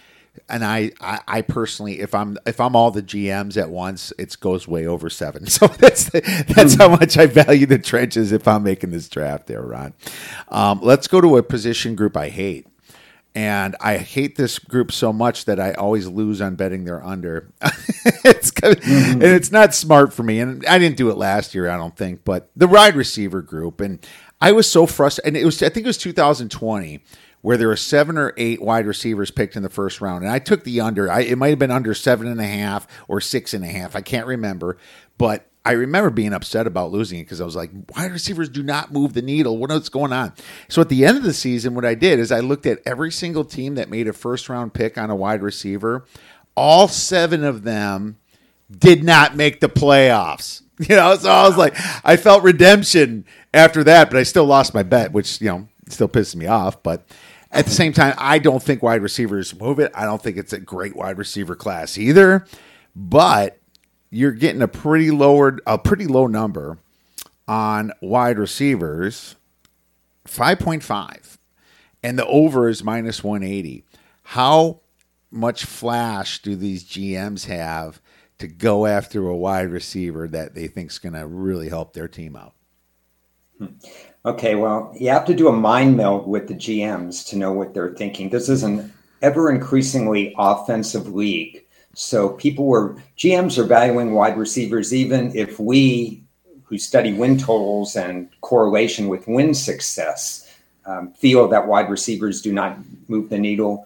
And 0.47 0.65
I, 0.65 0.91
I, 0.99 1.19
I 1.27 1.41
personally, 1.41 1.99
if 1.99 2.15
I'm 2.15 2.37
if 2.47 2.59
I'm 2.59 2.75
all 2.75 2.89
the 2.89 3.03
GMs 3.03 3.55
at 3.55 3.69
once, 3.69 4.11
it 4.17 4.35
goes 4.39 4.67
way 4.67 4.87
over 4.87 5.09
seven. 5.09 5.45
So 5.49 5.67
that's 5.67 6.09
that's 6.09 6.75
how 6.75 6.89
much 6.89 7.17
I 7.17 7.27
value 7.27 7.67
the 7.67 7.77
trenches 7.77 8.31
if 8.31 8.47
I'm 8.47 8.63
making 8.63 8.91
this 8.91 9.09
draft 9.09 9.47
there, 9.47 9.61
Ron. 9.61 9.93
Um, 10.47 10.79
let's 10.81 11.07
go 11.07 11.21
to 11.21 11.37
a 11.37 11.43
position 11.43 11.95
group 11.95 12.17
I 12.17 12.29
hate 12.29 12.67
and 13.35 13.75
I 13.79 13.97
hate 13.97 14.35
this 14.35 14.57
group 14.57 14.91
so 14.91 15.13
much 15.13 15.45
that 15.45 15.59
I 15.59 15.73
always 15.73 16.07
lose 16.07 16.41
on 16.41 16.55
betting 16.55 16.85
they're 16.85 17.03
under. 17.03 17.51
it's 17.61 18.51
mm-hmm. 18.51 19.11
and 19.13 19.23
it's 19.23 19.51
not 19.51 19.75
smart 19.75 20.13
for 20.13 20.23
me, 20.23 20.39
and 20.39 20.65
I 20.65 20.79
didn't 20.79 20.97
do 20.97 21.09
it 21.09 21.17
last 21.17 21.53
year, 21.53 21.69
I 21.69 21.77
don't 21.77 21.95
think. 21.95 22.23
But 22.23 22.49
the 22.55 22.67
wide 22.67 22.95
receiver 22.95 23.41
group, 23.41 23.81
and 23.81 24.05
I 24.41 24.51
was 24.51 24.69
so 24.69 24.85
frustrated. 24.85 25.27
And 25.27 25.37
it 25.37 25.45
was, 25.45 25.61
I 25.61 25.69
think 25.69 25.85
it 25.85 25.87
was 25.87 25.97
2020, 25.97 27.03
where 27.41 27.55
there 27.55 27.67
were 27.67 27.75
seven 27.75 28.17
or 28.17 28.33
eight 28.35 28.61
wide 28.61 28.87
receivers 28.87 29.31
picked 29.31 29.55
in 29.55 29.63
the 29.63 29.69
first 29.69 30.01
round, 30.01 30.23
and 30.23 30.31
I 30.31 30.39
took 30.39 30.63
the 30.63 30.81
under. 30.81 31.11
I, 31.11 31.21
it 31.21 31.37
might 31.37 31.49
have 31.49 31.59
been 31.59 31.71
under 31.71 31.93
seven 31.93 32.27
and 32.27 32.41
a 32.41 32.47
half 32.47 32.87
or 33.07 33.21
six 33.21 33.53
and 33.53 33.63
a 33.63 33.67
half. 33.67 33.95
I 33.95 34.01
can't 34.01 34.25
remember, 34.25 34.77
but 35.17 35.48
I 35.65 35.73
remember 35.73 36.09
being 36.09 36.33
upset 36.33 36.67
about 36.67 36.91
losing 36.91 37.19
it 37.19 37.23
because 37.23 37.41
I 37.41 37.45
was 37.45 37.55
like, 37.55 37.71
wide 37.95 38.11
receivers 38.11 38.49
do 38.49 38.63
not 38.63 38.93
move 38.93 39.13
the 39.13 39.21
needle. 39.21 39.57
What 39.57 39.71
is 39.71 39.89
going 39.89 40.13
on? 40.13 40.33
So 40.69 40.81
at 40.81 40.89
the 40.89 41.05
end 41.05 41.17
of 41.17 41.23
the 41.23 41.33
season, 41.33 41.75
what 41.75 41.85
I 41.85 41.95
did 41.95 42.17
is 42.19 42.31
I 42.31 42.39
looked 42.39 42.65
at 42.65 42.79
every 42.85 43.11
single 43.11 43.43
team 43.43 43.75
that 43.75 43.89
made 43.89 44.07
a 44.07 44.13
first 44.13 44.47
round 44.47 44.73
pick 44.73 44.97
on 44.97 45.09
a 45.09 45.15
wide 45.15 45.41
receiver. 45.43 46.05
All 46.55 46.87
seven 46.87 47.43
of 47.43 47.63
them 47.63 48.17
did 48.71 49.03
not 49.03 49.35
make 49.35 49.59
the 49.59 49.69
playoffs. 49.69 50.63
You 50.87 50.95
know, 50.95 51.13
so 51.17 51.29
I 51.29 51.45
was 51.45 51.57
like, 51.57 51.75
I 52.05 52.15
felt 52.15 52.41
redemption 52.41 53.25
after 53.53 53.83
that, 53.83 54.09
but 54.09 54.17
I 54.17 54.23
still 54.23 54.45
lost 54.45 54.73
my 54.73 54.81
bet, 54.81 55.11
which, 55.11 55.41
you 55.41 55.49
know, 55.49 55.67
still 55.89 56.07
pisses 56.07 56.37
me 56.37 56.47
off. 56.47 56.81
But 56.81 57.05
at 57.51 57.65
the 57.65 57.71
same 57.71 57.91
time, 57.91 58.15
I 58.17 58.39
don't 58.39 58.63
think 58.63 58.81
wide 58.81 59.01
receivers 59.01 59.59
move 59.59 59.79
it. 59.79 59.91
I 59.93 60.05
don't 60.05 60.23
think 60.23 60.37
it's 60.37 60.53
a 60.53 60.59
great 60.59 60.95
wide 60.95 61.17
receiver 61.17 61.53
class 61.57 61.97
either. 61.97 62.45
But 62.95 63.58
you're 64.09 64.31
getting 64.31 64.61
a 64.61 64.67
pretty 64.67 65.11
lowered 65.11 65.61
a 65.65 65.77
pretty 65.77 66.07
low 66.07 66.27
number 66.27 66.77
on 67.47 67.91
wide 68.01 68.37
receivers 68.37 69.35
5.5 70.25 71.37
and 72.03 72.17
the 72.17 72.25
over 72.25 72.69
is 72.69 72.83
minus 72.83 73.23
180 73.23 73.83
how 74.23 74.81
much 75.31 75.65
flash 75.65 76.41
do 76.41 76.55
these 76.55 76.83
gms 76.83 77.45
have 77.45 78.01
to 78.39 78.47
go 78.47 78.85
after 78.85 79.27
a 79.27 79.35
wide 79.35 79.69
receiver 79.69 80.27
that 80.27 80.55
they 80.55 80.67
think 80.67 80.89
is 80.89 80.97
going 80.97 81.13
to 81.13 81.27
really 81.27 81.69
help 81.69 81.93
their 81.93 82.07
team 82.07 82.35
out? 82.35 82.53
Hmm. 83.57 83.67
Okay 84.25 84.55
well 84.55 84.93
you 84.97 85.09
have 85.09 85.25
to 85.25 85.35
do 85.35 85.49
a 85.49 85.53
mind 85.53 85.97
meld 85.97 86.27
with 86.27 86.47
the 86.47 86.55
gms 86.55 87.27
to 87.27 87.37
know 87.37 87.51
what 87.51 87.73
they're 87.73 87.93
thinking. 87.93 88.29
This 88.29 88.49
is 88.49 88.63
an 88.63 88.91
ever 89.21 89.51
increasingly 89.51 90.33
offensive 90.37 91.13
league 91.13 91.65
so 91.99 92.29
people 92.29 92.65
were 92.65 92.95
GMs 93.17 93.57
are 93.57 93.65
valuing 93.65 94.13
wide 94.13 94.37
receivers 94.37 94.93
even 94.93 95.35
if 95.35 95.59
we 95.59 96.23
who 96.63 96.77
study 96.77 97.11
win 97.11 97.37
totals 97.37 97.97
and 97.97 98.29
correlation 98.39 99.09
with 99.09 99.27
win 99.27 99.53
success 99.53 100.49
um, 100.85 101.11
feel 101.11 101.47
that 101.49 101.67
wide 101.67 101.89
receivers 101.89 102.41
do 102.41 102.53
not 102.53 102.77
move 103.09 103.29
the 103.29 103.37
needle. 103.37 103.85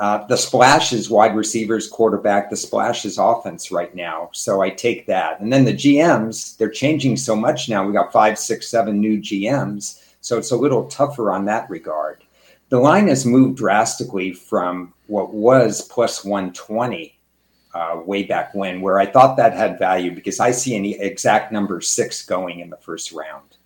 Uh, 0.00 0.26
the 0.26 0.36
splash 0.36 0.92
is 0.92 1.08
wide 1.08 1.36
receivers, 1.36 1.88
quarterback. 1.88 2.50
The 2.50 2.56
splash 2.56 3.04
is 3.04 3.16
offense 3.16 3.70
right 3.70 3.94
now. 3.94 4.28
So 4.32 4.60
I 4.60 4.70
take 4.70 5.06
that. 5.06 5.40
And 5.40 5.50
then 5.52 5.64
the 5.64 5.72
GMs, 5.72 6.56
they're 6.56 6.68
changing 6.68 7.16
so 7.16 7.36
much 7.36 7.68
now. 7.68 7.86
We 7.86 7.92
got 7.92 8.12
five, 8.12 8.38
six, 8.38 8.68
seven 8.68 9.00
new 9.00 9.18
GMs. 9.18 10.02
So 10.20 10.36
it's 10.36 10.50
a 10.50 10.56
little 10.56 10.88
tougher 10.88 11.30
on 11.30 11.44
that 11.46 11.70
regard. 11.70 12.24
The 12.68 12.80
line 12.80 13.06
has 13.06 13.24
moved 13.24 13.56
drastically 13.56 14.32
from 14.32 14.92
what 15.06 15.32
was 15.32 15.82
plus 15.82 16.24
120 16.24 17.15
uh, 17.76 18.00
way 18.00 18.22
back 18.22 18.54
when, 18.54 18.80
where 18.80 18.98
I 18.98 19.06
thought 19.06 19.36
that 19.36 19.52
had 19.52 19.78
value 19.78 20.14
because 20.14 20.40
I 20.40 20.50
see 20.50 20.76
an 20.76 20.84
exact 20.84 21.52
number 21.52 21.80
six 21.82 22.24
going 22.24 22.60
in 22.60 22.70
the 22.70 22.76
first 22.78 23.12
round. 23.12 23.56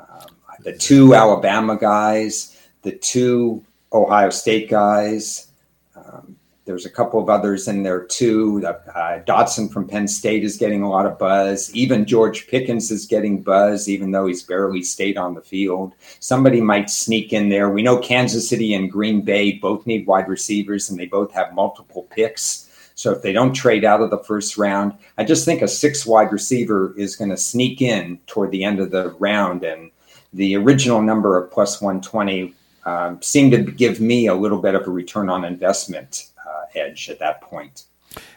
Um, 0.00 0.30
the 0.64 0.76
two 0.76 1.14
Alabama 1.14 1.76
guys, 1.76 2.60
the 2.82 2.92
two 2.92 3.64
Ohio 3.92 4.30
State 4.30 4.68
guys. 4.68 5.52
Um, 5.94 6.36
there's 6.64 6.86
a 6.86 6.90
couple 6.90 7.22
of 7.22 7.28
others 7.28 7.68
in 7.68 7.84
there 7.84 8.02
too. 8.02 8.66
Uh, 8.66 9.20
Dotson 9.20 9.72
from 9.72 9.86
Penn 9.86 10.08
State 10.08 10.42
is 10.42 10.56
getting 10.56 10.82
a 10.82 10.90
lot 10.90 11.06
of 11.06 11.16
buzz. 11.16 11.72
Even 11.72 12.04
George 12.04 12.48
Pickens 12.48 12.90
is 12.90 13.06
getting 13.06 13.40
buzz, 13.40 13.88
even 13.88 14.10
though 14.10 14.26
he's 14.26 14.42
barely 14.42 14.82
stayed 14.82 15.16
on 15.16 15.34
the 15.34 15.40
field. 15.40 15.94
Somebody 16.18 16.60
might 16.60 16.90
sneak 16.90 17.32
in 17.32 17.48
there. 17.48 17.70
We 17.70 17.82
know 17.82 17.98
Kansas 17.98 18.48
City 18.48 18.74
and 18.74 18.90
Green 18.90 19.20
Bay 19.20 19.52
both 19.52 19.86
need 19.86 20.08
wide 20.08 20.26
receivers, 20.26 20.90
and 20.90 20.98
they 20.98 21.06
both 21.06 21.32
have 21.32 21.54
multiple 21.54 22.08
picks. 22.10 22.65
So 22.96 23.12
if 23.12 23.22
they 23.22 23.32
don't 23.32 23.52
trade 23.52 23.84
out 23.84 24.00
of 24.00 24.10
the 24.10 24.18
first 24.18 24.56
round, 24.58 24.94
I 25.18 25.24
just 25.24 25.44
think 25.44 25.62
a 25.62 25.68
six 25.68 26.04
wide 26.06 26.32
receiver 26.32 26.92
is 26.96 27.14
going 27.14 27.30
to 27.30 27.36
sneak 27.36 27.80
in 27.80 28.18
toward 28.26 28.50
the 28.50 28.64
end 28.64 28.80
of 28.80 28.90
the 28.90 29.10
round. 29.18 29.62
And 29.62 29.90
the 30.32 30.56
original 30.56 31.02
number 31.02 31.36
of 31.36 31.52
plus 31.52 31.80
120 31.80 32.54
um, 32.86 33.20
seemed 33.20 33.52
to 33.52 33.62
give 33.62 34.00
me 34.00 34.26
a 34.26 34.34
little 34.34 34.60
bit 34.62 34.74
of 34.74 34.86
a 34.86 34.90
return 34.90 35.28
on 35.28 35.44
investment 35.44 36.30
uh, 36.44 36.64
edge 36.74 37.10
at 37.10 37.18
that 37.18 37.42
point. 37.42 37.84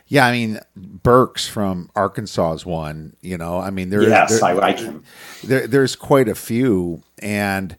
Yeah, 0.08 0.26
I 0.26 0.32
mean 0.32 0.60
Burks 0.76 1.48
from 1.48 1.90
Arkansas 1.96 2.54
is 2.54 2.66
one. 2.66 3.16
You 3.22 3.38
know, 3.38 3.60
I 3.60 3.70
mean 3.70 3.92
there. 3.92 4.02
Yes, 4.02 4.40
there, 4.40 4.50
I 4.50 4.54
like 4.54 4.80
him. 4.80 5.04
There, 5.44 5.68
there's 5.68 5.96
quite 5.96 6.28
a 6.28 6.36
few, 6.36 7.04
and 7.20 7.78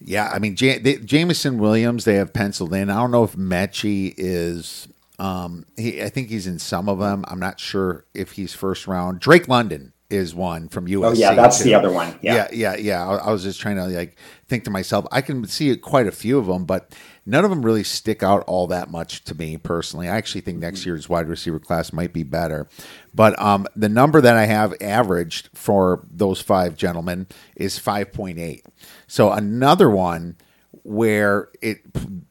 Yeah, 0.00 0.30
I 0.32 0.38
mean, 0.38 0.54
J- 0.56 0.78
they, 0.78 0.96
Jameson 0.98 1.58
Williams, 1.58 2.04
they 2.04 2.14
have 2.14 2.32
penciled 2.32 2.72
in. 2.74 2.90
I 2.90 2.96
don't 2.96 3.10
know 3.10 3.24
if 3.24 3.34
Metchie 3.34 4.14
is. 4.16 4.88
Um, 5.18 5.66
he, 5.76 6.02
I 6.02 6.08
think 6.08 6.28
he's 6.28 6.46
in 6.46 6.58
some 6.58 6.88
of 6.88 6.98
them. 6.98 7.24
I'm 7.28 7.40
not 7.40 7.58
sure 7.58 8.04
if 8.14 8.32
he's 8.32 8.54
first 8.54 8.86
round. 8.86 9.20
Drake 9.20 9.48
London 9.48 9.92
is 10.10 10.34
one 10.34 10.68
from 10.68 10.86
USC. 10.86 11.04
Oh 11.04 11.12
yeah, 11.12 11.34
that's 11.34 11.58
too. 11.58 11.64
the 11.64 11.74
other 11.74 11.90
one. 11.90 12.18
Yeah, 12.22 12.48
yeah, 12.50 12.74
yeah. 12.74 12.76
yeah. 12.76 13.08
I, 13.08 13.16
I, 13.16 13.30
was 13.30 13.42
just 13.42 13.60
trying 13.60 13.76
to 13.76 13.84
like 13.86 14.16
think 14.46 14.64
to 14.64 14.70
myself, 14.70 15.06
I 15.12 15.20
can 15.20 15.46
see 15.46 15.76
quite 15.76 16.06
a 16.06 16.12
few 16.12 16.38
of 16.38 16.46
them, 16.46 16.64
but 16.64 16.94
none 17.26 17.44
of 17.44 17.50
them 17.50 17.62
really 17.62 17.84
stick 17.84 18.22
out 18.22 18.42
all 18.46 18.66
that 18.68 18.90
much 18.90 19.24
to 19.24 19.34
me 19.34 19.58
personally. 19.58 20.08
I 20.08 20.16
actually 20.16 20.40
think 20.42 20.58
next 20.58 20.80
mm-hmm. 20.80 20.90
year's 20.90 21.08
wide 21.08 21.28
receiver 21.28 21.58
class 21.58 21.92
might 21.92 22.12
be 22.14 22.22
better, 22.22 22.68
but 23.14 23.38
um, 23.40 23.66
the 23.76 23.90
number 23.90 24.20
that 24.20 24.36
I 24.36 24.46
have 24.46 24.74
averaged 24.80 25.50
for 25.52 26.06
those 26.10 26.40
five 26.40 26.76
gentlemen 26.76 27.26
is 27.54 27.78
five 27.78 28.12
point 28.12 28.38
eight. 28.38 28.64
So 29.08 29.32
another 29.32 29.90
one 29.90 30.36
where 30.84 31.50
it 31.60 31.80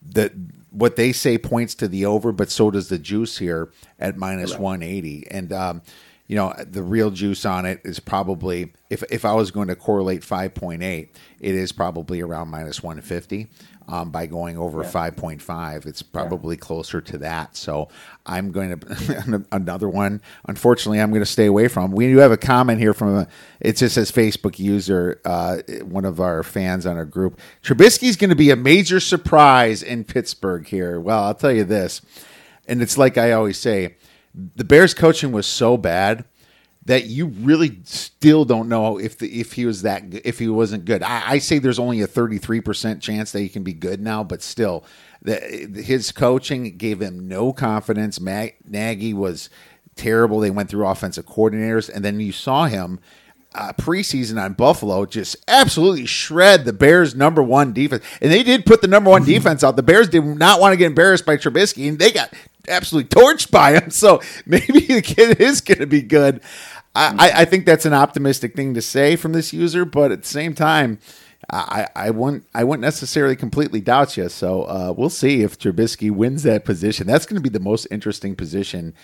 the 0.02 0.32
what 0.78 0.96
they 0.96 1.12
say 1.12 1.38
points 1.38 1.74
to 1.76 1.88
the 1.88 2.06
over, 2.06 2.32
but 2.32 2.52
so 2.52 2.70
does 2.70 2.90
the 2.90 3.00
juice 3.00 3.40
here 3.40 3.70
at 4.00 4.16
minus 4.16 4.52
right. 4.52 4.62
180. 4.62 5.28
And 5.32 5.52
um, 5.52 5.82
you 6.28 6.36
know, 6.36 6.54
the 6.60 6.84
real 6.84 7.10
juice 7.10 7.46
on 7.46 7.66
it 7.66 7.82
is 7.84 8.00
probably 8.00 8.74
if 8.90 9.04
if 9.10 9.24
I 9.26 9.34
was 9.34 9.52
going 9.52 9.70
to 9.70 9.76
correlate 9.76 10.22
5.8, 10.22 10.82
it 11.40 11.56
is 11.56 11.72
probably 11.72 12.22
around 12.22 12.50
minus 12.50 12.84
150 12.84 13.48
um, 13.88 14.12
by 14.12 14.26
going 14.26 14.58
over 14.58 14.84
yeah. 14.84 14.90
5.5. 14.90 15.86
It's 15.86 16.02
probably 16.02 16.56
yeah. 16.56 16.60
closer 16.60 17.00
to 17.00 17.18
that. 17.20 17.56
So 17.56 17.88
I'm 18.26 18.52
going 18.52 18.78
to 18.80 19.46
another 19.52 19.88
one. 19.88 20.22
Unfortunately, 20.48 21.00
I'm 21.00 21.12
going 21.12 21.22
to 21.22 21.26
stay 21.26 21.46
away 21.46 21.70
from. 21.70 21.92
We 21.92 22.08
do 22.08 22.18
have 22.18 22.32
a 22.32 22.38
comment 22.38 22.80
here 22.80 22.94
from 22.94 23.16
a. 23.16 23.28
It 23.62 23.78
just 23.78 23.96
says 23.96 24.12
Facebook 24.12 24.60
user, 24.60 25.22
uh, 25.24 25.60
one 25.84 26.06
of 26.06 26.20
our 26.20 26.44
fans 26.44 26.86
on 26.86 26.98
our 26.98 27.06
group. 27.06 27.40
Trubisky's 27.64 28.18
going 28.18 28.30
to 28.30 28.36
be 28.36 28.52
a 28.52 28.56
major 28.56 29.00
surprise 29.00 29.82
in 29.82 30.04
Pittsburgh 30.04 30.68
here. 30.68 31.00
Well, 31.00 31.24
I'll 31.24 31.36
tell 31.36 31.54
you 31.54 31.64
this, 31.64 32.02
and 32.68 32.82
it's 32.82 32.98
like 32.98 33.18
I 33.18 33.32
always 33.32 33.58
say, 33.58 33.96
the 34.56 34.64
Bears 34.64 34.94
coaching 34.94 35.32
was 35.32 35.48
so 35.48 35.78
bad 35.78 36.26
that 36.86 37.08
you 37.08 37.28
really 37.28 37.82
still 37.84 38.46
don't 38.46 38.70
know 38.70 38.98
if 38.98 39.18
the, 39.18 39.42
if 39.42 39.54
he 39.54 39.66
was 39.66 39.82
that 39.82 40.04
if 40.24 40.40
he 40.40 40.48
wasn't 40.48 40.86
good. 40.86 41.04
I, 41.04 41.32
I 41.32 41.38
say 41.40 41.60
there's 41.60 41.80
only 41.80 42.02
a 42.02 42.08
33 42.08 42.62
percent 42.62 43.02
chance 43.02 43.32
that 43.34 43.42
he 43.42 43.50
can 43.50 43.64
be 43.64 43.74
good 43.74 44.00
now, 44.00 44.24
but 44.24 44.42
still, 44.42 44.86
the, 45.22 45.36
his 45.84 46.12
coaching 46.12 46.78
gave 46.78 47.02
him 47.02 47.28
no 47.28 47.52
confidence. 47.52 48.22
Mag, 48.22 48.56
Nagy 48.66 49.14
was 49.14 49.50
terrible. 49.96 50.40
They 50.40 50.50
went 50.50 50.70
through 50.70 50.88
offensive 50.88 51.26
coordinators, 51.26 51.90
and 51.94 52.06
then 52.06 52.20
you 52.20 52.32
saw 52.32 52.66
him. 52.66 53.00
Uh, 53.56 53.74
preseason 53.74 54.40
on 54.40 54.54
Buffalo 54.54 55.06
just 55.08 55.36
absolutely 55.48 56.06
shred 56.06 56.64
the 56.64 56.74
Bears' 56.74 57.16
number 57.16 57.42
one 57.42 57.74
defense, 57.74 58.04
and 58.22 58.32
they 58.32 58.44
did 58.44 58.68
put 58.68 58.82
the 58.82 58.88
number 58.88 59.10
one 59.10 59.24
defense 59.26 59.64
out. 59.64 59.76
The 59.76 59.84
Bears 59.84 60.10
did 60.10 60.24
not 60.24 60.60
want 60.60 60.74
to 60.74 60.78
get 60.78 60.86
embarrassed 60.86 61.26
by 61.26 61.38
Trubisky, 61.38 61.90
and 61.90 61.98
they 61.98 62.12
got 62.12 62.32
absolutely 62.68 63.10
torched 63.10 63.52
by 63.52 63.74
him. 63.74 63.92
So 63.98 64.22
maybe 64.46 64.82
the 64.82 65.02
kid 65.02 65.42
is 65.42 65.62
going 65.62 65.80
to 65.80 65.88
be 65.88 66.02
good. 66.02 66.42
I, 66.94 67.32
I 67.36 67.46
think 67.46 67.66
that's 67.66 67.86
an 67.86 67.94
optimistic 67.94 68.56
thing 68.56 68.74
to 68.74 68.82
say 68.82 69.16
from 69.16 69.34
this 69.34 69.54
user, 69.54 69.86
but 69.86 70.12
at 70.12 70.24
the 70.24 70.28
same 70.28 70.54
time, 70.54 71.00
I, 71.50 71.88
I 71.96 72.10
wouldn't 72.10 72.46
I 72.54 72.64
wouldn't 72.64 72.82
necessarily 72.82 73.36
completely 73.36 73.80
doubt 73.80 74.18
you. 74.18 74.28
So 74.28 74.64
uh, 74.64 74.94
we'll 74.98 75.10
see 75.10 75.44
if 75.44 75.58
Trubisky 75.58 76.12
wins 76.12 76.44
that 76.44 76.66
position. 76.66 77.08
That's 77.08 77.26
going 77.26 77.42
to 77.42 77.42
be 77.42 77.50
the 77.50 77.64
most 77.64 77.88
interesting 77.92 78.36
position 78.36 78.96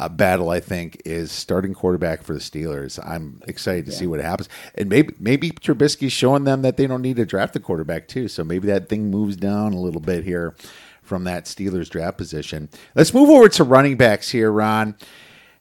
uh, 0.00 0.08
battle. 0.08 0.50
I 0.50 0.58
think 0.58 1.00
is 1.04 1.30
starting 1.30 1.74
quarterback 1.74 2.22
for 2.22 2.32
the 2.32 2.40
Steelers. 2.40 2.98
I'm 3.06 3.40
excited 3.46 3.86
to 3.86 3.92
yeah. 3.92 3.98
see 3.98 4.06
what 4.06 4.20
happens, 4.20 4.48
and 4.74 4.88
maybe 4.88 5.14
maybe 5.20 5.50
Trubisky's 5.50 6.12
showing 6.12 6.44
them 6.44 6.62
that 6.62 6.76
they 6.76 6.86
don't 6.86 7.02
need 7.02 7.16
to 7.16 7.26
draft 7.26 7.54
a 7.54 7.60
quarterback 7.60 8.08
too. 8.08 8.26
So 8.26 8.42
maybe 8.42 8.66
that 8.68 8.88
thing 8.88 9.10
moves 9.10 9.36
down 9.36 9.72
a 9.72 9.80
little 9.80 10.00
bit 10.00 10.24
here 10.24 10.56
from 11.02 11.24
that 11.24 11.44
Steelers 11.44 11.90
draft 11.90 12.16
position. 12.16 12.68
Let's 12.94 13.12
move 13.12 13.28
over 13.28 13.48
to 13.50 13.64
running 13.64 13.96
backs 13.96 14.30
here, 14.30 14.50
Ron. 14.50 14.96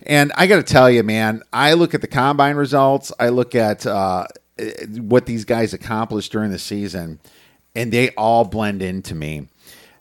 And 0.04 0.32
I 0.36 0.48
got 0.48 0.58
to 0.58 0.64
tell 0.64 0.90
you, 0.90 1.04
man, 1.04 1.44
I 1.54 1.74
look 1.74 1.94
at 1.94 2.02
the 2.02 2.08
combine 2.08 2.56
results. 2.56 3.12
I 3.20 3.30
look 3.30 3.54
at 3.54 3.86
uh, 3.86 4.26
what 4.98 5.26
these 5.26 5.46
guys 5.46 5.74
accomplished 5.74 6.32
during 6.32 6.52
the 6.52 6.60
season, 6.60 7.20
and 7.76 7.92
they 7.92 8.10
all 8.12 8.46
blend 8.46 8.82
into 8.82 9.16
me. 9.16 9.48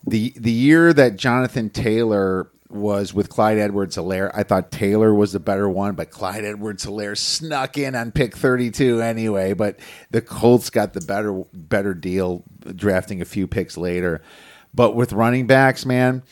the 0.06 0.32
The 0.36 0.52
year 0.52 0.92
that 0.92 1.16
Jonathan 1.16 1.70
Taylor 1.70 2.50
was 2.68 3.12
with 3.12 3.28
Clyde 3.28 3.58
Edwards 3.58 3.96
Helaire, 3.96 4.30
I 4.32 4.42
thought 4.44 4.70
Taylor 4.70 5.12
was 5.12 5.32
the 5.32 5.40
better 5.40 5.68
one, 5.68 5.94
but 5.96 6.10
Clyde 6.10 6.44
Edwards 6.44 6.86
Helaire 6.86 7.18
snuck 7.18 7.76
in 7.76 7.94
on 7.94 8.12
pick 8.12 8.36
32 8.36 9.02
anyway. 9.02 9.52
But 9.52 9.78
the 10.10 10.22
Colts 10.22 10.70
got 10.70 10.92
the 10.92 11.00
better 11.00 11.44
better 11.52 11.94
deal, 11.94 12.44
drafting 12.74 13.20
a 13.20 13.26
few 13.26 13.46
picks 13.46 13.76
later. 13.76 14.22
But 14.74 14.94
with 14.94 15.12
running 15.12 15.46
backs, 15.46 15.84
man, 15.84 16.22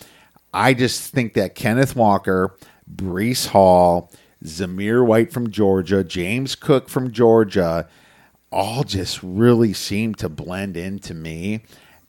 I 0.53 0.75
just 0.75 1.13
think 1.13 1.35
that 1.35 1.55
Kenneth 1.55 1.97
Walker 1.97 2.57
Breece 2.93 3.49
Hall, 3.49 4.11
Zamir 4.45 5.05
White 5.05 5.33
from 5.33 5.51
Georgia, 5.51 6.05
James 6.05 6.55
Cook 6.55 6.89
from 6.89 7.13
Georgia, 7.13 7.89
all 8.51 8.85
just 8.85 9.23
really 9.23 9.73
seem 9.73 10.15
to 10.17 10.29
blend 10.29 10.77
into 10.77 11.15
me. 11.15 11.65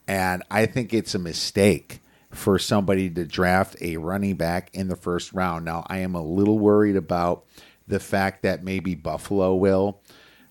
And 0.07 0.43
I 0.49 0.65
think 0.65 0.93
it's 0.93 1.15
a 1.15 1.19
mistake 1.19 2.01
for 2.31 2.59
somebody 2.59 3.09
to 3.09 3.25
draft 3.25 3.75
a 3.81 3.97
running 3.97 4.35
back 4.35 4.69
in 4.73 4.87
the 4.87 4.95
first 4.95 5.33
round. 5.33 5.65
Now, 5.65 5.85
I 5.87 5.99
am 5.99 6.15
a 6.15 6.23
little 6.23 6.59
worried 6.59 6.95
about 6.95 7.45
the 7.87 7.99
fact 7.99 8.43
that 8.43 8.63
maybe 8.63 8.95
Buffalo 8.95 9.55
will, 9.55 9.99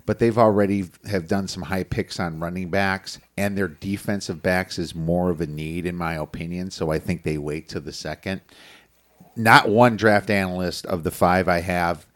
but 0.09 0.19
they've 0.19 0.39
already 0.39 0.87
have 1.11 1.29
done 1.29 1.47
some 1.47 1.65
high 1.65 1.85
picks 1.85 2.19
on 2.19 2.41
running 2.41 2.71
backs, 2.71 3.19
and 3.37 3.59
their 3.59 3.69
defensive 3.69 4.43
backs 4.43 4.79
is 4.79 4.95
more 4.95 5.29
of 5.29 5.43
a 5.43 5.47
need, 5.47 5.85
in 5.85 5.95
my 5.95 6.15
opinion. 6.15 6.71
So 6.71 6.91
I 6.91 6.99
think 6.99 7.25
they 7.25 7.37
wait 7.37 7.69
to 7.69 7.79
the 7.79 7.93
second 7.93 8.41
not 9.37 9.69
one 9.69 9.97
draft 9.97 10.31
analyst 10.31 10.87
of 10.87 11.05
the 11.05 11.11
five 11.11 11.47
I 11.47 11.61
have 11.61 12.07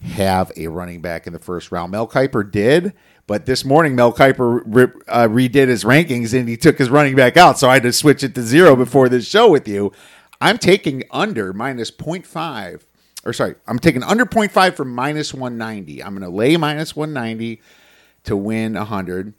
have 0.00 0.50
a 0.56 0.66
running 0.66 1.02
back 1.02 1.26
in 1.26 1.32
the 1.34 1.38
first 1.38 1.70
round. 1.70 1.92
Mel 1.92 2.08
Kiper 2.08 2.50
did, 2.50 2.94
but 3.26 3.44
this 3.46 3.64
morning 3.64 3.94
Mel 3.94 4.14
Kiper 4.14 4.62
re- 4.64 5.02
uh, 5.06 5.28
redid 5.28 5.68
his 5.68 5.84
rankings 5.84 6.36
and 6.36 6.48
he 6.48 6.56
took 6.56 6.78
his 6.78 6.90
running 6.90 7.14
back 7.14 7.36
out. 7.36 7.58
So 7.58 7.70
I 7.70 7.74
had 7.74 7.84
to 7.84 7.92
switch 7.92 8.24
it 8.24 8.34
to 8.34 8.42
zero 8.42 8.74
before 8.74 9.08
this 9.08 9.28
show 9.28 9.48
with 9.48 9.68
you. 9.68 9.92
I'm 10.40 10.58
taking 10.58 11.04
under 11.12 11.52
minus 11.52 11.92
0.5, 11.92 12.82
or 13.24 13.32
sorry, 13.32 13.54
I'm 13.66 13.78
taking 13.78 14.02
under 14.02 14.26
0.5 14.26 14.74
for 14.74 14.84
minus 14.84 15.32
190. 15.32 16.02
I'm 16.02 16.16
going 16.16 16.22
to 16.22 16.36
lay 16.36 16.56
minus 16.56 16.96
190 16.96 17.60
to 18.24 18.36
win 18.36 18.74
100, 18.74 19.34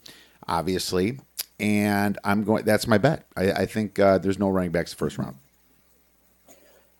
obviously. 0.48 1.18
And 1.60 2.18
I'm 2.24 2.44
going, 2.44 2.64
that's 2.64 2.86
my 2.86 2.98
bet. 2.98 3.26
I, 3.36 3.52
I 3.52 3.66
think 3.66 3.98
uh, 3.98 4.18
there's 4.18 4.38
no 4.38 4.48
running 4.48 4.70
backs 4.70 4.92
first 4.92 5.18
round. 5.18 5.36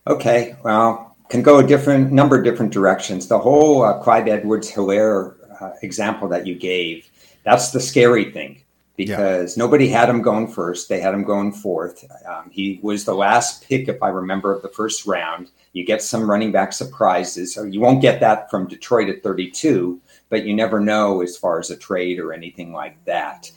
Okay, 0.07 0.55
well, 0.62 1.16
can 1.30 1.43
go 1.43 1.59
a 1.59 1.66
different 1.66 2.12
number 2.12 2.37
of 2.37 2.45
different 2.45 2.72
directions. 2.72 3.26
The 3.28 3.39
whole 3.39 3.82
uh, 3.82 4.03
Clyde 4.03 4.28
Edwards 4.28 4.70
Helaire 4.70 5.35
uh, 5.61 5.70
example 5.82 6.28
that 6.28 6.47
you 6.47 6.55
gave, 6.55 7.09
that's 7.43 7.70
the 7.70 7.80
scary 7.80 8.30
thing 8.30 8.63
because 8.97 9.57
yeah. 9.57 9.62
nobody 9.62 9.88
had 9.88 10.09
him 10.09 10.22
going 10.22 10.49
first. 10.49 10.88
They 10.88 11.01
had 11.01 11.14
him 11.14 11.24
going 11.24 11.53
fourth. 11.53 12.05
Um, 12.26 12.51
he 12.51 12.78
was 12.82 13.05
the 13.05 13.14
last 13.14 13.66
pick, 13.68 13.88
if 13.88 14.03
I 14.03 14.09
remember, 14.09 14.53
of 14.55 14.62
the 14.62 14.68
first 14.68 15.07
round. 15.07 15.51
You 15.72 15.84
get 15.84 16.03
some 16.03 16.30
running 16.30 16.53
back 16.53 16.72
surprises. 16.72 17.55
So 17.55 17.64
you 17.64 17.80
won't 17.80 18.03
get 18.03 18.20
that 18.20 18.51
from 18.51 18.68
Detroit 18.68 19.09
at 19.09 19.22
32, 19.22 20.01
but 20.28 20.45
you 20.45 20.55
never 20.55 20.78
know 20.78 21.22
as 21.22 21.36
far 21.36 21.59
as 21.59 21.70
a 21.70 21.76
trade 21.76 22.20
or 22.20 22.32
anything 22.32 22.72
like 22.72 23.05
that. 23.05 23.51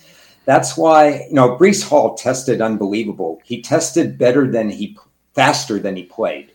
That's 0.46 0.78
why, 0.78 1.26
you 1.28 1.34
know, 1.34 1.58
Breece 1.58 1.88
Hall 1.88 2.16
tested 2.16 2.62
unbelievable. 2.62 3.42
He 3.44 3.62
tested 3.62 4.18
better 4.18 4.50
than 4.50 4.70
he 4.70 4.98
faster 5.36 5.78
than 5.78 5.96
he 5.96 6.04
played, 6.04 6.54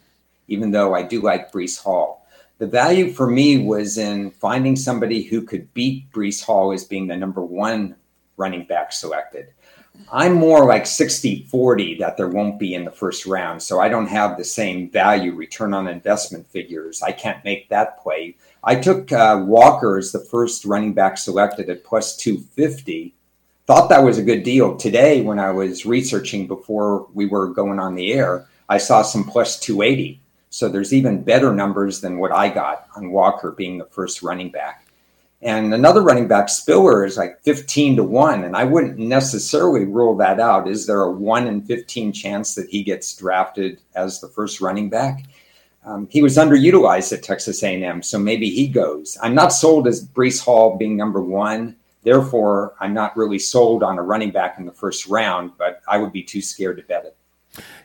even 0.48 0.70
though 0.70 0.94
I 0.94 1.02
do 1.02 1.20
like 1.20 1.52
Breece 1.52 1.80
Hall. 1.80 2.26
The 2.58 2.66
value 2.66 3.12
for 3.12 3.28
me 3.28 3.58
was 3.58 3.98
in 3.98 4.30
finding 4.30 4.76
somebody 4.76 5.22
who 5.22 5.42
could 5.42 5.72
beat 5.74 6.10
Breece 6.10 6.42
Hall 6.42 6.72
as 6.72 6.84
being 6.84 7.06
the 7.06 7.16
number 7.16 7.42
one 7.42 7.96
running 8.42 8.64
back 8.64 8.92
selected. 8.92 9.46
I'm 10.10 10.34
more 10.34 10.66
like 10.66 10.86
60 10.86 11.44
40 11.44 11.96
that 11.98 12.16
there 12.16 12.28
won't 12.28 12.58
be 12.58 12.74
in 12.74 12.84
the 12.84 12.90
first 12.90 13.24
round. 13.26 13.62
So 13.62 13.80
I 13.80 13.88
don't 13.88 14.08
have 14.08 14.36
the 14.36 14.44
same 14.44 14.90
value 14.90 15.32
return 15.34 15.72
on 15.74 15.86
investment 15.86 16.46
figures. 16.48 17.02
I 17.02 17.12
can't 17.12 17.44
make 17.44 17.68
that 17.68 18.02
play. 18.02 18.36
I 18.64 18.74
took 18.76 19.12
uh, 19.12 19.44
Walker 19.46 19.98
as 19.98 20.12
the 20.12 20.24
first 20.24 20.64
running 20.64 20.92
back 20.92 21.18
selected 21.18 21.70
at 21.70 21.84
plus 21.84 22.16
250. 22.16 23.14
Thought 23.66 23.88
that 23.90 24.02
was 24.02 24.18
a 24.18 24.24
good 24.24 24.42
deal. 24.42 24.76
Today, 24.76 25.22
when 25.22 25.38
I 25.38 25.50
was 25.50 25.86
researching 25.86 26.46
before 26.46 27.06
we 27.14 27.26
were 27.26 27.48
going 27.48 27.78
on 27.78 27.94
the 27.94 28.12
air, 28.12 28.46
I 28.68 28.78
saw 28.78 29.02
some 29.02 29.24
plus 29.24 29.58
280. 29.60 30.20
So 30.50 30.68
there's 30.68 30.92
even 30.92 31.22
better 31.22 31.54
numbers 31.54 32.00
than 32.00 32.18
what 32.18 32.32
I 32.32 32.48
got 32.48 32.88
on 32.96 33.12
Walker 33.12 33.52
being 33.52 33.78
the 33.78 33.86
first 33.86 34.22
running 34.22 34.50
back. 34.50 34.81
And 35.42 35.74
another 35.74 36.02
running 36.02 36.28
back, 36.28 36.48
Spiller, 36.48 37.04
is 37.04 37.16
like 37.16 37.42
15 37.42 37.96
to 37.96 38.04
1. 38.04 38.44
And 38.44 38.56
I 38.56 38.64
wouldn't 38.64 38.98
necessarily 38.98 39.84
rule 39.84 40.16
that 40.18 40.38
out. 40.38 40.68
Is 40.68 40.86
there 40.86 41.02
a 41.02 41.10
1 41.10 41.46
in 41.48 41.62
15 41.62 42.12
chance 42.12 42.54
that 42.54 42.68
he 42.68 42.84
gets 42.84 43.16
drafted 43.16 43.80
as 43.96 44.20
the 44.20 44.28
first 44.28 44.60
running 44.60 44.88
back? 44.88 45.24
Um, 45.84 46.06
he 46.10 46.22
was 46.22 46.36
underutilized 46.36 47.12
at 47.12 47.24
Texas 47.24 47.64
A&M, 47.64 48.02
so 48.02 48.16
maybe 48.16 48.48
he 48.48 48.68
goes. 48.68 49.18
I'm 49.20 49.34
not 49.34 49.52
sold 49.52 49.88
as 49.88 50.06
Breece 50.06 50.40
Hall 50.40 50.76
being 50.76 50.96
number 50.96 51.20
one, 51.20 51.74
Therefore, 52.02 52.74
I'm 52.80 52.94
not 52.94 53.16
really 53.16 53.38
sold 53.38 53.82
on 53.82 53.98
a 53.98 54.02
running 54.02 54.32
back 54.32 54.58
in 54.58 54.66
the 54.66 54.72
first 54.72 55.06
round, 55.06 55.52
but 55.56 55.80
I 55.86 55.98
would 55.98 56.12
be 56.12 56.22
too 56.22 56.42
scared 56.42 56.78
to 56.78 56.82
bet 56.82 57.04
it. 57.04 57.16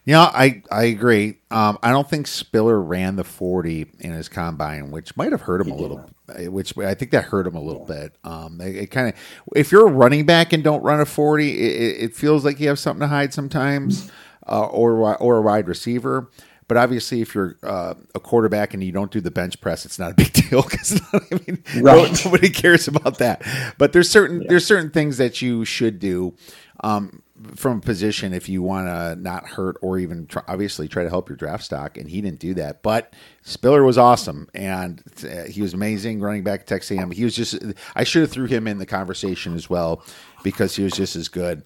Yeah, 0.06 0.22
I 0.22 0.64
I 0.72 0.84
agree. 0.84 1.40
Um, 1.52 1.78
I 1.84 1.92
don't 1.92 2.10
think 2.10 2.28
Spiller 2.28 2.82
ran 2.82 3.18
the 3.18 3.24
forty 3.24 3.88
in 4.00 4.12
his 4.12 4.30
combine, 4.30 4.92
which 4.92 5.18
might 5.18 5.32
have 5.32 5.42
hurt 5.42 5.62
him 5.62 5.68
he 5.68 5.74
a 5.74 5.76
little. 5.76 5.98
Not. 5.98 6.52
Which 6.52 6.78
I 6.78 6.94
think 6.94 7.12
that 7.12 7.26
hurt 7.26 7.48
him 7.48 7.56
a 7.56 7.62
little 7.62 7.86
yeah. 7.90 7.96
bit. 7.96 8.18
Um, 8.24 8.62
it, 8.62 8.76
it 8.76 8.88
kind 8.92 9.10
of 9.10 9.16
if 9.56 9.72
you're 9.72 9.88
a 9.88 9.92
running 9.92 10.26
back 10.26 10.54
and 10.54 10.64
don't 10.64 10.82
run 10.84 11.02
a 11.02 11.06
forty, 11.06 11.52
it, 11.52 12.04
it 12.04 12.16
feels 12.16 12.46
like 12.46 12.60
you 12.60 12.70
have 12.70 12.80
something 12.80 13.02
to 13.02 13.08
hide 13.08 13.34
sometimes, 13.34 14.10
uh, 14.48 14.66
or 14.68 15.18
or 15.22 15.38
a 15.38 15.42
wide 15.42 15.68
receiver. 15.68 16.30
But 16.68 16.76
obviously, 16.76 17.22
if 17.22 17.34
you're 17.34 17.56
uh, 17.64 17.94
a 18.14 18.20
quarterback 18.20 18.74
and 18.74 18.84
you 18.84 18.92
don't 18.92 19.12
do 19.12 19.22
the 19.22 19.32
bench 19.32 19.60
press, 19.62 19.86
it's 19.86 19.98
not 19.98 20.12
a 20.12 20.16
big 20.16 20.34
deal 20.34 20.64
because 20.64 21.02
I 21.14 21.20
mean, 21.46 21.64
right. 21.82 22.26
nobody 22.26 22.50
cares 22.50 22.88
about 22.88 23.20
that. 23.20 23.42
But 23.78 23.94
there's 23.94 24.10
certain 24.10 24.42
yeah. 24.42 24.48
there's 24.50 24.66
certain 24.66 24.92
things 24.92 25.18
that 25.18 25.42
you 25.42 25.66
should 25.66 26.00
do. 26.00 26.36
Um, 26.82 27.24
from 27.56 27.78
a 27.78 27.82
position 27.82 28.34
if 28.34 28.50
you 28.50 28.62
want 28.62 28.88
to 28.88 29.16
not 29.22 29.46
hurt 29.48 29.78
or 29.82 30.00
even 30.00 30.26
try, 30.28 30.42
obviously 30.48 30.88
try 30.88 31.04
to 31.04 31.10
help 31.10 31.30
your 31.30 31.36
draft 31.36 31.64
stock. 31.64 31.98
And 31.98 32.10
he 32.10 32.22
didn't 32.22 32.40
do 32.40 32.54
that. 32.56 32.82
But 32.82 33.14
Spiller 33.44 33.84
was 33.84 33.98
awesome 33.98 34.50
and 34.54 35.04
uh, 35.24 35.44
he 35.44 35.62
was 35.62 35.74
amazing 35.74 36.20
running 36.20 36.44
back 36.44 36.62
at 36.62 36.68
Texas 36.68 36.98
A&M. 36.98 37.12
He 37.12 37.24
was 37.24 37.36
just, 37.36 37.58
I 37.96 38.04
should 38.04 38.22
have 38.22 38.32
threw 38.32 38.48
him 38.48 38.68
in 38.68 38.80
the 38.80 38.86
conversation 38.86 39.54
as 39.56 39.70
well 39.70 40.04
because 40.44 40.76
he 40.76 40.84
was 40.84 40.94
just 40.94 41.16
as 41.16 41.28
good. 41.28 41.64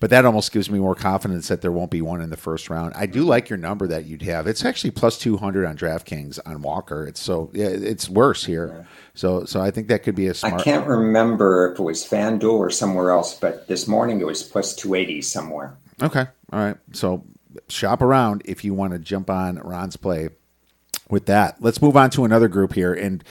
But 0.00 0.10
that 0.10 0.24
almost 0.26 0.52
gives 0.52 0.68
me 0.68 0.78
more 0.78 0.94
confidence 0.94 1.48
that 1.48 1.62
there 1.62 1.72
won't 1.72 1.90
be 1.90 2.02
one 2.02 2.20
in 2.20 2.28
the 2.28 2.36
first 2.36 2.68
round. 2.68 2.92
I 2.94 3.06
do 3.06 3.22
like 3.22 3.48
your 3.48 3.56
number 3.56 3.86
that 3.86 4.04
you'd 4.04 4.22
have. 4.22 4.46
It's 4.46 4.64
actually 4.64 4.90
plus 4.90 5.18
200 5.18 5.64
on 5.64 5.78
DraftKings 5.78 6.38
on 6.44 6.60
Walker. 6.62 7.06
It's 7.06 7.20
so, 7.20 7.50
yeah, 7.54 7.68
it's 7.68 8.08
worse 8.08 8.44
here. 8.44 8.86
So, 9.14 9.44
so 9.44 9.62
I 9.62 9.70
think 9.70 9.88
that 9.88 10.02
could 10.02 10.14
be 10.14 10.26
a 10.26 10.34
smart. 10.34 10.60
I 10.60 10.62
can't 10.64 10.86
remember 10.86 11.72
if 11.72 11.78
it 11.78 11.82
was 11.82 12.04
FanDuel 12.04 12.52
or 12.52 12.70
somewhere 12.70 13.10
else, 13.10 13.34
but 13.34 13.66
this 13.68 13.88
morning 13.88 14.20
it 14.20 14.26
was 14.26 14.42
plus 14.42 14.74
two 14.74 14.94
eighty 14.94 15.22
somewhere. 15.22 15.76
Okay, 16.02 16.26
all 16.52 16.60
right. 16.60 16.76
So 16.92 17.24
shop 17.68 18.02
around 18.02 18.42
if 18.44 18.64
you 18.64 18.74
want 18.74 18.92
to 18.92 18.98
jump 18.98 19.30
on 19.30 19.56
Ron's 19.58 19.96
play 19.96 20.30
with 21.08 21.26
that. 21.26 21.62
Let's 21.62 21.80
move 21.80 21.96
on 21.96 22.10
to 22.10 22.24
another 22.24 22.48
group 22.48 22.74
here, 22.74 22.92
and 22.92 23.22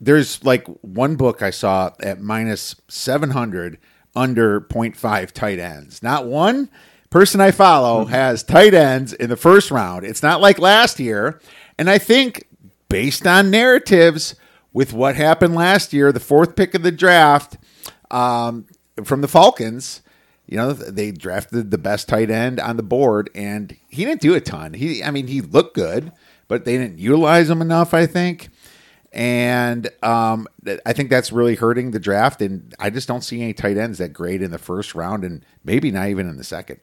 there's 0.00 0.42
like 0.44 0.66
one 0.82 1.16
book 1.16 1.42
I 1.42 1.50
saw 1.50 1.90
at 2.00 2.20
minus 2.20 2.76
seven 2.88 3.30
hundred 3.30 3.78
under 4.16 4.60
0.5 4.60 5.30
tight 5.30 5.60
ends. 5.60 6.02
Not 6.02 6.26
one 6.26 6.68
person 7.10 7.40
I 7.40 7.52
follow 7.52 8.02
mm-hmm. 8.02 8.12
has 8.12 8.42
tight 8.42 8.74
ends 8.74 9.12
in 9.12 9.30
the 9.30 9.36
first 9.36 9.70
round. 9.70 10.04
It's 10.04 10.22
not 10.22 10.40
like 10.40 10.58
last 10.58 10.98
year, 10.98 11.40
and 11.78 11.88
I 11.88 11.98
think 11.98 12.48
based 12.88 13.26
on 13.26 13.50
narratives 13.50 14.34
with 14.72 14.92
what 14.92 15.16
happened 15.16 15.54
last 15.54 15.92
year, 15.92 16.12
the 16.12 16.20
fourth 16.20 16.56
pick 16.56 16.74
of 16.74 16.82
the 16.82 16.92
draft 16.92 17.56
um, 18.10 18.66
from 19.04 19.20
the 19.20 19.28
Falcons. 19.28 20.02
You 20.46 20.56
know, 20.56 20.72
they 20.72 21.12
drafted 21.12 21.70
the 21.70 21.78
best 21.78 22.08
tight 22.08 22.28
end 22.28 22.58
on 22.58 22.76
the 22.76 22.82
board, 22.82 23.30
and 23.36 23.76
he 23.88 24.04
didn't 24.04 24.20
do 24.20 24.34
a 24.34 24.40
ton. 24.40 24.74
He, 24.74 25.02
I 25.02 25.12
mean, 25.12 25.28
he 25.28 25.40
looked 25.40 25.76
good, 25.76 26.10
but 26.48 26.64
they 26.64 26.76
didn't 26.76 26.98
utilize 26.98 27.48
him 27.48 27.62
enough. 27.62 27.94
I 27.94 28.06
think, 28.06 28.48
and 29.12 29.88
um, 30.02 30.46
I 30.86 30.92
think 30.92 31.10
that's 31.10 31.32
really 31.32 31.56
hurting 31.56 31.90
the 31.90 31.98
draft. 31.98 32.42
And 32.42 32.74
I 32.78 32.90
just 32.90 33.08
don't 33.08 33.22
see 33.22 33.42
any 33.42 33.52
tight 33.52 33.76
ends 33.76 33.98
that 33.98 34.12
great 34.12 34.42
in 34.42 34.50
the 34.50 34.58
first 34.58 34.94
round, 34.94 35.24
and 35.24 35.44
maybe 35.64 35.90
not 35.90 36.08
even 36.08 36.28
in 36.28 36.36
the 36.36 36.44
second. 36.44 36.80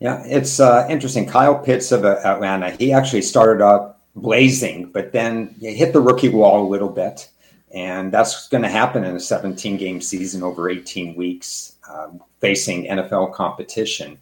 Yeah, 0.00 0.22
it's 0.26 0.60
uh, 0.60 0.86
interesting. 0.90 1.26
Kyle 1.26 1.58
Pitts 1.58 1.92
of 1.92 2.04
Atlanta, 2.04 2.70
he 2.70 2.92
actually 2.92 3.22
started 3.22 3.62
up 3.62 4.00
blazing, 4.16 4.90
but 4.92 5.12
then 5.12 5.54
hit 5.60 5.92
the 5.92 6.00
rookie 6.00 6.28
wall 6.28 6.66
a 6.66 6.68
little 6.68 6.88
bit. 6.88 7.28
And 7.72 8.12
that's 8.12 8.48
going 8.48 8.62
to 8.62 8.68
happen 8.68 9.02
in 9.02 9.16
a 9.16 9.20
17 9.20 9.76
game 9.76 10.00
season 10.00 10.42
over 10.42 10.70
18 10.70 11.16
weeks, 11.16 11.76
um, 11.90 12.22
facing 12.40 12.86
NFL 12.86 13.34
competition. 13.34 14.18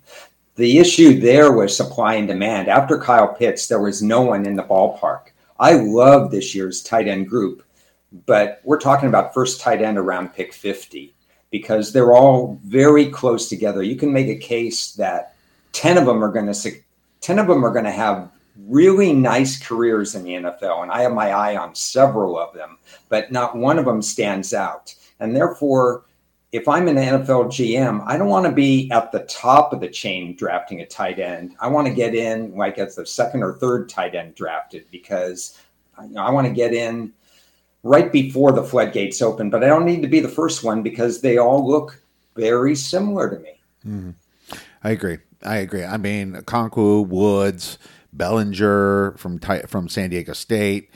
The 0.57 0.79
issue 0.79 1.21
there 1.21 1.53
was 1.53 1.77
supply 1.77 2.15
and 2.15 2.29
demand. 2.29 2.69
After 2.69 2.99
Kyle 2.99 3.29
Pitts, 3.29 3.67
there 3.67 3.81
was 3.81 4.03
no 4.03 4.23
one 4.23 4.47
in 4.47 4.57
the 4.57 4.63
ballpark. 4.63 5.32
I 5.63 5.75
love 5.75 6.33
this 6.33 6.57
year's 6.57 6.83
tight 6.83 7.07
end 7.07 7.29
group, 7.29 7.63
but 8.27 8.61
we're 8.65 8.81
talking 8.81 9.09
about 9.09 9.33
first 9.33 9.61
tight 9.61 9.81
end 9.81 9.97
around 9.97 10.35
pick 10.35 10.53
50 10.53 11.15
because 11.53 11.93
they're 11.93 12.13
all 12.13 12.59
very 12.65 13.07
close 13.07 13.49
together. 13.49 13.85
You 13.85 13.95
can 13.95 14.13
make 14.13 14.27
a 14.27 14.35
case 14.35 14.91
that 14.95 15.37
10 15.71 15.99
of 15.99 16.07
them 16.07 16.25
are 16.25 16.33
going 16.33 16.53
to 16.53 16.73
10 17.21 17.39
of 17.39 17.47
them 17.47 17.65
are 17.65 17.73
going 17.73 17.85
to 17.85 17.93
have 17.93 18.29
really 18.67 19.13
nice 19.13 19.57
careers 19.57 20.17
in 20.17 20.25
the 20.25 20.33
NFL, 20.33 20.83
and 20.83 20.91
I 20.91 21.03
have 21.03 21.13
my 21.13 21.31
eye 21.31 21.57
on 21.57 21.77
several 21.77 22.37
of 22.37 22.53
them, 22.55 22.79
but 23.09 23.31
not 23.31 23.55
one 23.55 23.79
of 23.79 23.85
them 23.85 24.03
stands 24.03 24.53
out. 24.53 24.93
And 25.21 25.35
therefore, 25.35 26.07
if 26.53 26.69
I'm 26.69 26.87
an 26.87 26.97
NFL 26.97 27.47
GM, 27.47 28.05
I 28.07 28.19
don't 28.19 28.29
want 28.29 28.45
to 28.45 28.53
be 28.53 28.91
at 28.91 29.11
the 29.11 29.21
top 29.21 29.73
of 29.73 29.81
the 29.81 29.89
chain 29.89 30.37
drafting 30.37 30.83
a 30.83 30.87
tight 30.87 31.19
end. 31.19 31.57
I 31.61 31.69
want 31.69 31.87
to 31.89 31.95
get 31.95 32.15
in 32.15 32.55
like 32.55 32.79
as 32.79 32.95
the 32.95 33.07
second 33.07 33.43
or 33.43 33.55
third 33.55 33.89
tight 33.89 34.15
end 34.15 34.35
drafted 34.35 34.85
because 34.91 35.59
you 36.03 36.11
know, 36.11 36.23
I 36.23 36.31
want 36.31 36.47
to 36.47 36.53
get 36.53 36.75
in 36.75 37.13
right 37.83 38.13
before 38.13 38.53
the 38.53 38.63
floodgates 38.63 39.23
open, 39.23 39.49
but 39.49 39.65
I 39.65 39.67
don't 39.67 39.87
need 39.87 40.03
to 40.03 40.09
be 40.09 40.21
the 40.21 40.29
first 40.29 40.63
one 40.63 40.83
because 40.83 41.23
they 41.23 41.39
all 41.39 41.67
look 41.67 42.01
very 42.37 42.77
similar 42.77 43.31
to 43.31 43.39
me. 43.39 43.61
Mm. 43.87 44.15
I 44.85 44.91
agree. 44.91 45.19
I 45.43 45.57
agree. 45.57 45.85
I 45.85 45.97
mean, 45.97 46.35
Okonkwo, 46.35 47.07
Woods, 47.07 47.79
Bellinger 48.13 49.13
from 49.17 49.39
from 49.39 49.89
San 49.89 50.11
Diego 50.11 50.35
State. 50.35 50.91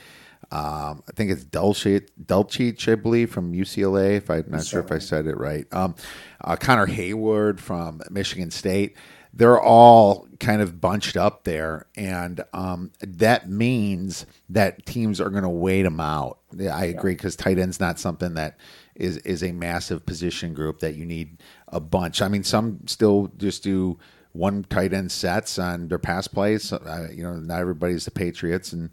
Um, 0.51 1.03
I 1.07 1.11
think 1.13 1.31
it's 1.31 1.43
Dulcich, 1.43 2.09
Dulcich, 2.23 2.89
I 2.91 2.95
believe, 2.95 3.29
from 3.31 3.53
UCLA. 3.53 4.17
If 4.17 4.29
I'm 4.29 4.45
not 4.47 4.65
sure 4.65 4.79
if 4.79 4.91
I 4.91 4.99
said 4.99 5.27
it 5.27 5.37
right. 5.37 5.65
Um, 5.73 5.95
uh, 6.41 6.55
Connor 6.55 6.87
Heyward 6.87 7.59
from 7.59 8.01
Michigan 8.09 8.51
State. 8.51 8.95
They're 9.33 9.61
all 9.61 10.27
kind 10.39 10.63
of 10.63 10.81
bunched 10.81 11.15
up 11.15 11.43
there, 11.43 11.85
and 11.95 12.43
um, 12.53 12.91
that 13.01 13.47
means 13.47 14.25
that 14.49 14.85
teams 14.87 15.21
are 15.21 15.29
going 15.29 15.43
to 15.43 15.49
wait 15.49 15.83
them 15.83 15.99
out. 15.99 16.39
Yeah, 16.55 16.75
I 16.75 16.85
agree 16.85 17.13
because 17.13 17.35
tight 17.35 17.59
end's 17.59 17.79
not 17.79 17.99
something 17.99 18.33
that 18.33 18.57
is 18.95 19.17
is 19.17 19.43
a 19.43 19.51
massive 19.51 20.07
position 20.07 20.55
group 20.55 20.79
that 20.79 20.95
you 20.95 21.05
need 21.05 21.43
a 21.67 21.79
bunch. 21.79 22.21
I 22.21 22.29
mean, 22.29 22.43
some 22.43 22.79
still 22.87 23.31
just 23.37 23.61
do 23.61 23.99
one 24.31 24.63
tight 24.63 24.93
end 24.93 25.11
sets 25.11 25.59
on 25.59 25.87
their 25.87 25.99
pass 25.99 26.27
plays. 26.27 26.73
Uh, 26.73 27.07
you 27.13 27.21
know, 27.23 27.35
not 27.35 27.59
everybody's 27.59 28.05
the 28.05 28.11
Patriots, 28.11 28.73
and 28.73 28.89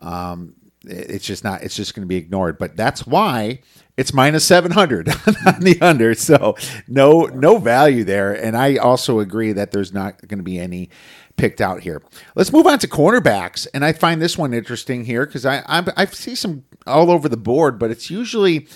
um, 0.00 0.54
it's 0.84 1.24
just 1.24 1.44
not. 1.44 1.62
It's 1.62 1.76
just 1.76 1.94
going 1.94 2.02
to 2.02 2.08
be 2.08 2.16
ignored. 2.16 2.58
But 2.58 2.76
that's 2.76 3.06
why 3.06 3.60
it's 3.96 4.12
minus 4.12 4.44
seven 4.44 4.72
hundred 4.72 5.08
on 5.46 5.60
the 5.60 5.78
under. 5.80 6.14
So 6.14 6.56
no 6.88 7.24
no 7.26 7.58
value 7.58 8.04
there. 8.04 8.32
And 8.32 8.56
I 8.56 8.76
also 8.76 9.20
agree 9.20 9.52
that 9.52 9.70
there's 9.70 9.92
not 9.92 10.26
going 10.28 10.38
to 10.38 10.44
be 10.44 10.58
any 10.58 10.90
picked 11.36 11.60
out 11.60 11.80
here. 11.80 12.02
Let's 12.34 12.52
move 12.52 12.66
on 12.66 12.78
to 12.80 12.88
cornerbacks, 12.88 13.66
and 13.72 13.84
I 13.84 13.92
find 13.92 14.20
this 14.20 14.36
one 14.36 14.54
interesting 14.54 15.04
here 15.04 15.26
because 15.26 15.46
I, 15.46 15.62
I 15.66 15.84
I 15.96 16.04
see 16.06 16.34
some 16.34 16.64
all 16.86 17.10
over 17.10 17.28
the 17.28 17.36
board, 17.36 17.78
but 17.78 17.90
it's 17.90 18.10
usually 18.10 18.68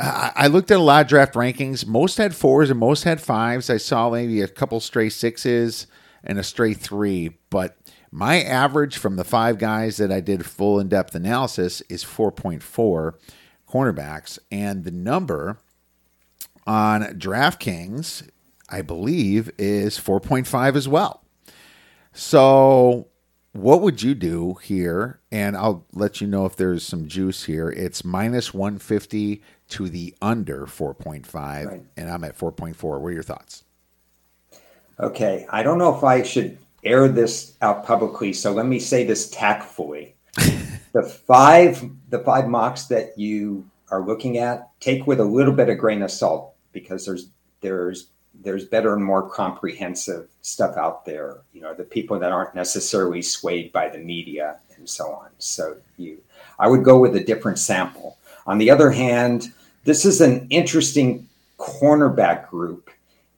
I 0.00 0.46
looked 0.46 0.70
at 0.70 0.78
a 0.78 0.82
lot 0.82 1.02
of 1.02 1.08
draft 1.08 1.34
rankings. 1.34 1.86
Most 1.86 2.18
had 2.18 2.34
fours 2.34 2.70
and 2.70 2.78
most 2.78 3.02
had 3.02 3.20
fives. 3.20 3.68
I 3.68 3.78
saw 3.78 4.10
maybe 4.10 4.40
a 4.40 4.48
couple 4.48 4.78
stray 4.80 5.08
sixes 5.08 5.88
and 6.22 6.38
a 6.38 6.44
stray 6.44 6.74
three, 6.74 7.36
but 7.50 7.76
my 8.10 8.42
average 8.42 8.96
from 8.96 9.16
the 9.16 9.24
five 9.24 9.58
guys 9.58 9.96
that 9.98 10.10
I 10.10 10.20
did 10.20 10.46
full 10.46 10.80
in 10.80 10.88
depth 10.88 11.14
analysis 11.14 11.82
is 11.88 12.04
4.4 12.04 13.14
cornerbacks. 13.68 14.38
And 14.50 14.84
the 14.84 14.90
number 14.90 15.58
on 16.66 17.02
DraftKings, 17.02 18.28
I 18.68 18.82
believe, 18.82 19.50
is 19.58 19.98
4.5 19.98 20.76
as 20.76 20.88
well. 20.88 21.22
So 22.12 23.08
what 23.52 23.80
would 23.82 24.02
you 24.02 24.14
do 24.14 24.54
here? 24.62 25.20
And 25.30 25.56
I'll 25.56 25.84
let 25.92 26.20
you 26.20 26.26
know 26.26 26.46
if 26.46 26.56
there's 26.56 26.84
some 26.84 27.08
juice 27.08 27.44
here. 27.44 27.70
It's 27.70 28.04
minus 28.04 28.54
150 28.54 29.42
to 29.70 29.88
the 29.88 30.14
under 30.22 30.66
4.5, 30.66 31.34
right. 31.34 31.82
and 31.96 32.10
I'm 32.10 32.24
at 32.24 32.38
4.4. 32.38 33.00
What 33.00 33.08
are 33.08 33.12
your 33.12 33.22
thoughts? 33.22 33.64
Okay. 34.98 35.46
I 35.50 35.62
don't 35.62 35.78
know 35.78 35.94
if 35.94 36.02
I 36.02 36.22
should 36.22 36.58
air 36.84 37.08
this 37.08 37.54
out 37.60 37.84
publicly, 37.84 38.32
so 38.32 38.52
let 38.52 38.66
me 38.66 38.78
say 38.78 39.04
this 39.04 39.30
tactfully. 39.30 40.14
the 40.92 41.02
five 41.02 41.88
the 42.10 42.20
five 42.20 42.48
mocks 42.48 42.84
that 42.84 43.18
you 43.18 43.68
are 43.90 44.04
looking 44.04 44.38
at 44.38 44.70
take 44.80 45.06
with 45.06 45.20
a 45.20 45.24
little 45.24 45.54
bit 45.54 45.68
of 45.68 45.78
grain 45.78 46.02
of 46.02 46.10
salt 46.10 46.54
because 46.72 47.04
there's 47.04 47.28
there's 47.60 48.08
there's 48.42 48.64
better 48.64 48.94
and 48.94 49.04
more 49.04 49.28
comprehensive 49.28 50.28
stuff 50.42 50.76
out 50.76 51.04
there. 51.04 51.38
You 51.52 51.60
know, 51.60 51.74
the 51.74 51.84
people 51.84 52.18
that 52.18 52.32
aren't 52.32 52.54
necessarily 52.54 53.22
swayed 53.22 53.72
by 53.72 53.88
the 53.88 53.98
media 53.98 54.58
and 54.76 54.88
so 54.88 55.12
on. 55.12 55.30
So 55.38 55.76
you, 55.96 56.18
I 56.58 56.68
would 56.68 56.84
go 56.84 56.98
with 56.98 57.16
a 57.16 57.24
different 57.24 57.58
sample. 57.58 58.16
On 58.46 58.58
the 58.58 58.70
other 58.70 58.90
hand, 58.90 59.52
this 59.84 60.04
is 60.04 60.20
an 60.20 60.46
interesting 60.50 61.28
cornerback 61.58 62.48
group, 62.48 62.90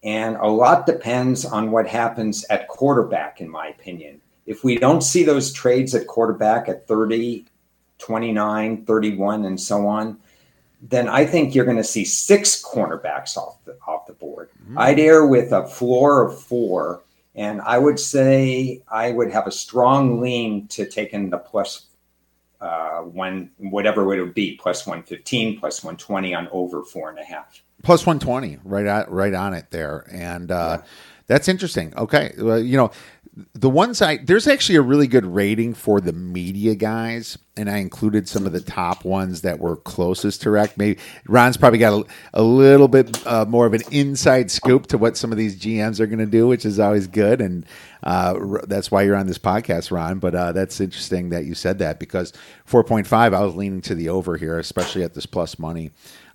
and 0.02 0.36
a 0.36 0.46
lot 0.46 0.86
depends 0.86 1.44
on 1.44 1.70
what 1.70 1.86
happens 1.86 2.44
at 2.50 2.68
quarterback, 2.68 3.40
in 3.40 3.48
my 3.48 3.68
opinion. 3.68 4.20
If 4.46 4.64
we 4.64 4.78
don't 4.78 5.02
see 5.02 5.22
those 5.22 5.52
trades 5.52 5.94
at 5.94 6.06
quarterback 6.06 6.68
at 6.68 6.88
30, 6.88 7.46
29, 7.98 8.84
31, 8.84 9.44
and 9.44 9.60
so 9.60 9.86
on, 9.86 10.18
then 10.82 11.08
I 11.08 11.26
think 11.26 11.54
you're 11.54 11.66
going 11.66 11.76
to 11.76 11.84
see 11.84 12.04
six 12.04 12.62
cornerbacks 12.62 13.36
off 13.36 13.62
the 13.64 13.76
off 13.86 14.06
the 14.06 14.14
board. 14.14 14.50
Mm-hmm. 14.62 14.78
I'd 14.78 14.98
err 14.98 15.26
with 15.26 15.52
a 15.52 15.66
floor 15.66 16.26
of 16.26 16.40
four, 16.40 17.02
and 17.34 17.60
I 17.60 17.78
would 17.78 18.00
say 18.00 18.82
I 18.88 19.12
would 19.12 19.30
have 19.30 19.46
a 19.46 19.52
strong 19.52 20.20
lean 20.20 20.66
to 20.68 20.86
taking 20.86 21.28
the 21.28 21.38
plus 21.38 21.86
uh, 22.60 23.00
one 23.00 23.50
whatever 23.58 24.02
it 24.14 24.20
would 24.20 24.34
be 24.34 24.56
plus 24.56 24.86
one 24.86 25.02
fifteen, 25.02 25.60
plus 25.60 25.84
one 25.84 25.98
twenty 25.98 26.34
on 26.34 26.48
over 26.50 26.82
four 26.82 27.10
and 27.10 27.18
a 27.18 27.24
half. 27.24 27.62
Plus 27.82 28.06
one 28.06 28.18
twenty, 28.18 28.58
right 28.64 28.86
at, 28.86 29.10
right 29.10 29.34
on 29.34 29.54
it 29.54 29.70
there, 29.70 30.06
and 30.10 30.50
uh, 30.50 30.78
yeah. 30.80 30.86
that's 31.26 31.48
interesting. 31.48 31.94
Okay, 31.96 32.32
well, 32.36 32.58
you 32.58 32.76
know 32.76 32.90
the 33.54 33.70
ones 33.70 34.02
I 34.02 34.16
there's 34.18 34.48
actually 34.48 34.76
a 34.76 34.82
really 34.82 35.06
good 35.06 35.24
rating 35.24 35.74
for 35.74 36.00
the 36.00 36.12
media 36.12 36.74
guys, 36.74 37.38
and 37.56 37.70
I 37.70 37.78
included 37.78 38.28
some 38.28 38.44
of 38.44 38.52
the 38.52 38.60
top 38.60 39.04
ones 39.04 39.42
that 39.42 39.60
were 39.60 39.76
closest 39.76 40.42
to 40.42 40.50
rec. 40.50 40.76
Maybe 40.76 40.98
Ron's 41.26 41.56
probably 41.56 41.78
got 41.78 41.92
a, 41.92 42.04
a 42.34 42.42
little 42.42 42.88
bit 42.88 43.24
uh, 43.26 43.44
more 43.46 43.66
of 43.66 43.74
an 43.74 43.82
inside 43.92 44.50
scoop 44.50 44.86
to 44.88 44.98
what 44.98 45.16
some 45.16 45.30
of 45.30 45.38
these 45.38 45.58
GMs 45.58 46.00
are 46.00 46.06
going 46.06 46.18
to 46.18 46.26
do, 46.26 46.48
which 46.48 46.64
is 46.64 46.80
always 46.80 47.06
good, 47.06 47.40
and 47.40 47.64
uh, 48.02 48.38
that's 48.66 48.90
why 48.90 49.02
you're 49.02 49.16
on 49.16 49.26
this 49.26 49.38
podcast, 49.38 49.90
Ron. 49.90 50.18
But 50.18 50.34
uh, 50.34 50.52
that's 50.52 50.80
interesting 50.80 51.30
that 51.30 51.44
you 51.44 51.54
said 51.54 51.78
that 51.78 52.00
because 52.00 52.32
4.5, 52.68 53.12
I 53.12 53.28
was 53.28 53.54
leaning 53.54 53.82
to 53.82 53.94
the 53.94 54.08
over 54.08 54.36
here, 54.36 54.58
especially 54.58 55.04
at 55.04 55.14
this 55.14 55.26
plus 55.26 55.58
money. 55.58 55.92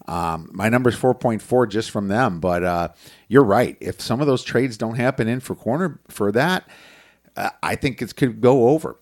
Um, 0.08 0.50
my 0.54 0.70
number 0.70 0.90
is 0.90 0.96
4.4 0.96 1.70
just 1.70 1.92
from 1.92 2.08
them, 2.08 2.40
but 2.40 2.64
uh, 2.64 2.90
you're 3.28 3.44
right. 3.44 3.78
If 3.80 4.02
some 4.02 4.22
of 4.22 4.28
those 4.28 4.44
trades 4.44 4.78
don't 4.78 4.96
happen 4.96 5.28
in 5.28 5.40
for 5.40 5.56
corner 5.56 6.00
for 6.08 6.32
that, 6.32 6.68
uh, 7.36 7.50
I 7.64 7.76
think 7.76 8.02
it 8.02 8.16
could 8.16 8.42
go 8.42 8.70
over. 8.70 8.98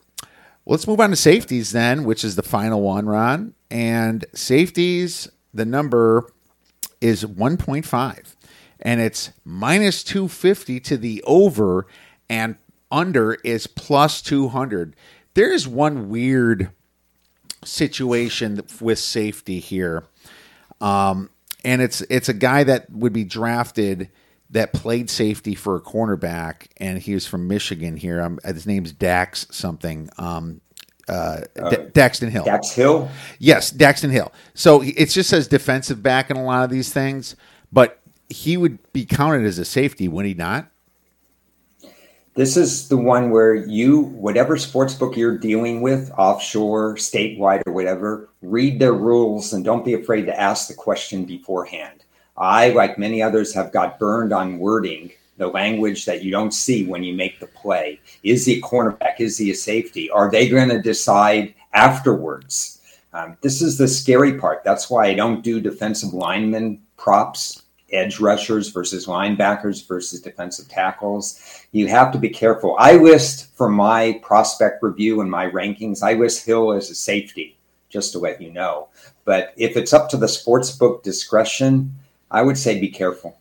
Let's 0.66 0.88
move 0.88 1.02
on 1.02 1.10
to 1.10 1.16
safeties 1.18 1.72
then, 1.74 2.06
which 2.06 2.24
is 2.24 2.36
the 2.36 2.44
final 2.44 2.82
one, 2.82 3.06
Ron. 3.06 3.54
And 3.70 4.26
safeties, 4.34 5.30
the 5.54 5.66
number 5.66 6.32
is 7.02 7.26
1.5, 7.26 8.36
and 8.80 9.02
it's 9.02 9.32
minus 9.44 10.06
250 10.06 10.80
to 10.80 10.98
the 10.98 11.22
over, 11.28 11.86
and 12.30 12.56
under 12.90 13.34
is 13.44 13.68
plus 13.68 14.22
200. 14.22 14.96
There 15.34 15.52
is 15.52 15.68
one 15.68 16.08
weird 16.10 16.70
situation 17.66 18.62
with 18.80 19.00
safety 19.00 19.60
here 19.60 20.06
um, 20.84 21.30
and 21.64 21.82
it's 21.82 22.02
it's 22.02 22.30
a 22.30 22.34
guy 22.34 22.66
that 22.66 22.92
would 22.92 23.14
be 23.14 23.24
drafted 23.24 24.10
that 24.50 24.74
played 24.74 25.10
safety 25.10 25.56
for 25.56 25.76
a 25.76 25.82
cornerback, 25.82 26.68
and 26.78 27.00
he 27.00 27.14
was 27.14 27.26
from 27.26 27.48
Michigan. 27.48 27.98
Here, 27.98 28.22
um, 28.22 28.38
his 28.44 28.68
name's 28.68 28.92
Dax 28.92 29.48
something. 29.50 30.10
Um, 30.18 30.62
uh, 31.08 31.42
uh, 31.60 31.70
D- 31.70 31.78
Daxton 31.78 32.30
Hill. 32.30 32.46
Dax 32.46 32.72
Hill. 32.72 33.10
Yes, 33.40 33.72
Daxton 33.72 34.12
Hill. 34.12 34.32
So 34.54 34.82
it 34.82 35.08
just 35.08 35.30
says 35.30 35.48
defensive 35.48 36.04
back 36.04 36.30
in 36.30 36.38
a 36.38 36.44
lot 36.44 36.64
of 36.64 36.70
these 36.70 36.94
things, 36.94 37.36
but 37.72 38.00
he 38.30 38.58
would 38.58 38.92
be 38.94 39.06
counted 39.06 39.46
as 39.46 39.58
a 39.60 39.66
safety, 39.66 40.08
would 40.08 40.26
he 40.26 40.34
not? 40.34 40.70
This 42.36 42.58
is 42.58 42.88
the 42.88 42.98
one 42.98 43.30
where 43.30 43.54
you, 43.54 44.02
whatever 44.02 44.58
sports 44.58 44.96
book 44.96 45.16
you're 45.16 45.38
dealing 45.38 45.82
with, 45.82 46.12
offshore, 46.18 46.96
statewide, 46.96 47.62
or 47.68 47.74
whatever, 47.74 48.30
read 48.42 48.80
their 48.80 48.94
rules 48.94 49.54
and 49.54 49.64
don't 49.64 49.86
be 49.86 49.94
afraid 49.94 50.26
to 50.26 50.40
ask 50.40 50.68
the 50.68 50.74
question 50.74 51.26
beforehand. 51.26 52.04
I, 52.36 52.72
like 52.72 52.98
many 52.98 53.22
others, 53.22 53.54
have 53.54 53.72
got 53.72 54.00
burned 54.00 54.34
on 54.34 54.58
wording, 54.58 55.12
the 55.38 55.48
language 55.48 56.06
that 56.06 56.24
you 56.24 56.32
don't 56.32 56.56
see 56.56 56.88
when 56.88 57.04
you 57.04 57.14
make 57.14 57.40
the 57.40 57.46
play. 57.46 58.00
Is 58.24 58.48
he 58.48 58.58
a 58.58 58.62
cornerback? 58.62 59.20
Is 59.20 59.38
he 59.38 59.52
a 59.52 59.56
safety? 59.56 60.10
Are 60.10 60.32
they 60.32 60.50
going 60.50 60.70
to 60.70 60.82
decide 60.82 61.54
afterwards? 61.74 62.82
Um, 63.14 63.38
this 63.42 63.62
is 63.62 63.78
the 63.78 63.88
scary 63.88 64.40
part. 64.40 64.64
That's 64.64 64.90
why 64.90 65.06
I 65.06 65.14
don't 65.14 65.44
do 65.44 65.62
defensive 65.62 66.16
lineman 66.16 66.82
props 66.98 67.63
edge 67.94 68.20
rushers 68.20 68.70
versus 68.70 69.06
linebackers 69.06 69.88
versus 69.88 70.22
defensive 70.22 70.68
tackles. 70.68 71.40
You 71.72 71.88
have 71.88 72.12
to 72.12 72.18
be 72.18 72.30
careful. 72.30 72.76
I 72.80 72.94
list 72.98 73.56
for 73.56 73.70
my 73.70 74.20
prospect 74.24 74.84
review 74.84 75.22
and 75.22 75.30
my 75.30 75.50
rankings, 75.50 76.04
I 76.04 76.14
list 76.14 76.46
Hill 76.46 76.74
as 76.74 76.90
a 76.90 76.96
safety, 76.96 77.58
just 77.90 78.12
to 78.14 78.20
let 78.20 78.42
you 78.42 78.52
know. 78.52 78.90
But 79.26 79.54
if 79.56 79.78
it's 79.78 79.94
up 79.94 80.10
to 80.10 80.18
the 80.18 80.28
sports 80.28 80.72
book 80.72 81.04
discretion, 81.04 81.94
I 82.30 82.42
would 82.42 82.58
say 82.58 82.80
be 82.80 82.90
careful. 82.90 83.38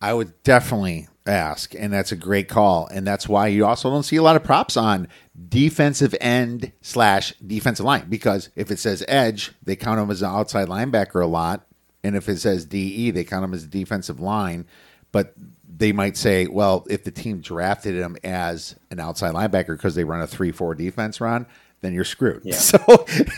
I 0.00 0.12
would 0.12 0.42
definitely 0.42 1.08
ask, 1.26 1.74
and 1.74 1.92
that's 1.92 2.12
a 2.12 2.16
great 2.16 2.48
call. 2.48 2.86
And 2.88 3.06
that's 3.06 3.28
why 3.28 3.46
you 3.48 3.64
also 3.64 3.90
don't 3.90 4.02
see 4.02 4.16
a 4.16 4.22
lot 4.22 4.36
of 4.36 4.44
props 4.44 4.76
on 4.76 5.08
defensive 5.48 6.14
end 6.20 6.72
slash 6.82 7.32
defensive 7.44 7.86
line 7.86 8.06
because 8.08 8.50
if 8.56 8.70
it 8.70 8.78
says 8.78 9.04
edge, 9.08 9.52
they 9.62 9.76
count 9.76 10.00
him 10.00 10.10
as 10.10 10.22
an 10.22 10.28
outside 10.28 10.68
linebacker 10.68 11.22
a 11.22 11.26
lot 11.26 11.66
and 12.06 12.16
if 12.16 12.28
it 12.28 12.38
says 12.38 12.64
DE, 12.64 13.10
they 13.10 13.24
count 13.24 13.44
him 13.44 13.52
as 13.52 13.64
a 13.64 13.68
defensive 13.68 14.20
line. 14.20 14.66
But 15.12 15.34
they 15.68 15.92
might 15.92 16.16
say, 16.16 16.46
well, 16.46 16.86
if 16.88 17.04
the 17.04 17.10
team 17.10 17.40
drafted 17.40 17.94
him 17.94 18.16
as 18.22 18.76
an 18.90 19.00
outside 19.00 19.34
linebacker 19.34 19.76
because 19.76 19.94
they 19.94 20.04
run 20.04 20.20
a 20.20 20.26
three-four 20.26 20.74
defense 20.74 21.20
run, 21.20 21.46
then 21.80 21.92
you're 21.92 22.04
screwed. 22.04 22.42
Yeah. 22.44 22.56
So 22.60 22.78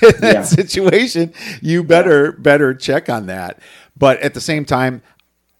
in 0.02 0.20
that 0.20 0.34
yeah. 0.34 0.42
situation, 0.42 1.32
you 1.60 1.82
better 1.82 2.26
yeah. 2.26 2.32
better 2.38 2.74
check 2.74 3.08
on 3.08 3.26
that. 3.26 3.60
But 3.96 4.20
at 4.20 4.34
the 4.34 4.40
same 4.40 4.64
time, 4.64 5.02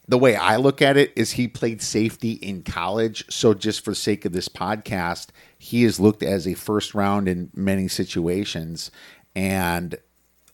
the 0.07 0.19
way 0.19 0.37
I 0.37 0.57
look 0.57 0.81
at 0.81 0.97
it 0.97 1.13
is 1.17 1.33
he 1.33 1.49
played 1.49 1.83
safety 1.83 2.33
in 2.33 2.63
college. 2.63 3.25
So 3.31 3.53
just 3.53 3.85
for 3.85 3.91
the 3.91 3.97
sake 3.97 4.25
of 4.25 4.33
this 4.33 4.49
podcast, 4.49 5.29
he 5.59 5.85
is 5.85 6.01
looked 6.01 6.23
as 6.23 6.47
a 6.47 6.55
first 6.55 6.95
round 6.95 7.29
in 7.29 7.51
many 7.55 7.89
situations, 7.89 8.91
and 9.37 9.97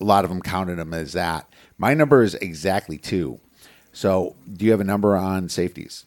a 0.01 0.05
lot 0.05 0.25
of 0.25 0.31
them 0.31 0.43
counted 0.43 0.79
him 0.79 0.93
as 0.93 1.13
that. 1.13 1.49
My 1.79 1.95
number 1.95 2.22
is 2.22 2.35
exactly 2.35 2.99
two. 2.99 3.41
So, 3.93 4.35
do 4.53 4.64
you 4.64 4.70
have 4.72 4.81
a 4.81 4.85
number 4.85 5.16
on 5.16 5.49
safeties? 5.49 6.07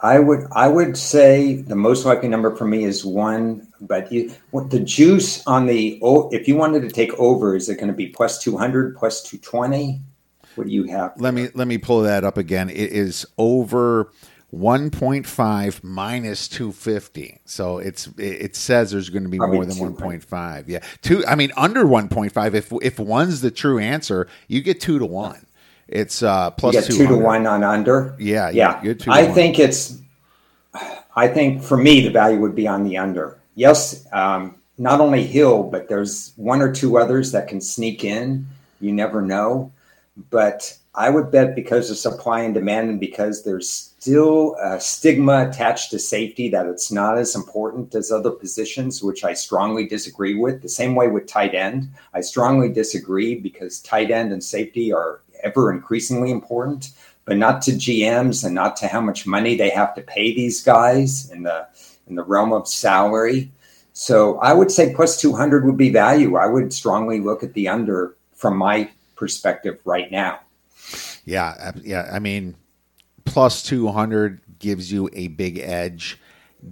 I 0.00 0.18
would 0.18 0.46
I 0.52 0.68
would 0.68 0.96
say 0.96 1.54
the 1.54 1.76
most 1.76 2.04
likely 2.04 2.28
number 2.28 2.54
for 2.54 2.66
me 2.66 2.84
is 2.84 3.04
one, 3.04 3.66
but 3.80 4.12
you, 4.12 4.32
what 4.50 4.70
the 4.70 4.80
juice 4.80 5.46
on 5.46 5.66
the 5.66 5.98
if 6.32 6.46
you 6.46 6.56
wanted 6.56 6.82
to 6.82 6.90
take 6.90 7.14
over, 7.14 7.56
is 7.56 7.68
it 7.68 7.76
going 7.76 7.88
to 7.88 7.94
be 7.94 8.08
plus 8.08 8.42
two 8.42 8.56
hundred, 8.58 8.96
plus 8.96 9.22
two 9.22 9.38
twenty? 9.38 10.02
What 10.54 10.66
do 10.66 10.72
you 10.72 10.84
have? 10.84 11.12
Let 11.18 11.34
me 11.34 11.48
let 11.54 11.66
me 11.66 11.78
pull 11.78 12.02
that 12.02 12.24
up 12.24 12.36
again. 12.36 12.68
It 12.68 12.92
is 12.92 13.26
over 13.38 14.12
1.5 14.56 15.84
minus 15.84 16.48
250. 16.48 17.40
So 17.44 17.78
it's 17.78 18.08
it 18.18 18.56
says 18.56 18.90
there's 18.90 19.10
going 19.10 19.24
to 19.24 19.28
be 19.28 19.38
Probably 19.38 19.56
more 19.56 19.66
than 19.66 19.76
1.5. 19.76 20.64
Yeah. 20.66 20.80
Two 21.02 21.24
I 21.26 21.34
mean 21.34 21.52
under 21.56 21.84
1.5 21.84 22.54
if 22.54 22.72
if 22.82 22.98
one's 22.98 23.40
the 23.40 23.50
true 23.50 23.78
answer, 23.78 24.28
you 24.48 24.62
get 24.62 24.80
2 24.80 24.98
to 24.98 25.06
1. 25.06 25.46
It's 25.88 26.22
uh 26.22 26.50
plus 26.50 26.74
you 26.88 26.98
get 26.98 27.08
2 27.08 27.16
to 27.16 27.16
1 27.16 27.46
on 27.46 27.62
under. 27.62 28.16
Yeah. 28.18 28.50
Yeah. 28.50 28.82
You 28.82 28.96
I 29.08 29.24
one. 29.24 29.34
think 29.34 29.58
it's 29.58 29.98
I 31.16 31.28
think 31.28 31.62
for 31.62 31.76
me 31.76 32.02
the 32.02 32.10
value 32.10 32.38
would 32.40 32.54
be 32.54 32.68
on 32.68 32.84
the 32.84 32.98
under. 32.98 33.38
Yes, 33.54 34.06
um, 34.12 34.56
not 34.78 35.00
only 35.00 35.26
Hill, 35.26 35.62
but 35.64 35.88
there's 35.88 36.32
one 36.36 36.60
or 36.60 36.72
two 36.72 36.98
others 36.98 37.32
that 37.32 37.48
can 37.48 37.60
sneak 37.60 38.04
in. 38.04 38.46
You 38.80 38.92
never 38.92 39.22
know. 39.22 39.72
But 40.30 40.76
I 40.94 41.10
would 41.10 41.30
bet 41.30 41.54
because 41.54 41.90
of 41.90 41.96
supply 41.96 42.40
and 42.40 42.54
demand 42.54 42.90
and 42.90 43.00
because 43.00 43.44
there's 43.44 43.94
still 44.06 44.54
a 44.62 44.80
stigma 44.80 45.48
attached 45.48 45.90
to 45.90 45.98
safety 45.98 46.48
that 46.48 46.64
it's 46.66 46.92
not 46.92 47.18
as 47.18 47.34
important 47.34 47.92
as 47.96 48.12
other 48.12 48.30
positions, 48.30 49.02
which 49.02 49.24
I 49.24 49.34
strongly 49.34 49.84
disagree 49.84 50.36
with. 50.36 50.62
The 50.62 50.68
same 50.68 50.94
way 50.94 51.08
with 51.08 51.26
tight 51.26 51.56
end. 51.56 51.88
I 52.14 52.20
strongly 52.20 52.68
disagree 52.68 53.34
because 53.34 53.80
tight 53.80 54.12
end 54.12 54.32
and 54.32 54.44
safety 54.44 54.92
are 54.92 55.22
ever 55.42 55.72
increasingly 55.72 56.30
important, 56.30 56.92
but 57.24 57.36
not 57.36 57.62
to 57.62 57.72
GMs 57.72 58.44
and 58.44 58.54
not 58.54 58.76
to 58.76 58.86
how 58.86 59.00
much 59.00 59.26
money 59.26 59.56
they 59.56 59.70
have 59.70 59.92
to 59.96 60.02
pay 60.02 60.32
these 60.32 60.62
guys 60.62 61.28
in 61.32 61.42
the 61.42 61.66
in 62.06 62.14
the 62.14 62.22
realm 62.22 62.52
of 62.52 62.68
salary. 62.68 63.50
So 63.92 64.38
I 64.38 64.52
would 64.52 64.70
say 64.70 64.94
plus 64.94 65.20
200 65.20 65.64
would 65.64 65.76
be 65.76 65.90
value. 65.90 66.36
I 66.36 66.46
would 66.46 66.72
strongly 66.72 67.18
look 67.18 67.42
at 67.42 67.54
the 67.54 67.66
under 67.66 68.14
from 68.36 68.56
my 68.56 68.88
perspective 69.16 69.80
right 69.84 70.12
now. 70.12 70.38
Yeah, 71.24 71.72
yeah. 71.82 72.08
I 72.12 72.20
mean, 72.20 72.54
plus 73.26 73.62
two 73.62 73.88
hundred 73.88 74.40
gives 74.58 74.90
you 74.90 75.10
a 75.12 75.28
big 75.28 75.58
edge. 75.58 76.18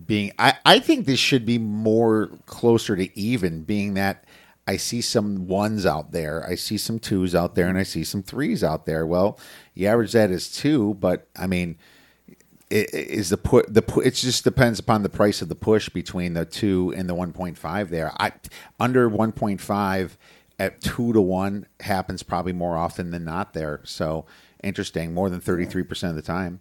Being, 0.07 0.33
I, 0.39 0.55
I 0.65 0.79
think 0.79 1.05
this 1.05 1.19
should 1.21 1.45
be 1.45 1.59
more 1.59 2.31
closer 2.47 2.97
to 2.97 3.19
even. 3.19 3.63
Being 3.63 3.95
that 3.95 4.25
I 4.67 4.79
see 4.79 5.01
some 5.01 5.47
ones 5.47 5.85
out 5.85 6.13
there, 6.13 6.45
I 6.49 6.55
see 6.55 6.79
some 6.79 6.99
twos 6.99 7.35
out 7.35 7.55
there, 7.55 7.69
and 7.69 7.77
I 7.77 7.83
see 7.83 8.03
some 8.03 8.23
threes 8.23 8.65
out 8.65 8.87
there. 8.87 9.07
Well, 9.07 9.39
you 9.75 9.87
average 9.87 10.13
that 10.13 10.31
as 10.31 10.51
two, 10.51 10.95
but 10.95 11.29
I 11.37 11.47
mean, 11.47 11.77
it 12.71 12.93
is 12.95 13.29
the 13.29 13.37
put 13.37 13.73
the 13.73 13.85
it 14.03 14.15
just 14.15 14.43
depends 14.43 14.79
upon 14.79 15.03
the 15.03 15.11
price 15.11 15.43
of 15.43 15.49
the 15.49 15.55
push 15.55 15.89
between 15.91 16.33
the 16.33 16.47
two 16.47 16.95
and 16.97 17.09
the 17.09 17.15
1.5 17.15 17.89
there 17.91 18.11
i 18.19 18.33
under 18.81 19.09
1.5 19.09 20.17
at 20.59 20.81
two 20.81 21.13
to 21.13 21.21
one 21.21 21.67
happens 21.81 22.23
probably 22.23 22.53
more 22.53 22.77
often 22.77 23.11
than 23.11 23.25
not 23.25 23.53
there. 23.55 23.81
So 23.85 24.27
interesting, 24.65 25.15
more 25.15 25.31
than 25.31 25.41
33% 25.41 26.11
of 26.11 26.17
the 26.17 26.23
time. 26.23 26.61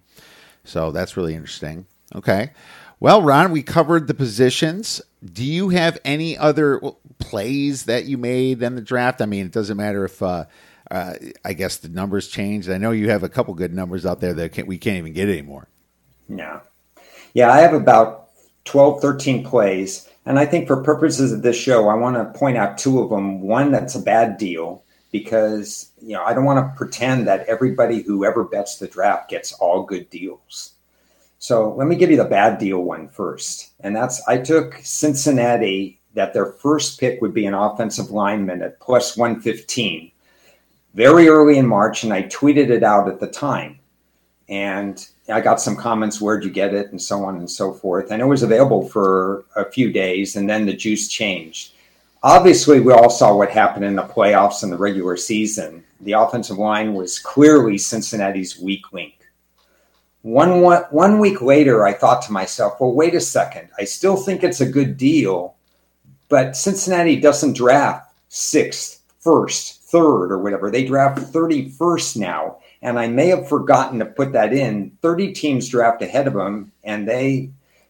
So 0.64 0.92
that's 0.92 1.18
really 1.18 1.36
interesting. 1.36 1.86
Okay. 2.16 2.52
Well, 3.00 3.22
Ron, 3.22 3.52
we 3.52 3.64
covered 3.64 4.08
the 4.08 4.14
positions. 4.14 5.02
Do 5.24 5.44
you 5.44 5.70
have 5.70 5.98
any 6.06 6.38
other 6.38 6.80
plays 7.20 7.84
that 7.86 8.06
you 8.06 8.18
made 8.18 8.62
in 8.62 8.76
the 8.76 8.82
draft? 8.82 9.22
I 9.22 9.26
mean, 9.26 9.46
it 9.46 9.52
doesn't 9.52 9.78
matter 9.78 10.06
if 10.06 10.22
uh, 10.22 10.46
uh, 10.90 11.16
I 11.44 11.54
guess 11.54 11.78
the 11.78 11.90
numbers 11.90 12.28
changed. 12.28 12.70
I 12.70 12.78
know 12.78 12.92
you 12.92 13.10
have 13.10 13.24
a 13.24 13.30
couple 13.30 13.54
good 13.56 13.74
numbers 13.74 14.06
out 14.06 14.22
there 14.22 14.34
that 14.34 14.54
can't, 14.54 14.68
we 14.68 14.78
can't 14.78 14.98
even 14.98 15.14
get 15.14 15.28
anymore. 15.28 15.68
No. 16.30 16.62
Yeah, 17.34 17.52
I 17.52 17.60
have 17.60 17.74
about 17.74 18.30
12, 18.66 19.02
13 19.02 19.44
plays. 19.44 20.08
And 20.26 20.40
I 20.40 20.46
think 20.46 20.68
for 20.68 20.82
purposes 20.82 21.34
of 21.34 21.42
this 21.42 21.58
show, 21.58 21.90
I 21.90 21.96
want 21.96 22.16
to 22.16 22.40
point 22.40 22.58
out 22.58 22.78
two 22.78 23.00
of 23.00 23.10
them. 23.10 23.42
One 23.42 23.72
that's 23.72 23.96
a 23.96 24.02
bad 24.02 24.38
deal 24.38 24.83
because, 25.14 25.92
you 26.02 26.14
know, 26.14 26.24
I 26.24 26.34
don't 26.34 26.44
want 26.44 26.60
to 26.60 26.76
pretend 26.76 27.28
that 27.28 27.48
everybody 27.48 28.02
who 28.02 28.26
ever 28.26 28.44
bets 28.44 28.80
the 28.80 28.88
draft 28.88 29.30
gets 29.30 29.54
all 29.54 29.84
good 29.84 30.10
deals. 30.10 30.74
So 31.38 31.74
let 31.76 31.88
me 31.88 31.96
give 31.96 32.10
you 32.10 32.18
the 32.18 32.26
bad 32.26 32.58
deal 32.58 32.80
one 32.80 33.08
first. 33.08 33.74
And 33.82 33.96
that's 33.96 34.28
I 34.28 34.40
took 34.40 34.80
Cincinnati 34.82 36.02
that 36.16 36.34
their 36.34 36.48
first 36.48 37.00
pick 37.00 37.22
would 37.22 37.34
be 37.34 37.46
an 37.46 37.54
offensive 37.54 38.10
lineman 38.10 38.64
at 38.64 38.80
plus 38.80 39.16
115 39.16 40.12
very 40.96 41.28
early 41.28 41.58
in 41.58 41.68
March, 41.68 42.04
and 42.04 42.14
I 42.14 42.24
tweeted 42.24 42.70
it 42.70 42.84
out 42.84 43.08
at 43.08 43.20
the 43.20 43.28
time. 43.28 43.80
And 44.50 45.08
I 45.30 45.42
got 45.42 45.62
some 45.62 45.76
comments, 45.76 46.22
where'd 46.22 46.44
you 46.44 46.52
get 46.52 46.74
it, 46.74 46.92
and 46.92 47.02
so 47.02 47.24
on 47.24 47.38
and 47.38 47.50
so 47.50 47.74
forth. 47.74 48.12
And 48.12 48.22
it 48.22 48.26
was 48.26 48.44
available 48.44 48.88
for 48.90 49.46
a 49.56 49.70
few 49.70 49.92
days, 49.92 50.36
and 50.36 50.50
then 50.50 50.66
the 50.66 50.74
juice 50.74 51.08
changed. 51.08 51.73
Obviously, 52.24 52.80
we 52.80 52.94
all 52.94 53.10
saw 53.10 53.36
what 53.36 53.50
happened 53.50 53.86
in 53.86 53.96
the 53.96 54.04
playoffs 54.04 54.64
and 54.64 54.72
the 54.72 54.78
regular 54.78 55.18
season. 55.18 55.84
The 56.02 56.14
offensive 56.14 56.58
line 56.58 56.94
was 56.94 57.20
clearly 57.20 57.78
Cincinnati's 57.78 58.58
weak 58.58 58.94
link. 58.94 59.16
One, 60.22 60.62
one, 60.62 60.84
one 60.92 61.20
week 61.20 61.42
later, 61.42 61.86
I 61.86 61.92
thought 61.92 62.22
to 62.24 62.32
myself, 62.32 62.80
well, 62.80 62.94
wait 62.94 63.14
a 63.14 63.20
second. 63.20 63.70
I 63.78 63.84
still 63.84 64.16
think 64.16 64.42
it's 64.42 64.62
a 64.62 64.66
good 64.66 64.96
deal, 64.96 65.56
but 66.30 66.56
Cincinnati 66.56 67.20
doesn't 67.20 67.58
draft 67.58 68.14
sixth, 68.30 69.02
first, 69.20 69.84
third, 69.84 70.32
or 70.32 70.40
whatever. 70.40 70.72
They 70.72 70.86
draft 70.86 71.20
31st 71.20 72.18
now 72.18 72.60
and 72.84 73.00
I 73.00 73.08
may 73.08 73.28
have 73.30 73.48
forgotten 73.48 73.98
to 74.00 74.06
put 74.06 74.34
that 74.34 74.54
in. 74.54 74.92
30 75.02 75.32
teams 75.32 75.70
draft 75.70 76.02
ahead 76.02 76.28
of 76.28 76.34
them, 76.34 76.72
and 76.84 77.08
they 77.08 77.50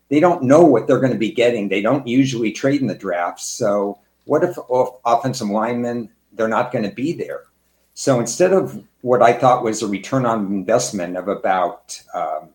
they 0.10 0.20
don't 0.20 0.44
know 0.44 0.64
what 0.64 0.86
they're 0.86 1.00
going 1.00 1.12
to 1.12 1.18
be 1.18 1.32
getting. 1.32 1.68
They 1.68 1.82
don't 1.82 2.08
usually 2.08 2.52
trade 2.52 2.82
in 2.82 2.88
the 2.88 2.94
drafts. 2.94 3.46
So 3.46 3.98
what 4.26 4.44
if 4.44 4.58
offensive 5.06 5.50
linemen 5.50 6.10
they're 6.34 6.48
not 6.48 6.72
going 6.72 6.84
to 6.88 6.96
be 6.96 7.14
there? 7.14 7.44
So 7.94 8.20
instead 8.20 8.54
of 8.54 8.84
what 9.02 9.22
I 9.22 9.34
thought 9.34 9.64
was 9.64 9.84
a 9.84 9.88
return 9.88 10.26
on 10.26 10.48
investment 10.48 11.16
of 11.16 11.28
about, 11.28 12.02
um, 12.14 12.50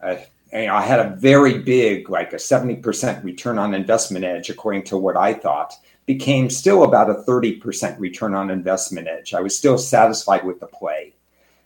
a, 0.00 0.18
you 0.52 0.66
know, 0.66 0.74
I 0.74 0.82
had 0.82 1.00
a 1.00 1.16
very 1.16 1.58
big, 1.58 2.10
like 2.10 2.32
a 2.32 2.36
70% 2.36 3.22
return 3.22 3.58
on 3.58 3.74
investment 3.74 4.24
edge, 4.24 4.50
according 4.50 4.84
to 4.84 4.98
what 4.98 5.16
I 5.16 5.34
thought, 5.34 5.74
became 6.06 6.48
still 6.48 6.84
about 6.84 7.10
a 7.10 7.22
30% 7.24 8.00
return 8.00 8.34
on 8.34 8.50
investment 8.50 9.06
edge. 9.06 9.34
I 9.34 9.40
was 9.40 9.56
still 9.56 9.78
satisfied 9.78 10.44
with 10.44 10.58
the 10.58 10.66
play. 10.66 11.12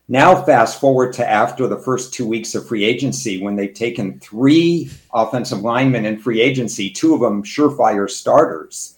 Now, 0.08 0.42
fast 0.42 0.80
forward 0.80 1.12
to 1.14 1.26
after 1.28 1.68
the 1.68 1.78
first 1.78 2.12
two 2.12 2.26
weeks 2.26 2.54
of 2.54 2.66
free 2.66 2.84
agency 2.84 3.40
when 3.40 3.54
they've 3.54 3.72
taken 3.72 4.18
three 4.18 4.90
offensive 5.14 5.60
linemen 5.60 6.04
in 6.04 6.18
free 6.18 6.40
agency, 6.40 6.90
two 6.90 7.14
of 7.14 7.20
them 7.20 7.44
surefire 7.44 8.10
starters. 8.10 8.96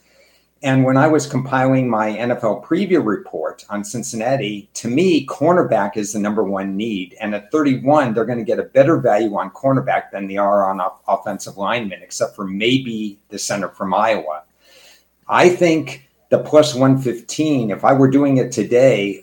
And 0.65 0.83
when 0.83 0.97
I 0.97 1.07
was 1.09 1.27
compiling 1.27 1.91
my 1.91 2.13
NFL 2.13 2.65
preview 2.65 3.05
report 3.05 3.67
on 3.69 3.85
Cincinnati, 3.85 4.71
to 4.73 4.89
me, 4.89 5.27
cornerback 5.27 5.99
is 5.99 6.15
the 6.15 6.19
number 6.19 6.43
one 6.43 6.75
need. 6.75 7.15
And 7.21 7.35
at 7.35 7.53
31, 7.53 8.15
they're 8.15 8.25
going 8.25 8.39
to 8.39 8.45
get 8.45 8.59
a 8.59 8.63
better 8.63 8.97
value 8.97 9.37
on 9.37 9.51
cornerback 9.51 10.11
than 10.11 10.27
they 10.27 10.39
are 10.39 10.65
on 10.71 10.81
offensive 11.07 11.59
linemen, 11.59 12.01
except 12.03 12.35
for 12.35 12.47
maybe 12.47 13.19
the 13.29 13.39
center 13.39 13.69
from 13.69 13.93
Iowa. 13.93 14.45
I 15.29 15.51
think 15.51 16.09
the 16.31 16.39
plus 16.39 16.75
115, 16.75 17.71
if 17.71 17.85
I 17.85 17.93
were 17.93 18.09
doing 18.09 18.39
it 18.39 18.51
today, 18.51 19.23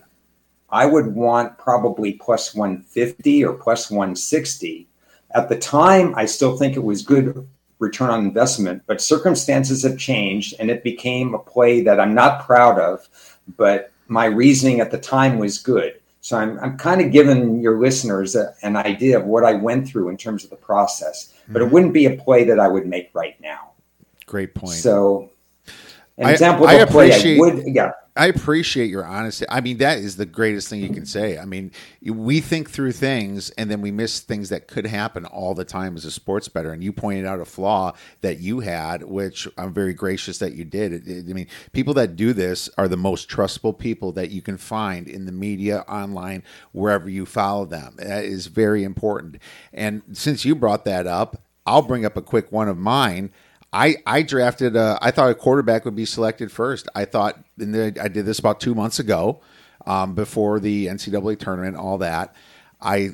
I 0.69 0.85
would 0.85 1.07
want 1.07 1.57
probably 1.57 2.13
plus 2.13 2.53
150 2.53 3.45
or 3.45 3.53
plus 3.53 3.89
160. 3.89 4.87
At 5.33 5.49
the 5.49 5.57
time, 5.57 6.13
I 6.15 6.25
still 6.25 6.55
think 6.55 6.75
it 6.75 6.83
was 6.83 7.01
good 7.01 7.47
return 7.81 8.11
on 8.11 8.23
investment, 8.23 8.83
but 8.85 9.01
circumstances 9.01 9.83
have 9.83 9.97
changed 9.97 10.53
and 10.59 10.69
it 10.69 10.83
became 10.83 11.33
a 11.33 11.39
play 11.39 11.81
that 11.81 11.99
I'm 11.99 12.13
not 12.13 12.45
proud 12.45 12.79
of, 12.79 13.09
but 13.57 13.91
my 14.07 14.25
reasoning 14.25 14.79
at 14.79 14.91
the 14.91 14.99
time 14.99 15.39
was 15.39 15.57
good. 15.57 15.99
So 16.21 16.37
I'm, 16.37 16.59
I'm 16.59 16.77
kind 16.77 17.01
of 17.01 17.11
giving 17.11 17.59
your 17.59 17.81
listeners 17.81 18.35
a, 18.35 18.53
an 18.61 18.77
idea 18.77 19.19
of 19.19 19.25
what 19.25 19.43
I 19.43 19.53
went 19.53 19.87
through 19.87 20.09
in 20.09 20.17
terms 20.17 20.43
of 20.43 20.51
the 20.51 20.55
process, 20.55 21.33
but 21.47 21.61
it 21.61 21.65
mm-hmm. 21.65 21.73
wouldn't 21.73 21.93
be 21.93 22.05
a 22.05 22.15
play 22.15 22.43
that 22.43 22.59
I 22.59 22.67
would 22.67 22.85
make 22.85 23.09
right 23.13 23.41
now. 23.41 23.71
Great 24.27 24.53
point. 24.53 24.75
So 24.75 25.31
an 26.21 26.29
example 26.29 26.67
I, 26.67 26.73
of 26.73 26.89
a 26.89 26.91
play 26.91 27.11
I 27.13 27.39
would, 27.39 27.63
yeah. 27.67 27.91
I 28.15 28.27
appreciate 28.27 28.89
your 28.89 29.05
honesty. 29.05 29.45
I 29.47 29.61
mean, 29.61 29.77
that 29.77 29.97
is 29.97 30.17
the 30.17 30.25
greatest 30.25 30.67
thing 30.67 30.81
you 30.81 30.89
can 30.89 31.05
say. 31.05 31.37
I 31.37 31.45
mean, 31.45 31.71
we 32.03 32.41
think 32.41 32.69
through 32.69 32.91
things 32.91 33.51
and 33.51 33.71
then 33.71 33.79
we 33.79 33.89
miss 33.89 34.19
things 34.19 34.49
that 34.49 34.67
could 34.67 34.85
happen 34.85 35.25
all 35.25 35.53
the 35.53 35.63
time 35.63 35.95
as 35.95 36.03
a 36.03 36.11
sports 36.11 36.49
bettor. 36.49 36.73
And 36.73 36.83
you 36.83 36.91
pointed 36.91 37.25
out 37.25 37.39
a 37.39 37.45
flaw 37.45 37.93
that 38.19 38.39
you 38.39 38.59
had, 38.59 39.03
which 39.03 39.47
I'm 39.57 39.73
very 39.73 39.93
gracious 39.93 40.39
that 40.39 40.53
you 40.53 40.65
did. 40.65 40.91
It, 40.91 41.07
it, 41.07 41.29
I 41.29 41.33
mean, 41.33 41.47
people 41.71 41.93
that 41.93 42.17
do 42.17 42.33
this 42.33 42.69
are 42.77 42.89
the 42.89 42.97
most 42.97 43.29
trustable 43.29 43.77
people 43.77 44.11
that 44.11 44.29
you 44.29 44.41
can 44.41 44.57
find 44.57 45.07
in 45.07 45.25
the 45.25 45.31
media, 45.31 45.85
online, 45.87 46.43
wherever 46.73 47.07
you 47.07 47.25
follow 47.25 47.65
them. 47.65 47.95
That 47.97 48.25
is 48.25 48.47
very 48.47 48.83
important. 48.83 49.37
And 49.71 50.01
since 50.11 50.43
you 50.43 50.53
brought 50.53 50.83
that 50.83 51.07
up, 51.07 51.41
I'll 51.65 51.81
bring 51.81 52.05
up 52.05 52.17
a 52.17 52.21
quick 52.21 52.51
one 52.51 52.67
of 52.67 52.77
mine. 52.77 53.31
I 53.73 53.97
I 54.05 54.21
drafted. 54.21 54.75
A, 54.75 54.97
I 55.01 55.11
thought 55.11 55.31
a 55.31 55.35
quarterback 55.35 55.85
would 55.85 55.95
be 55.95 56.05
selected 56.05 56.51
first. 56.51 56.89
I 56.93 57.05
thought, 57.05 57.39
and 57.57 57.75
I 57.99 58.07
did 58.07 58.25
this 58.25 58.39
about 58.39 58.59
two 58.59 58.75
months 58.75 58.99
ago, 58.99 59.41
um, 59.85 60.13
before 60.13 60.59
the 60.59 60.87
NCAA 60.87 61.39
tournament, 61.39 61.77
all 61.77 61.97
that. 61.99 62.35
I 62.81 63.11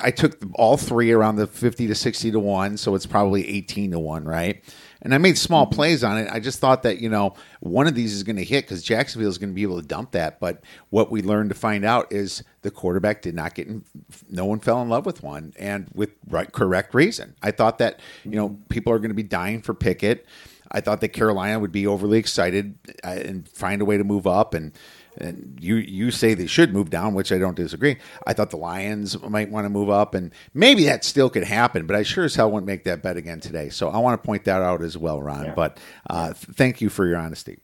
I 0.00 0.10
took 0.12 0.38
all 0.54 0.76
three 0.76 1.10
around 1.12 1.36
the 1.36 1.46
fifty 1.46 1.86
to 1.88 1.94
sixty 1.94 2.30
to 2.30 2.38
one, 2.38 2.76
so 2.76 2.94
it's 2.94 3.06
probably 3.06 3.46
eighteen 3.48 3.90
to 3.90 3.98
one, 3.98 4.24
right? 4.24 4.62
And 5.02 5.14
I 5.14 5.18
made 5.18 5.36
small 5.36 5.66
mm-hmm. 5.66 5.74
plays 5.74 6.04
on 6.04 6.18
it. 6.18 6.28
I 6.30 6.40
just 6.40 6.58
thought 6.58 6.82
that 6.84 6.98
you 7.00 7.08
know 7.08 7.34
one 7.60 7.86
of 7.86 7.94
these 7.94 8.14
is 8.14 8.22
going 8.22 8.36
to 8.36 8.44
hit 8.44 8.64
because 8.64 8.82
Jacksonville 8.82 9.28
is 9.28 9.38
going 9.38 9.50
to 9.50 9.54
be 9.54 9.62
able 9.62 9.80
to 9.80 9.86
dump 9.86 10.12
that. 10.12 10.40
But 10.40 10.62
what 10.90 11.10
we 11.10 11.22
learned 11.22 11.50
to 11.50 11.56
find 11.56 11.84
out 11.84 12.12
is 12.12 12.42
the 12.62 12.70
quarterback 12.70 13.22
did 13.22 13.34
not 13.34 13.54
get. 13.54 13.68
In, 13.68 13.84
no 14.30 14.44
one 14.44 14.60
fell 14.60 14.80
in 14.82 14.88
love 14.88 15.04
with 15.04 15.22
one, 15.22 15.52
and 15.58 15.88
with 15.94 16.10
right, 16.28 16.50
correct 16.50 16.94
reason. 16.94 17.34
I 17.42 17.50
thought 17.50 17.78
that 17.78 18.00
you 18.24 18.32
know 18.32 18.58
people 18.68 18.92
are 18.92 18.98
going 18.98 19.10
to 19.10 19.14
be 19.14 19.22
dying 19.22 19.62
for 19.62 19.74
Pickett. 19.74 20.26
I 20.72 20.80
thought 20.80 21.02
that 21.02 21.10
Carolina 21.10 21.58
would 21.58 21.72
be 21.72 21.86
overly 21.86 22.18
excited 22.18 22.78
uh, 23.04 23.08
and 23.08 23.46
find 23.48 23.82
a 23.82 23.84
way 23.84 23.98
to 23.98 24.04
move 24.04 24.26
up 24.26 24.54
and 24.54 24.72
and 25.18 25.58
you 25.60 25.76
you 25.76 26.10
say 26.10 26.34
they 26.34 26.46
should 26.46 26.72
move 26.72 26.90
down, 26.90 27.14
which 27.14 27.32
I 27.32 27.38
don't 27.38 27.56
disagree. 27.56 27.98
I 28.26 28.32
thought 28.32 28.50
the 28.50 28.56
Lions 28.56 29.20
might 29.22 29.50
want 29.50 29.64
to 29.64 29.68
move 29.70 29.90
up, 29.90 30.14
and 30.14 30.32
maybe 30.54 30.84
that 30.84 31.04
still 31.04 31.30
could 31.30 31.44
happen. 31.44 31.86
But 31.86 31.96
I 31.96 32.02
sure 32.02 32.24
as 32.24 32.34
hell 32.34 32.50
wouldn't 32.50 32.66
make 32.66 32.84
that 32.84 33.02
bet 33.02 33.16
again 33.16 33.40
today. 33.40 33.68
So 33.68 33.88
I 33.88 33.98
want 33.98 34.20
to 34.20 34.26
point 34.26 34.44
that 34.44 34.62
out 34.62 34.82
as 34.82 34.96
well, 34.96 35.20
Ron. 35.20 35.46
Yeah. 35.46 35.54
But 35.54 35.78
uh, 36.08 36.32
thank 36.34 36.80
you 36.80 36.88
for 36.88 37.06
your 37.06 37.18
honesty. 37.18 37.58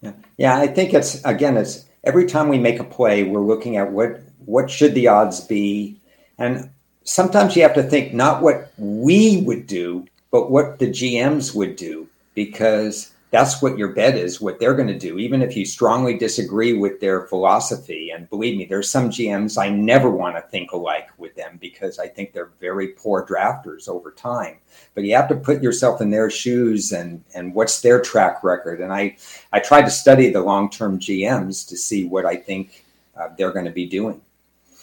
Yeah, 0.00 0.12
yeah. 0.36 0.56
I 0.56 0.66
think 0.68 0.94
it's 0.94 1.24
again, 1.24 1.56
it's 1.56 1.84
every 2.04 2.26
time 2.26 2.48
we 2.48 2.58
make 2.58 2.78
a 2.78 2.84
play, 2.84 3.24
we're 3.24 3.40
looking 3.40 3.76
at 3.76 3.90
what 3.92 4.20
what 4.44 4.70
should 4.70 4.94
the 4.94 5.08
odds 5.08 5.40
be, 5.40 6.00
and 6.38 6.70
sometimes 7.04 7.56
you 7.56 7.62
have 7.62 7.74
to 7.74 7.82
think 7.82 8.14
not 8.14 8.42
what 8.42 8.72
we 8.78 9.38
would 9.42 9.66
do, 9.66 10.06
but 10.30 10.50
what 10.50 10.78
the 10.78 10.86
GMs 10.86 11.54
would 11.54 11.76
do, 11.76 12.08
because 12.34 13.12
that's 13.32 13.62
what 13.62 13.78
your 13.78 13.88
bet 13.88 14.14
is, 14.14 14.42
what 14.42 14.60
they're 14.60 14.74
going 14.74 14.88
to 14.88 14.98
do, 14.98 15.18
even 15.18 15.40
if 15.40 15.56
you 15.56 15.64
strongly 15.64 16.18
disagree 16.18 16.74
with 16.74 17.00
their 17.00 17.22
philosophy. 17.28 18.10
And 18.10 18.28
believe 18.28 18.58
me, 18.58 18.66
there's 18.66 18.90
some 18.90 19.08
GMs 19.08 19.56
I 19.56 19.70
never 19.70 20.10
want 20.10 20.36
to 20.36 20.42
think 20.42 20.72
alike 20.72 21.08
with 21.16 21.34
them 21.34 21.56
because 21.58 21.98
I 21.98 22.08
think 22.08 22.34
they're 22.34 22.52
very 22.60 22.88
poor 22.88 23.26
drafters 23.26 23.88
over 23.88 24.10
time. 24.10 24.58
But 24.94 25.04
you 25.04 25.16
have 25.16 25.30
to 25.30 25.34
put 25.34 25.62
yourself 25.62 26.02
in 26.02 26.10
their 26.10 26.28
shoes 26.28 26.92
and 26.92 27.24
and 27.34 27.54
what's 27.54 27.80
their 27.80 28.02
track 28.02 28.44
record. 28.44 28.82
And 28.82 28.92
I 28.92 29.16
I 29.50 29.60
tried 29.60 29.86
to 29.86 29.90
study 29.90 30.30
the 30.30 30.42
long 30.42 30.68
term 30.68 30.98
GMs 30.98 31.66
to 31.68 31.76
see 31.76 32.04
what 32.04 32.26
I 32.26 32.36
think 32.36 32.84
uh, 33.16 33.28
they're 33.38 33.52
going 33.52 33.64
to 33.64 33.72
be 33.72 33.86
doing. 33.86 34.20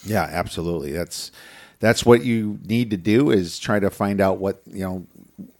Yeah, 0.04 0.24
absolutely. 0.24 0.90
That's 0.90 1.30
that's 1.78 2.04
what 2.04 2.24
you 2.24 2.58
need 2.64 2.90
to 2.90 2.96
do 2.96 3.30
is 3.30 3.60
try 3.60 3.78
to 3.78 3.90
find 3.90 4.20
out 4.20 4.38
what 4.38 4.60
you 4.66 4.82
know 4.82 5.06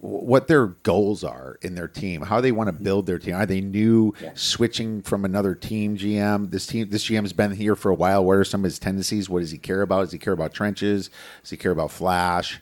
what 0.00 0.48
their 0.48 0.66
goals 0.66 1.22
are 1.22 1.58
in 1.60 1.74
their 1.74 1.88
team, 1.88 2.22
how 2.22 2.40
they 2.40 2.52
want 2.52 2.68
to 2.68 2.72
build 2.72 3.06
their 3.06 3.18
team. 3.18 3.34
Are 3.34 3.44
they 3.44 3.60
new, 3.60 4.14
yeah. 4.20 4.30
switching 4.34 5.02
from 5.02 5.24
another 5.26 5.54
team 5.54 5.96
GM? 5.98 6.50
This 6.50 6.66
team, 6.66 6.88
this 6.88 7.04
GM's 7.04 7.34
been 7.34 7.50
here 7.50 7.76
for 7.76 7.90
a 7.90 7.94
while. 7.94 8.24
What 8.24 8.38
are 8.38 8.44
some 8.44 8.62
of 8.62 8.64
his 8.64 8.78
tendencies? 8.78 9.28
What 9.28 9.40
does 9.40 9.50
he 9.50 9.58
care 9.58 9.82
about? 9.82 10.02
Does 10.02 10.12
he 10.12 10.18
care 10.18 10.32
about 10.32 10.54
trenches? 10.54 11.10
Does 11.42 11.50
he 11.50 11.56
care 11.58 11.72
about 11.72 11.90
flash? 11.90 12.60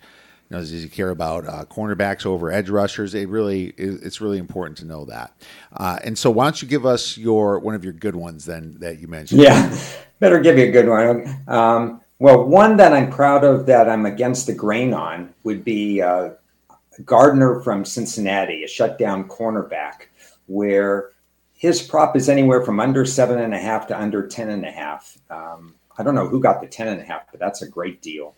You 0.51 0.57
know, 0.57 0.61
does 0.61 0.70
he 0.70 0.89
care 0.89 1.11
about 1.11 1.47
uh, 1.47 1.64
cornerbacks 1.66 2.26
over 2.26 2.51
edge 2.51 2.70
rushers? 2.70 3.14
It 3.14 3.28
really, 3.28 3.66
it's 3.76 4.20
really 4.20 4.39
important 4.39 4.78
to 4.78 4.84
know 4.84 5.05
that. 5.05 5.32
Uh, 5.72 5.99
and 6.03 6.18
so, 6.18 6.30
why 6.30 6.45
don't 6.45 6.61
you 6.61 6.66
give 6.66 6.86
us 6.86 7.16
your 7.18 7.59
one 7.61 7.74
of 7.74 7.84
your 7.84 7.93
good 7.93 8.16
ones 8.16 8.47
then 8.47 8.76
that 8.80 8.99
you 8.99 9.07
mentioned? 9.07 9.43
Yeah, 9.43 9.78
better 10.18 10.41
give 10.41 10.59
you 10.59 10.64
a 10.64 10.70
good 10.70 10.89
one. 10.89 11.45
Um, 11.47 12.01
well, 12.18 12.43
one 12.45 12.78
that 12.78 12.95
I'm 12.95 13.11
proud 13.11 13.45
of 13.45 13.66
that 13.66 13.89
I'm 13.89 14.07
against 14.07 14.47
the 14.47 14.55
grain 14.55 14.93
on 14.93 15.32
would 15.45 15.62
be. 15.64 16.03
Uh, 16.03 16.30
Gardner 17.05 17.61
from 17.61 17.85
Cincinnati, 17.85 18.65
a 18.65 18.69
shutdown 18.69 19.29
cornerback, 19.29 20.09
where 20.47 21.11
his 21.55 21.83
prop 21.83 22.17
is 22.17 22.29
anywhere 22.29 22.63
from 22.63 22.81
under 22.81 23.05
seven 23.05 23.39
and 23.39 23.55
a 23.55 23.59
half 23.59 23.87
to 23.89 24.01
under 24.01 24.27
ten 24.27 24.51
and 24.51 24.65
a 24.65 24.71
half. 24.71 25.19
Um, 25.31 25.75
I 25.97 26.03
don't 26.03 26.15
know 26.15 26.29
who 26.29 26.41
got 26.41 26.61
the 26.61 26.69
ten 26.69 26.89
and 26.89 27.01
a 27.01 27.05
half, 27.05 27.31
but 27.31 27.41
that's 27.41 27.63
a 27.63 27.69
great 27.69 28.01
deal. 28.01 28.35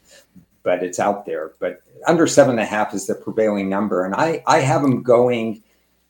But 0.63 0.83
it's 0.83 0.99
out 0.99 1.25
there. 1.27 1.53
But 1.59 1.83
under 2.07 2.27
seven 2.27 2.53
and 2.53 2.61
a 2.61 2.67
half 2.67 2.95
is 2.95 3.07
the 3.07 3.15
prevailing 3.15 3.69
number, 3.69 4.05
and 4.05 4.15
I 4.15 4.43
I 4.47 4.61
have 4.61 4.83
him 4.83 5.03
going 5.03 5.63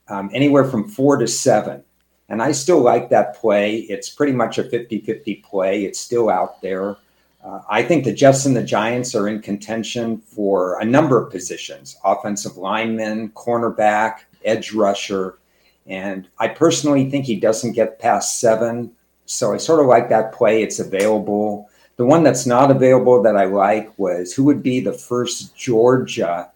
um, 0.07 0.29
anywhere 0.33 0.65
from 0.65 0.87
four 0.87 1.17
to 1.17 1.27
seven. 1.27 1.83
And 2.29 2.41
I 2.41 2.53
still 2.53 2.79
like 2.79 3.09
that 3.09 3.35
play. 3.35 3.75
It's 3.75 4.09
pretty 4.09 4.31
much 4.31 4.57
a 4.57 4.63
50 4.63 5.01
50 5.01 5.35
play. 5.47 5.83
It's 5.83 5.99
still 5.99 6.29
out 6.29 6.61
there. 6.61 6.95
Uh, 7.43 7.61
I 7.69 7.81
think 7.81 8.03
the 8.03 8.13
Jets 8.13 8.45
and 8.45 8.55
the 8.55 8.63
Giants 8.63 9.15
are 9.15 9.27
in 9.27 9.41
contention 9.41 10.17
for 10.17 10.79
a 10.79 10.85
number 10.85 11.21
of 11.21 11.31
positions 11.31 11.97
offensive 12.03 12.57
lineman, 12.57 13.29
cornerback, 13.29 14.19
edge 14.45 14.73
rusher. 14.73 15.39
And 15.87 16.27
I 16.37 16.49
personally 16.49 17.09
think 17.09 17.25
he 17.25 17.39
doesn't 17.39 17.73
get 17.73 17.99
past 17.99 18.39
seven. 18.39 18.91
So 19.25 19.53
I 19.53 19.57
sort 19.57 19.79
of 19.79 19.87
like 19.87 20.09
that 20.09 20.33
play. 20.33 20.61
It's 20.61 20.79
available. 20.79 21.69
The 21.97 22.05
one 22.05 22.23
that's 22.23 22.45
not 22.45 22.71
available 22.71 23.21
that 23.23 23.35
I 23.35 23.45
like 23.45 23.91
was 23.97 24.33
who 24.33 24.43
would 24.43 24.61
be 24.61 24.79
the 24.79 24.93
first 24.93 25.55
Georgia 25.55 26.49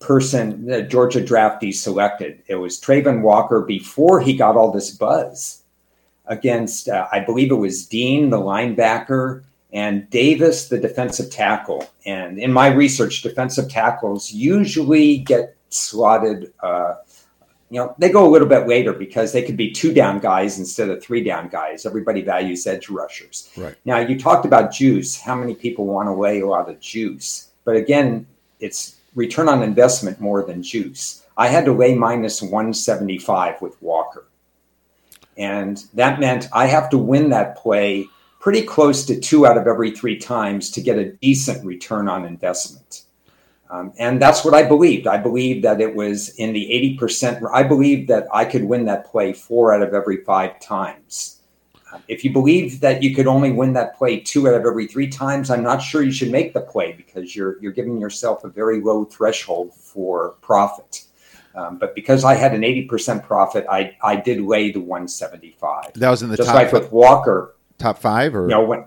person, 0.00 0.66
the 0.66 0.82
Georgia 0.82 1.20
draftee 1.20 1.74
selected. 1.74 2.42
It 2.46 2.56
was 2.56 2.80
Travon 2.80 3.22
Walker 3.22 3.60
before 3.62 4.20
he 4.20 4.36
got 4.36 4.56
all 4.56 4.70
this 4.70 4.90
buzz 4.90 5.62
against, 6.26 6.88
uh, 6.88 7.08
I 7.10 7.20
believe 7.20 7.50
it 7.50 7.56
was 7.56 7.86
Dean, 7.86 8.30
the 8.30 8.38
linebacker, 8.38 9.42
and 9.74 10.08
Davis, 10.08 10.68
the 10.68 10.78
defensive 10.78 11.30
tackle. 11.30 11.90
And 12.06 12.38
in 12.38 12.52
my 12.52 12.68
research, 12.68 13.22
defensive 13.22 13.68
tackles 13.68 14.32
usually 14.32 15.18
get 15.18 15.56
slotted. 15.68 16.52
Uh, 16.60 16.94
you 17.70 17.80
know, 17.80 17.92
they 17.98 18.08
go 18.08 18.24
a 18.24 18.30
little 18.30 18.46
bit 18.46 18.68
later 18.68 18.92
because 18.92 19.32
they 19.32 19.42
could 19.42 19.56
be 19.56 19.72
two 19.72 19.92
down 19.92 20.20
guys 20.20 20.60
instead 20.60 20.90
of 20.90 21.02
three 21.02 21.24
down 21.24 21.48
guys. 21.48 21.84
Everybody 21.84 22.22
values 22.22 22.68
edge 22.68 22.88
rushers. 22.88 23.50
Right. 23.56 23.74
Now, 23.84 23.98
you 23.98 24.16
talked 24.16 24.46
about 24.46 24.72
juice. 24.72 25.20
How 25.20 25.34
many 25.34 25.56
people 25.56 25.86
want 25.86 26.06
to 26.06 26.12
lay 26.12 26.40
a 26.40 26.46
lot 26.46 26.70
of 26.70 26.78
juice? 26.78 27.48
But 27.64 27.74
again, 27.74 28.28
it's 28.60 29.00
return 29.16 29.48
on 29.48 29.64
investment 29.64 30.20
more 30.20 30.44
than 30.44 30.62
juice. 30.62 31.24
I 31.36 31.48
had 31.48 31.64
to 31.64 31.72
lay 31.72 31.96
minus 31.96 32.40
175 32.42 33.60
with 33.60 33.82
Walker. 33.82 34.26
And 35.36 35.82
that 35.94 36.20
meant 36.20 36.48
I 36.52 36.66
have 36.66 36.88
to 36.90 36.98
win 36.98 37.30
that 37.30 37.56
play 37.56 38.06
pretty 38.44 38.60
close 38.60 39.06
to 39.06 39.18
two 39.18 39.46
out 39.46 39.56
of 39.56 39.66
every 39.66 39.90
three 39.90 40.18
times 40.18 40.70
to 40.70 40.82
get 40.82 40.98
a 40.98 41.12
decent 41.12 41.64
return 41.64 42.08
on 42.08 42.26
investment. 42.26 43.04
Um, 43.70 43.94
and 43.98 44.20
that's 44.20 44.44
what 44.44 44.52
I 44.52 44.62
believed. 44.62 45.06
I 45.06 45.16
believed 45.16 45.64
that 45.64 45.80
it 45.80 45.94
was 45.94 46.28
in 46.34 46.52
the 46.52 46.98
80%. 47.00 47.48
I 47.50 47.62
believed 47.62 48.06
that 48.08 48.26
I 48.34 48.44
could 48.44 48.64
win 48.64 48.84
that 48.84 49.06
play 49.06 49.32
four 49.32 49.72
out 49.72 49.80
of 49.80 49.94
every 49.94 50.18
five 50.24 50.60
times. 50.60 51.40
Um, 51.90 52.02
if 52.06 52.22
you 52.22 52.34
believe 52.34 52.80
that 52.80 53.02
you 53.02 53.14
could 53.14 53.26
only 53.26 53.50
win 53.50 53.72
that 53.72 53.96
play 53.96 54.20
two 54.20 54.46
out 54.46 54.52
of 54.52 54.66
every 54.66 54.88
three 54.88 55.08
times, 55.08 55.48
I'm 55.48 55.62
not 55.62 55.78
sure 55.78 56.02
you 56.02 56.12
should 56.12 56.30
make 56.30 56.52
the 56.52 56.60
play 56.60 56.92
because 56.92 57.34
you're 57.34 57.58
you're 57.62 57.72
giving 57.72 57.98
yourself 57.98 58.44
a 58.44 58.50
very 58.50 58.82
low 58.82 59.06
threshold 59.06 59.72
for 59.72 60.34
profit. 60.42 61.04
Um, 61.54 61.78
but 61.78 61.94
because 61.94 62.24
I 62.24 62.34
had 62.34 62.52
an 62.52 62.62
80% 62.62 63.24
profit, 63.24 63.64
I, 63.70 63.96
I 64.02 64.16
did 64.16 64.40
lay 64.40 64.72
the 64.72 64.80
175. 64.80 65.92
That 65.94 66.10
was 66.10 66.22
in 66.22 66.28
the 66.28 66.36
Just 66.36 66.48
top 66.48 66.56
like 66.56 66.72
with 66.72 66.90
Walker. 66.90 67.53
Top 67.78 67.98
five, 67.98 68.34
or 68.34 68.46
No, 68.46 68.62
when, 68.64 68.84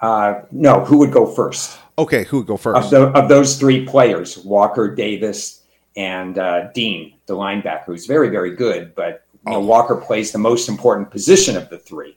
uh, 0.00 0.40
no, 0.50 0.84
who 0.84 0.98
would 0.98 1.12
go 1.12 1.26
first? 1.26 1.78
okay, 1.98 2.24
who 2.24 2.38
would 2.38 2.46
go 2.46 2.56
first? 2.56 2.84
Of, 2.84 2.90
the, 2.90 3.18
of 3.18 3.28
those 3.28 3.58
three 3.58 3.84
players, 3.86 4.38
Walker, 4.38 4.94
Davis, 4.94 5.62
and 5.96 6.38
uh, 6.38 6.68
Dean, 6.74 7.14
the 7.26 7.34
linebacker, 7.34 7.84
who's 7.86 8.06
very, 8.06 8.28
very 8.28 8.54
good, 8.54 8.94
but 8.94 9.24
you 9.46 9.52
know, 9.52 9.58
Oh. 9.58 9.64
Walker 9.64 9.96
plays 9.96 10.32
the 10.32 10.38
most 10.38 10.68
important 10.68 11.10
position 11.10 11.56
of 11.56 11.68
the 11.70 11.78
three. 11.78 12.16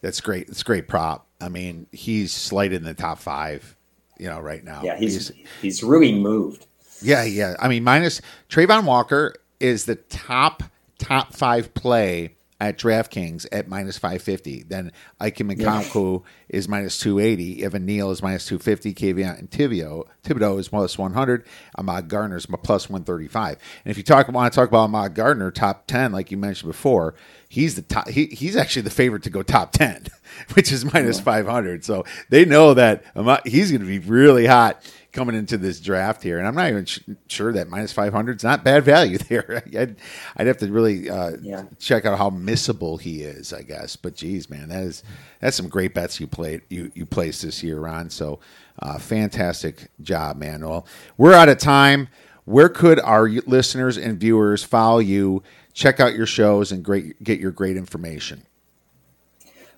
That's 0.00 0.20
great. 0.20 0.46
That's 0.46 0.62
great 0.62 0.86
prop. 0.88 1.26
I 1.40 1.48
mean, 1.48 1.86
he's 1.92 2.30
slated 2.32 2.76
in 2.80 2.84
the 2.84 2.94
top 2.94 3.18
five, 3.18 3.74
you 4.18 4.28
know, 4.28 4.38
right 4.40 4.62
now. 4.62 4.80
Yeah, 4.84 4.96
he's 4.96 5.32
he's 5.60 5.82
really 5.82 6.12
moved. 6.12 6.66
yeah, 7.02 7.24
yeah. 7.24 7.54
I 7.58 7.68
mean, 7.68 7.84
minus 7.84 8.20
Travon 8.48 8.84
Walker 8.84 9.34
is 9.60 9.84
the 9.86 9.96
top 9.96 10.62
top 10.98 11.34
five 11.34 11.74
play 11.74 12.36
at 12.64 12.78
DraftKings 12.78 13.46
at 13.52 13.68
minus 13.68 13.98
five 13.98 14.22
fifty. 14.22 14.62
Then 14.62 14.92
Ikem 15.20 15.54
Ekwonu 15.56 16.22
is 16.48 16.68
minus 16.68 16.98
two 16.98 17.18
eighty. 17.18 17.64
Evan 17.64 17.84
Neal 17.84 18.10
is 18.10 18.22
minus 18.22 18.46
two 18.46 18.58
fifty. 18.58 18.94
Kayvon 18.94 19.38
and 19.38 19.50
Tibio 19.50 20.04
Thibodeaux 20.24 20.58
is 20.58 20.68
plus 20.68 20.96
one 20.96 21.12
hundred. 21.12 21.46
Ahmad 21.76 22.08
Gardner 22.08 22.36
is 22.36 22.46
plus 22.46 22.88
one 22.88 23.04
thirty 23.04 23.28
five. 23.28 23.58
And 23.84 23.90
if 23.90 23.96
you 23.96 24.02
talk 24.02 24.28
want 24.28 24.52
to 24.52 24.56
talk 24.56 24.68
about 24.68 24.84
Ahmad 24.84 25.14
Gardner, 25.14 25.50
top 25.50 25.86
ten, 25.86 26.12
like 26.12 26.30
you 26.30 26.36
mentioned 26.36 26.70
before, 26.70 27.14
he's 27.48 27.76
the 27.76 27.82
top. 27.82 28.08
He, 28.08 28.26
he's 28.26 28.56
actually 28.56 28.82
the 28.82 28.90
favorite 28.90 29.22
to 29.24 29.30
go 29.30 29.42
top 29.42 29.72
ten, 29.72 30.06
which 30.54 30.72
is 30.72 30.90
minus 30.92 31.20
five 31.20 31.46
hundred. 31.46 31.84
So 31.84 32.04
they 32.30 32.44
know 32.44 32.74
that 32.74 33.04
Ahmad, 33.14 33.42
he's 33.46 33.70
going 33.70 33.82
to 33.82 33.86
be 33.86 33.98
really 33.98 34.46
hot 34.46 34.82
coming 35.14 35.34
into 35.34 35.56
this 35.56 35.80
draft 35.80 36.22
here, 36.22 36.38
and 36.38 36.46
I'm 36.46 36.54
not 36.54 36.68
even 36.68 36.84
sh- 36.84 37.00
sure 37.28 37.52
that 37.54 37.68
minus 37.70 37.92
500 37.92 38.36
is 38.36 38.44
not 38.44 38.62
bad 38.64 38.84
value 38.84 39.16
there. 39.28 39.62
I'd, 39.74 39.96
I'd 40.36 40.46
have 40.46 40.58
to 40.58 40.70
really 40.70 41.08
uh, 41.08 41.36
Yeah. 41.40 41.64
check 41.78 42.04
out 42.04 42.18
how 42.18 42.28
missable 42.28 43.00
he 43.00 43.22
is, 43.22 43.52
I 43.54 43.62
guess. 43.62 43.96
But 43.96 44.14
geez, 44.16 44.50
man, 44.50 44.68
that 44.68 44.82
is 44.82 45.02
that's 45.40 45.56
some 45.56 45.68
great 45.68 45.94
bets 45.94 46.20
you 46.20 46.26
played 46.26 46.60
you 46.68 46.92
you 46.94 47.06
placed 47.06 47.40
this 47.42 47.62
year, 47.62 47.78
Ron. 47.80 48.10
So 48.10 48.40
uh, 48.80 48.98
fantastic 48.98 49.88
job, 50.02 50.36
man. 50.36 50.60
Well, 50.66 50.86
we're 51.16 51.32
out 51.34 51.48
of 51.48 51.56
time. 51.58 52.08
Where 52.44 52.68
could 52.68 53.00
our 53.00 53.26
listeners 53.28 53.96
and 53.96 54.20
viewers 54.20 54.62
follow 54.62 54.98
you? 54.98 55.42
Check 55.72 55.98
out 55.98 56.14
your 56.14 56.26
shows 56.26 56.72
and 56.72 56.84
great 56.84 57.22
get 57.24 57.40
your 57.40 57.50
great 57.52 57.76
information. 57.76 58.44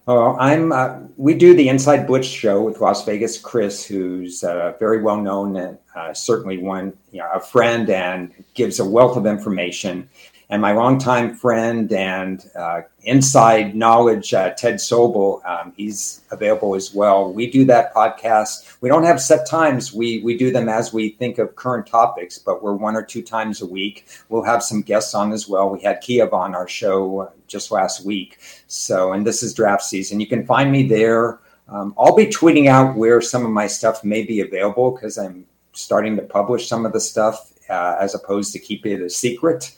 Oh, 0.09 0.37
I'm. 0.39 0.71
Uh, 0.71 1.01
we 1.17 1.35
do 1.35 1.53
the 1.55 1.69
Inside 1.69 2.07
Blitz 2.07 2.29
show 2.29 2.63
with 2.63 2.81
Las 2.81 3.05
Vegas 3.05 3.39
Chris, 3.39 3.85
who's 3.85 4.45
uh, 4.45 4.75
very 4.79 5.03
well 5.03 5.21
known 5.21 5.57
and 5.57 5.79
uh, 5.97 6.15
certainly 6.15 6.59
one 6.59 6.97
you 7.11 7.19
know, 7.19 7.29
a 7.35 7.41
friend 7.41 7.91
and 7.91 8.33
gives 8.55 8.79
a 8.79 8.85
wealth 8.85 9.17
of 9.17 9.27
information. 9.27 10.09
And 10.49 10.63
my 10.63 10.73
longtime 10.73 11.35
friend 11.35 11.93
and 11.93 12.49
uh, 12.55 12.83
inside 13.03 13.75
knowledge, 13.75 14.33
uh, 14.33 14.51
Ted 14.51 14.77
Sobel, 14.77 15.45
um, 15.45 15.73
he's 15.77 16.23
available 16.31 16.77
as 16.77 16.95
well. 16.95 17.33
We 17.33 17.51
do 17.51 17.65
that 17.65 17.93
podcast. 17.93 18.77
We 18.81 18.89
don't 18.89 19.03
have 19.03 19.21
set 19.21 19.49
times. 19.49 19.93
We 19.93 20.23
we 20.23 20.39
do 20.39 20.53
them 20.53 20.69
as 20.69 20.93
we 20.93 21.11
think 21.11 21.39
of 21.39 21.57
current 21.57 21.89
topics, 21.89 22.39
but 22.39 22.63
we're 22.63 22.75
one 22.75 22.95
or 22.95 23.03
two 23.03 23.23
times 23.23 23.61
a 23.61 23.67
week. 23.67 24.07
We'll 24.29 24.45
have 24.45 24.63
some 24.63 24.83
guests 24.83 25.15
on 25.15 25.33
as 25.33 25.49
well. 25.49 25.69
We 25.69 25.81
had 25.81 26.01
Kiev 26.01 26.33
on 26.33 26.55
our 26.55 26.69
show 26.69 27.23
uh, 27.23 27.31
just 27.49 27.73
last 27.73 28.05
week. 28.05 28.39
So, 28.69 29.15
and 29.15 29.27
this 29.27 29.43
is 29.43 29.53
draft 29.53 29.83
season. 29.83 30.21
You 30.21 30.29
can 30.29 30.47
find 30.47 30.71
me 30.71 30.87
there. 30.87 31.41
Um, 31.69 31.93
I'll 31.99 32.15
be 32.15 32.27
tweeting 32.27 32.69
out 32.69 32.97
where 32.97 33.21
some 33.21 33.45
of 33.45 33.51
my 33.51 33.67
stuff 33.67 34.05
may 34.05 34.23
be 34.23 34.41
available 34.41 34.93
because 34.93 35.19
I'm 35.19 35.45
starting 35.73 36.15
to 36.17 36.23
publish 36.23 36.69
some 36.69 36.87
of 36.87 36.93
the 36.93 37.01
stuff 37.01 37.53
uh, 37.69 37.97
as 38.01 38.15
opposed 38.15 38.53
to 38.53 38.61
keep 38.61 38.87
it 38.87 39.03
a 39.03 39.11
secret. 39.11 39.77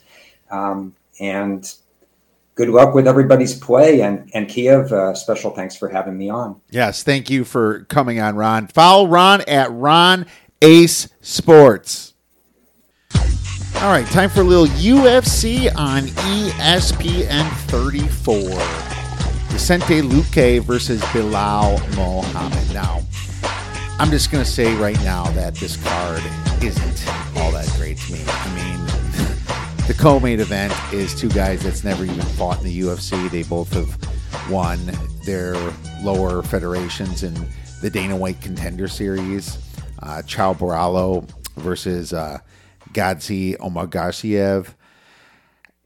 Um, 0.51 0.95
and 1.21 1.73
good 2.55 2.69
luck 2.69 2.95
with 2.95 3.07
everybody's 3.07 3.55
play. 3.55 4.01
And, 4.01 4.31
and 4.35 4.49
Kiev, 4.49 4.93
uh, 4.93 5.15
special 5.15 5.51
thanks 5.53 5.77
for 5.77 5.89
having 5.89 6.17
me 6.17 6.29
on. 6.29 6.61
Yes, 6.71 7.03
thank 7.03 7.31
you 7.31 7.45
for 7.45 7.85
coming 7.85 8.21
on, 8.21 8.37
Ron. 8.37 8.67
Follow 8.69 9.07
Ron 9.07 9.43
at 9.49 9.71
Ron 9.73 10.27
Ace 10.63 11.09
Sports. 11.21 12.15
All 13.81 13.93
right, 13.93 14.07
time 14.07 14.29
for 14.29 14.41
a 14.41 14.45
little 14.45 14.67
UFC 14.67 15.73
on 15.77 16.03
ESPN 16.03 17.49
34. 17.69 18.35
Vicente 19.53 20.03
Luque 20.03 20.61
versus 20.63 21.01
Belal 21.13 21.79
Muhammad. 21.97 22.75
Now, 22.75 23.03
I'm 24.01 24.11
just 24.11 24.33
going 24.33 24.45
to 24.45 24.51
say 24.51 24.75
right 24.77 24.99
now 25.05 25.31
that 25.31 25.55
this 25.55 25.77
card 25.77 26.23
isn't 26.61 27.09
all 27.37 27.53
that 27.53 27.73
great 27.77 27.99
to 27.99 28.13
me. 28.13 28.21
I 28.27 28.55
mean, 28.57 28.88
the 29.89 29.95
co-main 29.95 30.39
event 30.39 30.71
is 30.93 31.19
two 31.19 31.31
guys 31.31 31.63
that's 31.63 31.83
never 31.83 32.05
even 32.05 32.21
fought 32.21 32.59
in 32.59 32.65
the 32.65 32.81
UFC. 32.81 33.31
They 33.31 33.43
both 33.43 33.73
have 33.73 34.51
won 34.51 34.79
their 35.25 35.55
lower 36.03 36.43
federations 36.43 37.23
in 37.23 37.35
the 37.81 37.89
Dana 37.89 38.15
White 38.15 38.39
Contender 38.43 38.87
Series. 38.87 39.57
Uh, 40.03 40.21
Caio 40.29 40.53
Borralho 40.53 41.27
versus 41.57 42.13
uh, 42.13 42.39
Gadzhi 42.93 43.57
Omargadzhiev. 43.57 44.75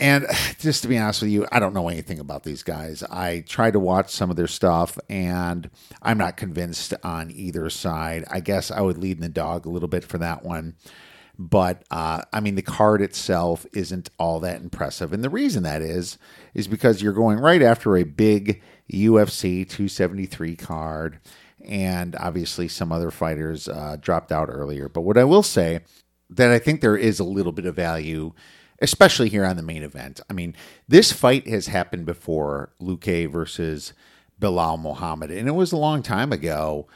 And 0.01 0.27
just 0.59 0.83
to 0.83 0.89
be 0.89 0.99
honest 0.99 1.23
with 1.23 1.31
you, 1.31 1.47
I 1.53 1.61
don't 1.61 1.73
know 1.73 1.89
anything 1.89 2.19
about 2.19 2.43
these 2.43 2.65
guys. 2.65 3.05
I 3.05 3.45
tried 3.47 3.75
to 3.75 3.79
watch 3.79 4.11
some 4.11 4.31
of 4.31 4.37
their 4.37 4.49
stuff, 4.49 4.99
and 5.09 5.71
I'm 6.03 6.19
not 6.19 6.37
convinced 6.37 6.93
on 7.05 7.31
either 7.31 7.71
side. 7.71 8.25
I 8.29 8.41
guess 8.41 8.73
I 8.73 8.81
would 8.81 8.99
lead 8.99 9.19
in 9.19 9.23
the 9.23 9.29
dog 9.29 9.65
a 9.65 9.71
little 9.71 9.89
bit 9.89 10.03
for 10.03 10.19
that 10.19 10.45
one. 10.45 10.75
But 11.39 11.85
uh, 11.91 12.23
I 12.33 12.41
mean, 12.41 12.55
the 12.55 12.63
card 12.63 13.01
itself 13.03 13.67
isn't 13.73 14.11
all 14.19 14.41
that 14.41 14.61
impressive. 14.61 15.13
And 15.13 15.25
the 15.25 15.31
reason 15.31 15.63
that 15.63 15.83
is, 15.83 16.19
is 16.55 16.69
because 16.69 17.03
you're 17.03 17.13
going 17.13 17.39
right 17.39 17.63
after 17.63 17.97
a 17.97 18.05
big 18.05 18.63
UFC 18.93 19.69
273 19.69 20.57
card. 20.57 21.19
And 21.65 22.17
obviously, 22.17 22.69
some 22.69 22.93
other 22.93 23.11
fighters 23.11 23.69
uh, 23.69 23.97
dropped 24.01 24.33
out 24.33 24.49
earlier. 24.51 24.89
But 24.89 25.03
what 25.03 25.19
I 25.19 25.25
will 25.25 25.43
say 25.43 25.81
that 26.29 26.51
I 26.51 26.59
think 26.59 26.81
there 26.81 26.97
is 26.97 27.21
a 27.21 27.25
little 27.25 27.53
bit 27.53 27.67
of 27.67 27.77
value 27.77 28.33
especially 28.83 29.29
here 29.29 29.45
on 29.45 29.57
the 29.57 29.63
main 29.63 29.85
event. 29.85 30.21
I 30.29 30.33
mean, 30.33 30.57
this 30.89 31.13
fight 31.13 31.47
has 31.47 31.69
happened 31.69 32.05
before 32.05 32.73
Luque 32.83 33.31
versus 33.31 33.95
Belal 34.41 34.79
Muhammad, 34.79 35.31
and 35.31 35.47
it 35.47 35.53
was 35.53 35.71
a 35.71 35.77
long 35.77 36.03
time 36.03 36.33
ago. 36.33 36.89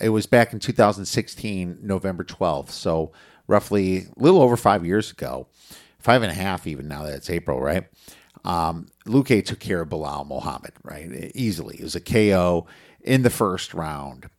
It 0.00 0.08
was 0.08 0.26
back 0.26 0.52
in 0.54 0.58
2016, 0.58 1.78
November 1.82 2.24
12th. 2.24 2.70
So, 2.70 3.12
roughly 3.46 3.98
a 3.98 4.04
little 4.16 4.42
over 4.42 4.56
five 4.56 4.84
years 4.84 5.10
ago, 5.10 5.46
five 5.98 6.22
and 6.22 6.30
a 6.30 6.34
half, 6.34 6.66
even 6.66 6.88
now 6.88 7.04
that 7.04 7.14
it's 7.14 7.30
April, 7.30 7.60
right? 7.60 7.86
Um, 8.44 8.86
Luque 9.06 9.44
took 9.44 9.58
care 9.58 9.80
of 9.80 9.88
Belal 9.88 10.26
Muhammad, 10.26 10.72
right? 10.84 11.32
Easily. 11.34 11.76
It 11.78 11.82
was 11.82 11.96
a 11.96 12.00
KO 12.00 12.66
in 13.00 13.22
the 13.22 13.30
first 13.30 13.74
round. 13.74 14.30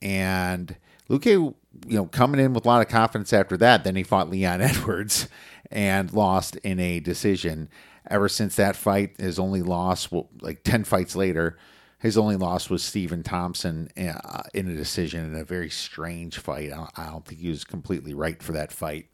And 0.00 0.76
Luque, 1.10 1.26
you 1.26 1.54
know, 1.84 2.06
coming 2.06 2.40
in 2.40 2.52
with 2.54 2.64
a 2.64 2.68
lot 2.68 2.80
of 2.80 2.88
confidence 2.88 3.32
after 3.32 3.56
that, 3.56 3.84
then 3.84 3.96
he 3.96 4.02
fought 4.02 4.30
Leon 4.30 4.60
Edwards 4.62 5.28
and 5.70 6.12
lost 6.12 6.56
in 6.56 6.78
a 6.78 7.00
decision. 7.00 7.68
Ever 8.08 8.28
since 8.28 8.54
that 8.54 8.76
fight, 8.76 9.18
his 9.18 9.38
only 9.38 9.62
loss, 9.62 10.12
well, 10.12 10.28
like 10.40 10.62
10 10.62 10.84
fights 10.84 11.16
later, 11.16 11.56
his 11.98 12.18
only 12.18 12.36
loss 12.36 12.68
was 12.68 12.82
Stephen 12.82 13.22
Thompson 13.22 13.88
uh, 13.96 14.42
in 14.52 14.68
a 14.68 14.76
decision 14.76 15.24
in 15.24 15.34
a 15.34 15.44
very 15.44 15.70
strange 15.70 16.38
fight. 16.38 16.70
I 16.72 17.06
don't, 17.06 17.24
think 17.24 17.40
he 17.40 17.48
was 17.48 17.64
completely 17.64 18.12
right 18.12 18.42
for 18.42 18.52
that 18.52 18.70
fight. 18.70 19.08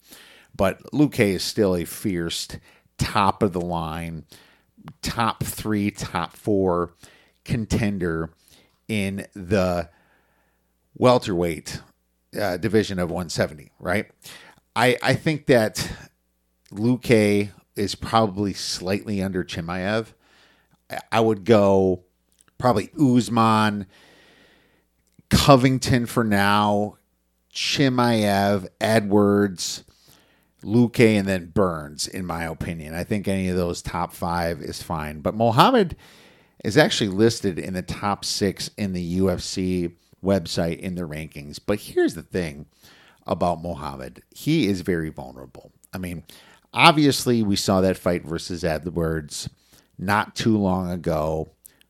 But 0.54 0.82
Luque 0.92 1.20
is 1.20 1.44
still 1.44 1.76
a 1.76 1.84
fierce, 1.84 2.48
top 2.98 3.42
of 3.42 3.52
the 3.52 3.60
line, 3.60 4.24
top 5.00 5.44
three, 5.44 5.90
top 5.90 6.36
four 6.36 6.94
contender 7.44 8.30
in 8.88 9.26
the 9.34 9.88
welterweight 10.96 11.80
uh, 12.38 12.56
division 12.56 12.98
of 12.98 13.10
170, 13.10 13.70
right? 13.78 14.10
I, 14.74 14.96
I 15.02 15.14
think 15.14 15.46
that 15.46 15.90
Luque 16.72 17.50
is 17.76 17.94
probably 17.94 18.52
slightly 18.52 19.22
under 19.22 19.44
Chimaev. 19.44 20.08
I 21.10 21.20
would 21.20 21.44
go 21.44 22.04
probably 22.62 22.90
Usman, 22.96 23.86
Covington 25.30 26.06
for 26.06 26.22
now, 26.22 26.96
Chimaev, 27.52 28.68
Edwards, 28.80 29.82
Luque, 30.62 31.18
and 31.18 31.26
then 31.26 31.46
Burns, 31.46 32.06
in 32.06 32.24
my 32.24 32.44
opinion. 32.44 32.94
I 32.94 33.02
think 33.02 33.26
any 33.26 33.48
of 33.48 33.56
those 33.56 33.82
top 33.82 34.12
five 34.12 34.62
is 34.62 34.80
fine. 34.80 35.22
But 35.22 35.34
Muhammad 35.34 35.96
is 36.64 36.76
actually 36.76 37.08
listed 37.08 37.58
in 37.58 37.74
the 37.74 37.82
top 37.82 38.24
six 38.24 38.70
in 38.78 38.92
the 38.92 39.18
UFC 39.18 39.96
website 40.24 40.78
in 40.78 40.94
the 40.94 41.02
rankings. 41.02 41.58
But 41.66 41.80
here's 41.80 42.14
the 42.14 42.22
thing 42.22 42.66
about 43.26 43.60
Muhammad 43.60 44.22
he 44.30 44.68
is 44.68 44.82
very 44.82 45.10
vulnerable. 45.10 45.72
I 45.92 45.98
mean, 45.98 46.22
obviously, 46.72 47.42
we 47.42 47.56
saw 47.56 47.80
that 47.80 47.96
fight 47.96 48.24
versus 48.24 48.62
Edwards 48.62 49.48
not 49.98 50.36
too 50.36 50.56
long 50.56 50.92
ago 50.92 51.48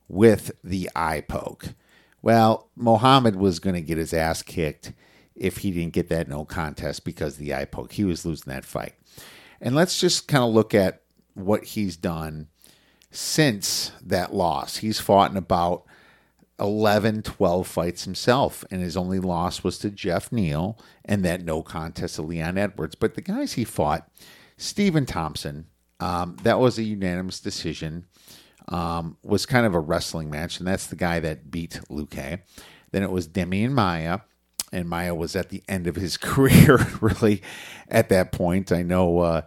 with 0.09 0.53
the 0.63 0.91
eye 0.95 1.21
poke. 1.21 1.75
Well, 2.21 2.69
Muhammad 2.77 3.37
was 3.37 3.59
going 3.59 3.75
to 3.75 3.81
get 3.81 3.99
his 3.99 4.13
ass 4.13 4.43
kicked 4.43 4.93
if 5.35 5.59
he 5.59 5.71
didn't 5.71 5.93
get 5.95 6.09
that 6.09 6.29
no 6.29 6.45
contest 6.45 7.05
because 7.05 7.37
the 7.37 7.55
eye 7.55 7.65
poke. 7.65 7.93
He 7.93 8.05
was 8.05 8.25
losing 8.25 8.53
that 8.53 8.65
fight. 8.65 8.95
And 9.61 9.75
let's 9.75 10.01
just 10.01 10.29
kind 10.29 10.45
of 10.45 10.53
look 10.53 10.75
at 10.75 11.03
what 11.35 11.65
he's 11.65 11.97
done 11.97 12.49
since 13.11 13.93
that 14.05 14.35
loss. 14.35 14.79
He's 14.79 15.01
fought 15.01 15.31
in 15.31 15.37
about 15.37 15.85
11, 16.59 17.23
12 17.23 17.67
fights 17.67 18.05
himself, 18.05 18.65
and 18.71 18.81
his 18.81 18.97
only 18.97 19.19
loss 19.19 19.65
was 19.65 19.79
to 19.79 19.91
Geoff 19.91 20.31
Neal 20.31 20.79
and 21.05 21.25
that 21.25 21.45
no 21.45 21.63
contest 21.63 22.17
to 22.17 22.23
Leon 22.23 22.59
Edwards. 22.59 22.95
But 22.95 23.15
the 23.15 23.21
guys 23.21 23.55
he 23.55 23.65
fought, 23.65 24.09
Stephen 24.57 25.07
Thompson, 25.07 25.67
um, 25.99 26.37
that 26.43 26.61
was 26.61 26.79
a 26.79 26.83
unanimous 26.83 27.41
decision, 27.41 28.07
um, 28.73 29.19
was 29.23 29.45
kind 29.45 29.67
of 29.67 29.75
a 29.75 29.81
wrestling 29.81 30.31
match, 30.31 30.59
and 30.59 30.67
that's 30.67 30.87
the 30.87 30.97
guy 30.97 31.21
that 31.21 31.51
beat 31.51 31.81
Luque. 31.91 32.41
Then 32.91 33.03
it 33.03 33.11
was 33.11 33.29
Demian 33.29 33.73
Maia, 33.73 34.21
and 34.73 34.89
Maya 34.89 35.15
was 35.15 35.37
at 35.37 35.51
the 35.51 35.63
end 35.69 35.87
of 35.87 35.97
his 35.97 36.17
career, 36.19 36.79
really, 37.01 37.43
at 37.89 38.09
that 38.09 38.33
point. 38.33 38.73
I 38.73 38.83
know. 38.83 39.19
Uh, 39.21 39.43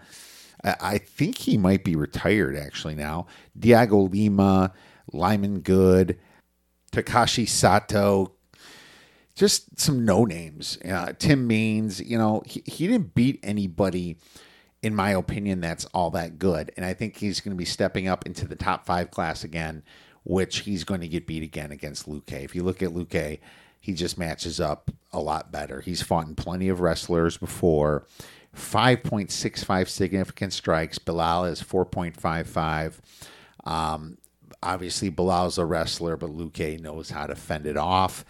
I 0.64 1.00
think 1.00 1.40
he 1.40 1.58
might 1.58 1.84
be 1.84 1.96
retired 1.96 2.56
actually 2.56 2.96
now. 2.96 3.28
Dhiego 3.60 4.12
Lima, 4.12 4.74
Lyman 5.12 5.60
Good, 5.60 6.18
Takashi 6.92 7.48
Sato, 7.48 8.32
just 9.36 9.80
some 9.80 10.06
no 10.06 10.26
names. 10.26 10.78
Uh, 10.84 11.14
Tim 11.18 11.46
Means, 11.46 12.00
you 12.00 12.18
know, 12.18 12.42
he, 12.46 12.64
he 12.66 12.88
didn't 12.88 13.14
beat 13.14 13.40
anybody, 13.44 14.18
in 14.86 14.94
my 14.94 15.10
opinion, 15.10 15.62
that's 15.62 15.86
all 15.96 16.12
that 16.12 16.38
good. 16.38 16.72
And 16.78 16.86
I 16.86 16.94
think 16.94 17.18
he's 17.18 17.42
going 17.42 17.54
to 17.54 17.58
be 17.58 17.66
stepping 17.66 18.08
up 18.08 18.28
into 18.28 18.48
the 18.48 18.56
top 18.56 18.86
five 18.86 19.10
class 19.10 19.44
again, 19.44 19.82
which 20.24 20.60
he's 20.60 20.84
going 20.84 21.02
to 21.02 21.08
get 21.08 21.26
beat 21.26 21.42
again 21.42 21.72
against 21.72 22.08
Luque. 22.08 22.44
If 22.44 22.54
you 22.54 22.62
look 22.62 22.84
at 22.84 22.92
Luque, 22.92 23.40
he 23.82 23.94
just 23.96 24.16
matches 24.20 24.60
up 24.60 24.92
a 25.12 25.20
lot 25.20 25.52
better. 25.52 25.82
He's 25.82 26.04
fought 26.04 26.28
in 26.28 26.36
plenty 26.36 26.70
of 26.70 26.82
wrestlers 26.82 27.36
before. 27.36 28.06
5.65 28.56 29.88
significant 29.88 30.54
strikes. 30.54 31.00
Belal 31.00 31.50
is 31.50 31.64
4.55. 31.64 33.00
Um, 33.64 34.20
obviously, 34.62 35.10
Belal's 35.10 35.58
a 35.58 35.66
wrestler, 35.66 36.16
but 36.16 36.30
Luque 36.30 36.80
knows 36.80 37.10
how 37.10 37.26
to 37.26 37.34
fend 37.34 37.66
it 37.66 37.76
off. 37.76 38.24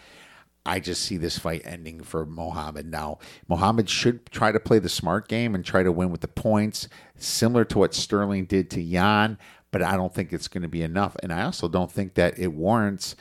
I 0.65 0.79
just 0.79 1.03
see 1.03 1.17
this 1.17 1.37
fight 1.37 1.61
ending 1.63 2.01
for 2.01 2.25
Muhammad 2.25 2.87
now. 2.87 3.19
Muhammad 3.47 3.89
should 3.89 4.25
try 4.31 4.51
to 4.51 4.59
play 4.59 4.79
the 4.79 4.89
smart 4.89 5.27
game 5.27 5.53
and 5.53 5.63
try 5.63 5.83
to 5.83 5.91
win 5.91 6.09
with 6.09 6.21
the 6.21 6.27
points, 6.27 6.87
similar 7.15 7.63
to 7.65 7.79
what 7.79 7.93
Sterling 7.93 8.45
did 8.45 8.69
to 8.71 8.81
Yan, 8.81 9.37
but 9.71 9.83
I 9.83 9.95
don't 9.95 10.13
think 10.13 10.33
it's 10.33 10.47
going 10.47 10.63
to 10.63 10.67
be 10.67 10.81
enough. 10.81 11.15
And 11.21 11.31
I 11.31 11.43
also 11.43 11.67
don't 11.67 11.91
think 11.91 12.15
that 12.15 12.39
it 12.39 12.47
warrants 12.47 13.15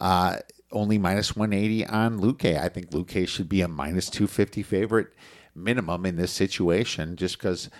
uh, 0.00 0.38
only 0.70 0.98
minus 0.98 1.34
180 1.34 1.86
on 1.86 2.20
Luque. 2.20 2.58
I 2.58 2.68
think 2.68 2.90
Luque 2.90 3.26
should 3.26 3.48
be 3.48 3.60
a 3.60 3.68
minus 3.68 4.08
250 4.10 4.62
favorite 4.62 5.08
minimum 5.54 6.06
in 6.06 6.16
this 6.16 6.32
situation 6.32 7.16
just 7.16 7.38
because 7.38 7.70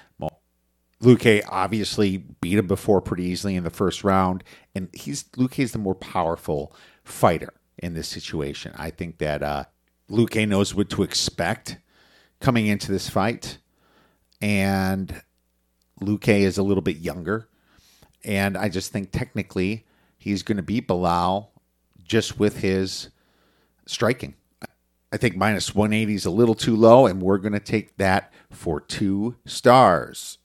Luque 1.02 1.42
obviously 1.48 2.16
beat 2.16 2.58
him 2.58 2.66
before 2.66 3.00
pretty 3.00 3.24
easily 3.24 3.56
in 3.56 3.64
the 3.64 3.70
first 3.70 4.02
round, 4.04 4.42
and 4.74 4.88
he's 4.92 5.24
Luque 5.36 5.58
is 5.58 5.72
the 5.72 5.78
more 5.78 5.94
powerful 5.94 6.74
fighter 7.04 7.52
in 7.78 7.94
this 7.94 8.08
situation. 8.08 8.72
I 8.76 8.90
think 8.90 9.18
that 9.18 9.42
uh, 9.42 9.64
Luque 10.10 10.48
knows 10.48 10.74
what 10.74 10.90
to 10.90 11.02
expect 11.02 11.78
coming 12.40 12.66
into 12.66 12.92
this 12.92 13.08
fight, 13.08 13.58
and 14.40 15.22
Luque 16.00 16.28
is 16.28 16.58
a 16.58 16.62
little 16.62 16.82
bit 16.82 16.98
younger, 16.98 17.48
and 18.24 18.56
I 18.56 18.68
just 18.68 18.92
think 18.92 19.10
technically 19.12 19.86
he's 20.18 20.42
going 20.42 20.56
to 20.56 20.62
beat 20.62 20.88
Belal 20.88 21.48
just 22.02 22.38
with 22.38 22.58
his 22.58 23.10
striking. 23.86 24.34
I 25.12 25.16
think 25.16 25.36
minus 25.36 25.74
180 25.74 26.14
is 26.14 26.26
a 26.26 26.30
little 26.30 26.56
too 26.56 26.74
low, 26.74 27.06
and 27.06 27.22
we're 27.22 27.38
going 27.38 27.52
to 27.52 27.60
take 27.60 27.96
that 27.98 28.32
for 28.50 28.80
two 28.80 29.36
stars. 29.46 30.38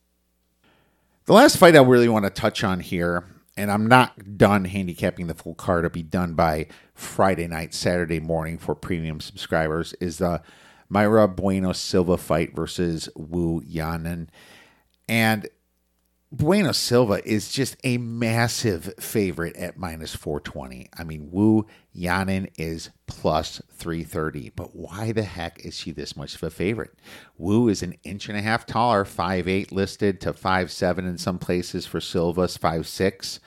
The 1.26 1.34
last 1.34 1.58
fight 1.58 1.76
I 1.76 1.82
really 1.82 2.10
want 2.10 2.26
to 2.26 2.30
touch 2.30 2.64
on 2.64 2.80
here, 2.80 3.24
and 3.60 3.70
I'm 3.70 3.88
not 3.88 4.38
done 4.38 4.64
handicapping 4.64 5.28
the 5.28 5.34
full 5.34 5.54
card, 5.54 5.84
it'll 5.84 5.94
be 5.94 6.02
done 6.02 6.34
by 6.34 6.68
Friday 6.96 7.46
night, 7.46 7.74
Saturday 7.74 8.22
morning 8.22 8.58
for 8.58 8.74
premium 8.74 9.20
subscribers, 9.20 9.94
is 10.00 10.20
the 10.20 10.42
Mayra 10.90 11.36
Bueno 11.36 11.74
Silva 11.74 12.16
fight 12.16 12.56
versus 12.56 13.10
Wu 13.18 13.62
Yanan. 13.64 14.30
And 15.10 15.50
Bueno 16.32 16.72
Silva 16.72 17.28
is 17.28 17.52
just 17.52 17.76
a 17.84 17.98
massive 17.98 18.94
favorite 19.00 19.56
at 19.56 19.80
minus 19.80 20.14
420. 20.14 20.88
I 20.96 21.04
mean, 21.04 21.32
Wu 21.32 21.66
Yanan 21.96 22.52
is 22.56 22.92
plus 23.08 23.64
330. 23.72 24.52
But 24.56 24.76
why 24.76 25.12
the 25.12 25.24
heck 25.24 25.66
is 25.66 25.76
she 25.76 25.92
this 25.92 26.16
much 26.16 26.36
of 26.36 26.44
a 26.44 26.52
favorite? 26.52 26.94
Wu 27.40 27.68
is 27.68 27.82
an 27.82 27.96
inch 28.04 28.30
and 28.30 28.38
a 28.38 28.44
half 28.44 28.68
taller, 28.68 29.06
5'8 29.06 29.72
listed 29.72 30.22
to 30.22 30.34
5'7 30.34 31.00
in 31.00 31.18
some 31.18 31.40
places 31.40 31.88
for 31.88 32.00
Silva's 32.00 32.60
5'6. 32.60 33.40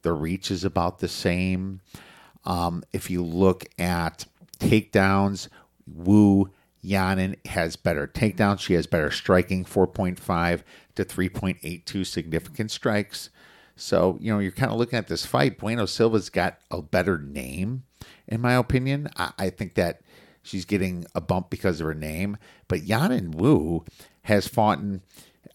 The 0.00 0.14
reach 0.14 0.50
is 0.50 0.64
about 0.64 1.00
the 1.00 1.08
same. 1.08 1.82
Um, 2.46 2.82
if 2.94 3.10
you 3.10 3.22
look 3.22 3.66
at 3.78 4.24
takedowns, 4.58 5.48
Wu 5.86 6.50
Yanan 6.82 7.44
has 7.46 7.76
better 7.76 8.06
takedowns. 8.06 8.60
She 8.60 8.74
has 8.74 8.86
better 8.86 9.10
striking, 9.10 9.64
4.5 9.64 10.62
to 10.94 11.04
3.82 11.04 12.06
significant 12.06 12.70
strikes. 12.70 13.30
So, 13.76 14.18
you 14.20 14.32
know, 14.32 14.38
you're 14.38 14.52
kind 14.52 14.70
of 14.70 14.78
looking 14.78 14.98
at 14.98 15.08
this 15.08 15.26
fight. 15.26 15.58
Bueno 15.58 15.86
Silva's 15.86 16.30
got 16.30 16.58
a 16.70 16.82
better 16.82 17.18
name, 17.18 17.84
in 18.28 18.40
my 18.40 18.54
opinion. 18.54 19.08
I, 19.16 19.32
I 19.38 19.50
think 19.50 19.74
that 19.74 20.02
she's 20.42 20.64
getting 20.64 21.06
a 21.14 21.20
bump 21.20 21.50
because 21.50 21.80
of 21.80 21.86
her 21.86 21.94
name. 21.94 22.36
But 22.68 22.80
Yanan 22.80 23.34
Wu 23.34 23.84
has 24.22 24.46
fought 24.46 24.78
in, 24.78 25.02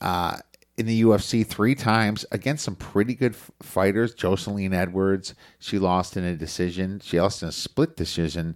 uh, 0.02 0.38
in 0.78 0.86
the 0.86 1.02
UFC 1.04 1.46
three 1.46 1.76
times 1.76 2.26
against 2.32 2.64
some 2.66 2.76
pretty 2.76 3.14
good 3.14 3.34
f- 3.34 3.52
fighters. 3.62 4.14
Jocelyn 4.14 4.74
Edwards, 4.74 5.34
she 5.60 5.80
lost 5.80 6.18
in 6.18 6.24
a 6.24 6.36
decision. 6.36 7.00
She 7.04 7.20
lost 7.20 7.44
in 7.44 7.50
a 7.50 7.54
split 7.54 7.96
decision 7.96 8.56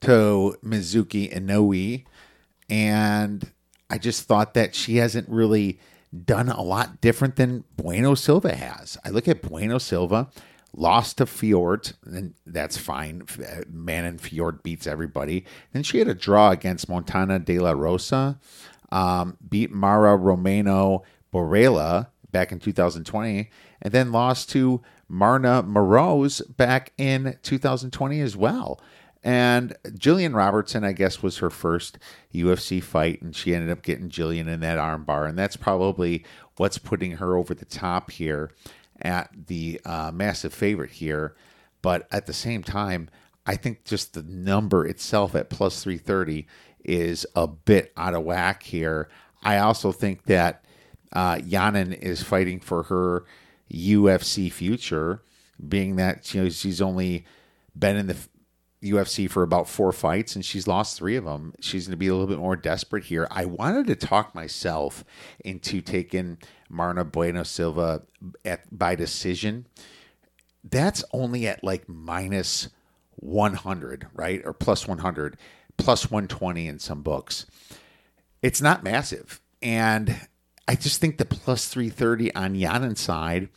to 0.00 0.56
Mizuki 0.64 1.32
Inoue. 1.32 2.04
And 2.68 3.50
I 3.88 3.98
just 3.98 4.26
thought 4.26 4.54
that 4.54 4.74
she 4.74 4.96
hasn't 4.96 5.28
really 5.28 5.78
done 6.24 6.48
a 6.48 6.62
lot 6.62 7.00
different 7.00 7.36
than 7.36 7.64
Bueno 7.76 8.14
Silva 8.14 8.54
has. 8.54 8.96
I 9.04 9.10
look 9.10 9.28
at 9.28 9.42
Bueno 9.42 9.78
Silva, 9.78 10.28
lost 10.74 11.18
to 11.18 11.24
Fiorot, 11.24 11.94
and 12.04 12.34
that's 12.46 12.76
fine. 12.76 13.26
Manon 13.68 14.18
Fiorot 14.18 14.62
beats 14.62 14.86
everybody. 14.86 15.44
Then 15.72 15.82
she 15.82 15.98
had 15.98 16.08
a 16.08 16.14
draw 16.14 16.50
against 16.50 16.88
Montana 16.88 17.38
de 17.38 17.58
la 17.58 17.72
Rosa, 17.72 18.38
um, 18.90 19.36
beat 19.48 19.72
Mara 19.72 20.16
Romero 20.16 21.02
Borella 21.32 22.08
back 22.30 22.52
in 22.52 22.58
2020, 22.58 23.50
and 23.82 23.92
then 23.92 24.12
lost 24.12 24.50
to 24.50 24.82
Maryna 25.10 25.66
Moroz 25.66 26.42
back 26.56 26.92
in 26.98 27.38
2020 27.42 28.20
as 28.20 28.36
well. 28.36 28.80
And 29.26 29.74
Jillian 29.86 30.36
Robertson, 30.36 30.84
I 30.84 30.92
guess, 30.92 31.20
was 31.20 31.38
her 31.38 31.50
first 31.50 31.98
UFC 32.32 32.80
fight, 32.80 33.20
and 33.22 33.34
she 33.34 33.56
ended 33.56 33.70
up 33.70 33.82
getting 33.82 34.08
Jillian 34.08 34.46
in 34.46 34.60
that 34.60 34.78
armbar. 34.78 35.28
And 35.28 35.36
that's 35.36 35.56
probably 35.56 36.24
what's 36.58 36.78
putting 36.78 37.16
her 37.16 37.36
over 37.36 37.52
the 37.52 37.64
top 37.64 38.12
here 38.12 38.52
at 39.02 39.28
the 39.48 39.80
uh, 39.84 40.12
massive 40.14 40.54
favorite 40.54 40.92
here. 40.92 41.34
But 41.82 42.06
at 42.12 42.26
the 42.26 42.32
same 42.32 42.62
time, 42.62 43.10
I 43.44 43.56
think 43.56 43.84
just 43.84 44.14
the 44.14 44.22
number 44.22 44.86
itself 44.86 45.34
at 45.34 45.50
plus 45.50 45.82
330 45.82 46.46
is 46.84 47.26
a 47.34 47.48
bit 47.48 47.92
out 47.96 48.14
of 48.14 48.22
whack 48.22 48.62
here. 48.62 49.08
I 49.42 49.58
also 49.58 49.90
think 49.90 50.26
that 50.26 50.64
uh, 51.12 51.40
is 51.42 52.22
fighting 52.22 52.60
for 52.60 52.84
her 52.84 53.24
UFC 53.72 54.52
future, 54.52 55.24
being 55.68 55.96
that 55.96 56.32
you 56.32 56.44
know 56.44 56.48
she's 56.48 56.80
only 56.80 57.26
been 57.76 57.96
in 57.96 58.06
the 58.06 58.16
UFC 58.82 59.28
for 59.28 59.42
about 59.42 59.68
four 59.68 59.92
fights 59.92 60.34
and 60.34 60.44
she's 60.44 60.66
lost 60.66 60.96
three 60.96 61.16
of 61.16 61.24
them. 61.24 61.54
She's 61.60 61.86
going 61.86 61.92
to 61.92 61.96
be 61.96 62.08
a 62.08 62.12
little 62.12 62.26
bit 62.26 62.38
more 62.38 62.56
desperate 62.56 63.04
here. 63.04 63.26
I 63.30 63.44
wanted 63.44 63.86
to 63.88 63.96
talk 63.96 64.34
myself 64.34 65.04
into 65.44 65.80
taking 65.80 66.38
Mayra 66.70 67.10
Bueno 67.10 67.42
Silva 67.42 68.02
at 68.44 68.76
by 68.76 68.94
decision. 68.94 69.66
That's 70.62 71.04
only 71.12 71.46
at 71.46 71.64
like 71.64 71.88
minus 71.88 72.68
100, 73.16 74.08
right? 74.14 74.42
Or 74.44 74.52
plus 74.52 74.86
100, 74.86 75.36
plus 75.76 76.10
120 76.10 76.66
in 76.66 76.78
some 76.78 77.02
books. 77.02 77.46
It's 78.42 78.60
not 78.60 78.84
massive. 78.84 79.40
And 79.62 80.28
I 80.68 80.74
just 80.74 81.00
think 81.00 81.18
the 81.18 81.24
plus 81.24 81.68
330 81.68 82.34
on 82.34 82.54
Yanan's 82.54 83.00
side 83.00 83.48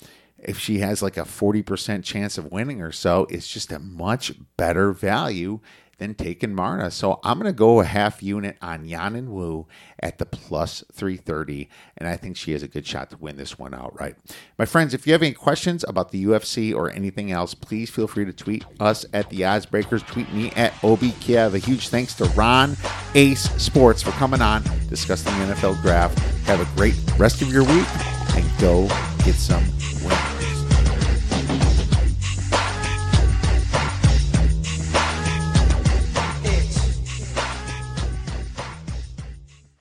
if 0.44 0.58
she 0.58 0.80
has 0.80 1.02
like 1.02 1.18
a 1.18 1.22
40% 1.22 2.04
chance 2.04 2.38
of 2.38 2.52
winning 2.52 2.82
or 2.82 2.92
so, 2.92 3.28
it's 3.30 3.48
just 3.48 3.72
a 3.72 3.80
much 3.80 4.34
better 4.58 4.92
value 4.92 5.60
than 6.00 6.16
taking 6.16 6.56
Marna. 6.56 6.90
So 6.90 7.20
I'm 7.24 7.38
going 7.38 7.52
to 7.52 7.58
go 7.58 7.82
a 7.82 7.86
half 7.86 8.24
unit 8.24 8.58
on 8.62 8.88
Yanan 8.88 9.28
Wu 9.28 9.68
at 10.00 10.18
the 10.18 10.26
plus 10.26 10.84
330, 10.92 11.70
and 11.98 12.10
I 12.10 12.18
think 12.18 12.36
she 12.36 12.54
has 12.54 12.64
a 12.64 12.68
good 12.68 12.88
shot 12.88 13.12
to 13.12 13.18
win 13.18 13.38
this 13.38 13.60
one 13.60 13.74
outright. 13.74 14.16
My 14.58 14.66
friends, 14.66 14.94
if 14.94 15.06
you 15.06 15.14
have 15.14 15.22
any 15.22 15.34
questions 15.34 15.86
about 15.88 16.12
the 16.12 16.26
UFC 16.26 16.74
or 16.74 16.90
anything 16.90 17.32
else, 17.32 17.54
please 17.54 17.90
feel 17.90 18.08
free 18.08 18.26
to 18.26 18.34
tweet 18.34 18.66
us 18.80 19.06
at 19.14 19.30
the 19.30 19.42
Oddsbreakers. 19.42 20.08
Tweet 20.08 20.34
me 20.34 20.52
at 20.52 20.72
OBKiev. 20.76 21.54
A 21.54 21.60
huge 21.60 21.90
thanks 21.90 22.16
to 22.16 22.26
Ron 22.30 22.76
Ace 23.14 23.52
Sports 23.62 24.02
for 24.02 24.12
coming 24.12 24.42
on, 24.42 24.64
discussing 24.88 25.38
the 25.40 25.54
NFL 25.54 25.82
draft. 25.82 26.18
Have 26.48 26.62
a 26.62 26.76
great 26.78 26.96
rest 27.18 27.42
of 27.42 27.52
your 27.52 27.64
week, 27.66 27.88
and 28.40 28.60
go 28.60 28.88
get 29.26 29.36
some. 29.36 30.39